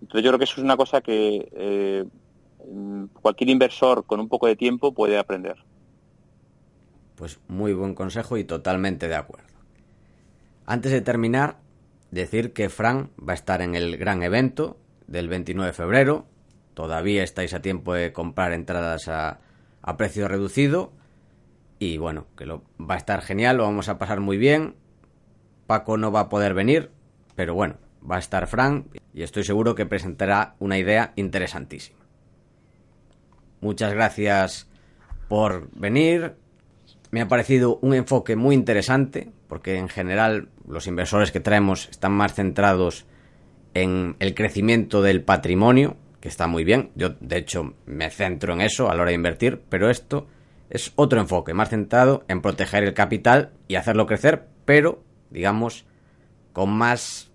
Entonces 0.00 0.24
yo 0.24 0.30
creo 0.30 0.38
que 0.38 0.44
eso 0.44 0.54
es 0.56 0.64
una 0.64 0.76
cosa 0.76 1.00
que 1.00 1.48
eh, 1.52 2.04
cualquier 3.20 3.50
inversor 3.50 4.04
con 4.06 4.20
un 4.20 4.28
poco 4.28 4.46
de 4.46 4.56
tiempo 4.56 4.92
puede 4.92 5.18
aprender. 5.18 5.56
Pues 7.16 7.38
muy 7.48 7.72
buen 7.74 7.94
consejo 7.94 8.36
y 8.36 8.44
totalmente 8.44 9.08
de 9.08 9.16
acuerdo. 9.16 9.48
Antes 10.66 10.92
de 10.92 11.00
terminar, 11.00 11.58
decir 12.10 12.52
que 12.52 12.68
Fran 12.68 13.10
va 13.18 13.32
a 13.32 13.34
estar 13.34 13.60
en 13.60 13.74
el 13.74 13.96
gran 13.96 14.22
evento 14.22 14.76
del 15.06 15.28
29 15.28 15.68
de 15.68 15.72
febrero. 15.72 16.26
Todavía 16.74 17.22
estáis 17.22 17.52
a 17.52 17.60
tiempo 17.60 17.92
de 17.92 18.12
comprar 18.12 18.52
entradas 18.52 19.08
a, 19.08 19.40
a 19.82 19.96
precio 19.96 20.28
reducido. 20.28 20.92
Y 21.78 21.98
bueno, 21.98 22.26
que 22.36 22.46
lo, 22.46 22.62
va 22.78 22.94
a 22.94 22.98
estar 22.98 23.22
genial, 23.22 23.56
lo 23.56 23.64
vamos 23.64 23.88
a 23.88 23.98
pasar 23.98 24.20
muy 24.20 24.36
bien. 24.36 24.76
Paco 25.66 25.96
no 25.96 26.12
va 26.12 26.20
a 26.20 26.28
poder 26.28 26.54
venir, 26.54 26.90
pero 27.34 27.54
bueno, 27.54 27.76
va 28.08 28.16
a 28.16 28.20
estar 28.20 28.46
Frank 28.46 28.86
y 29.12 29.22
estoy 29.22 29.44
seguro 29.44 29.74
que 29.74 29.86
presentará 29.86 30.54
una 30.58 30.78
idea 30.78 31.12
interesantísima. 31.16 31.98
Muchas 33.60 33.92
gracias 33.92 34.68
por 35.28 35.70
venir. 35.72 36.34
Me 37.10 37.20
ha 37.20 37.28
parecido 37.28 37.78
un 37.82 37.94
enfoque 37.94 38.36
muy 38.36 38.54
interesante 38.54 39.32
porque 39.48 39.76
en 39.76 39.88
general 39.88 40.48
los 40.66 40.86
inversores 40.86 41.32
que 41.32 41.40
traemos 41.40 41.88
están 41.90 42.12
más 42.12 42.34
centrados 42.34 43.06
en 43.74 44.16
el 44.18 44.34
crecimiento 44.34 45.02
del 45.02 45.22
patrimonio, 45.22 45.96
que 46.20 46.28
está 46.28 46.46
muy 46.46 46.64
bien. 46.64 46.90
Yo 46.94 47.10
de 47.20 47.38
hecho 47.38 47.74
me 47.86 48.10
centro 48.10 48.52
en 48.54 48.60
eso 48.60 48.90
a 48.90 48.94
la 48.94 49.02
hora 49.02 49.10
de 49.10 49.16
invertir, 49.16 49.60
pero 49.68 49.90
esto 49.90 50.26
es 50.70 50.92
otro 50.96 51.20
enfoque, 51.20 51.52
más 51.52 51.70
centrado 51.70 52.24
en 52.28 52.40
proteger 52.40 52.84
el 52.84 52.94
capital 52.94 53.50
y 53.66 53.74
hacerlo 53.74 54.06
crecer, 54.06 54.46
pero, 54.64 55.02
digamos, 55.30 55.84
con 56.52 56.70
más 56.70 57.29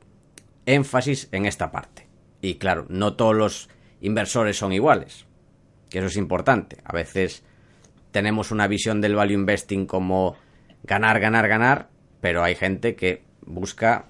énfasis 0.66 1.30
en 1.32 1.46
esta 1.46 1.72
parte. 1.72 2.08
Y 2.42 2.56
claro, 2.56 2.86
no 2.90 3.16
todos 3.16 3.36
los 3.36 3.70
inversores 4.02 4.58
son 4.58 4.74
iguales, 4.74 5.26
que 5.90 6.00
eso 6.00 6.08
es 6.08 6.18
importante. 6.18 6.78
A 6.84 6.94
veces 6.94 7.44
tenemos 8.12 8.52
una 8.52 8.68
visión 8.68 9.02
del 9.02 9.16
value 9.16 9.34
investing 9.34 9.86
como 9.86 10.36
ganar, 10.84 11.20
ganar, 11.20 11.48
ganar, 11.48 11.90
pero 12.22 12.44
hay 12.44 12.56
gente 12.56 12.96
que 12.96 13.24
busca 13.42 14.08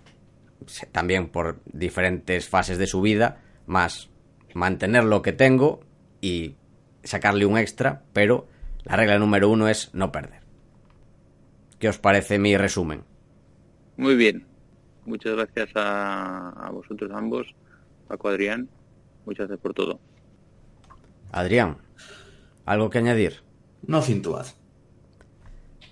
también 0.92 1.28
por 1.30 1.60
diferentes 1.66 2.48
fases 2.48 2.78
de 2.78 2.88
su 2.88 3.02
vida 3.02 3.42
más 3.66 4.10
mantener 4.54 5.04
lo 5.04 5.22
que 5.22 5.34
tengo 5.34 5.82
y 6.22 6.56
sacarle 7.04 7.46
un 7.46 7.58
extra, 7.58 8.04
pero 8.14 8.48
la 8.84 8.96
regla 8.96 9.20
número 9.20 9.50
uno 9.50 9.68
es 9.68 9.94
no 9.94 10.12
perder. 10.12 10.42
¿Qué 11.80 11.90
os 11.90 12.00
parece 12.00 12.40
mi 12.40 12.56
resumen? 12.58 13.04
Muy 13.98 14.16
bien. 14.16 14.46
Muchas 15.06 15.36
gracias 15.36 15.70
a, 15.76 16.70
vosotros 16.74 17.12
ambos, 17.14 17.54
Paco 18.08 18.30
Adrián. 18.30 18.70
Muchas 19.26 19.48
gracias 19.48 19.62
por 19.62 19.74
todo. 19.74 20.00
Adrián, 21.32 21.78
¿algo 22.66 22.90
que 22.90 22.98
añadir? 22.98 23.42
No 23.86 24.02
cintuad. 24.02 24.48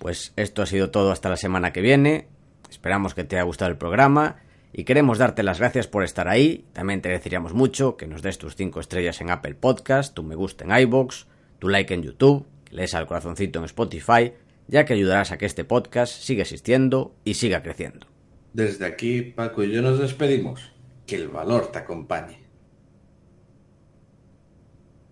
Pues 0.00 0.32
esto 0.36 0.62
ha 0.62 0.66
sido 0.66 0.90
todo 0.90 1.12
hasta 1.12 1.28
la 1.28 1.36
semana 1.36 1.72
que 1.72 1.80
viene. 1.80 2.28
Esperamos 2.68 3.14
que 3.14 3.24
te 3.24 3.36
haya 3.36 3.44
gustado 3.44 3.70
el 3.70 3.78
programa 3.78 4.36
y 4.72 4.84
queremos 4.84 5.18
darte 5.18 5.44
las 5.44 5.60
gracias 5.60 5.86
por 5.86 6.02
estar 6.02 6.28
ahí. 6.28 6.64
También 6.72 7.00
te 7.00 7.08
agradeceríamos 7.08 7.54
mucho 7.54 7.96
que 7.96 8.08
nos 8.08 8.22
des 8.22 8.38
tus 8.38 8.56
5 8.56 8.80
estrellas 8.80 9.20
en 9.20 9.30
Apple 9.30 9.54
Podcast, 9.54 10.14
tu 10.14 10.24
me 10.24 10.34
gusta 10.34 10.64
en 10.64 10.76
iBox, 10.82 11.26
tu 11.60 11.68
like 11.68 11.94
en 11.94 12.02
YouTube, 12.02 12.46
que 12.64 12.74
lees 12.74 12.94
al 12.94 13.06
corazoncito 13.06 13.60
en 13.60 13.66
Spotify, 13.66 14.32
ya 14.66 14.84
que 14.84 14.94
ayudarás 14.94 15.30
a 15.30 15.38
que 15.38 15.46
este 15.46 15.64
podcast 15.64 16.12
siga 16.12 16.42
existiendo 16.42 17.14
y 17.24 17.34
siga 17.34 17.62
creciendo. 17.62 18.13
Desde 18.54 18.86
aquí, 18.86 19.20
Paco 19.20 19.64
y 19.64 19.72
yo 19.72 19.82
nos 19.82 19.98
despedimos. 19.98 20.72
Que 21.08 21.16
el 21.16 21.26
valor 21.26 21.72
te 21.72 21.80
acompañe. 21.80 22.43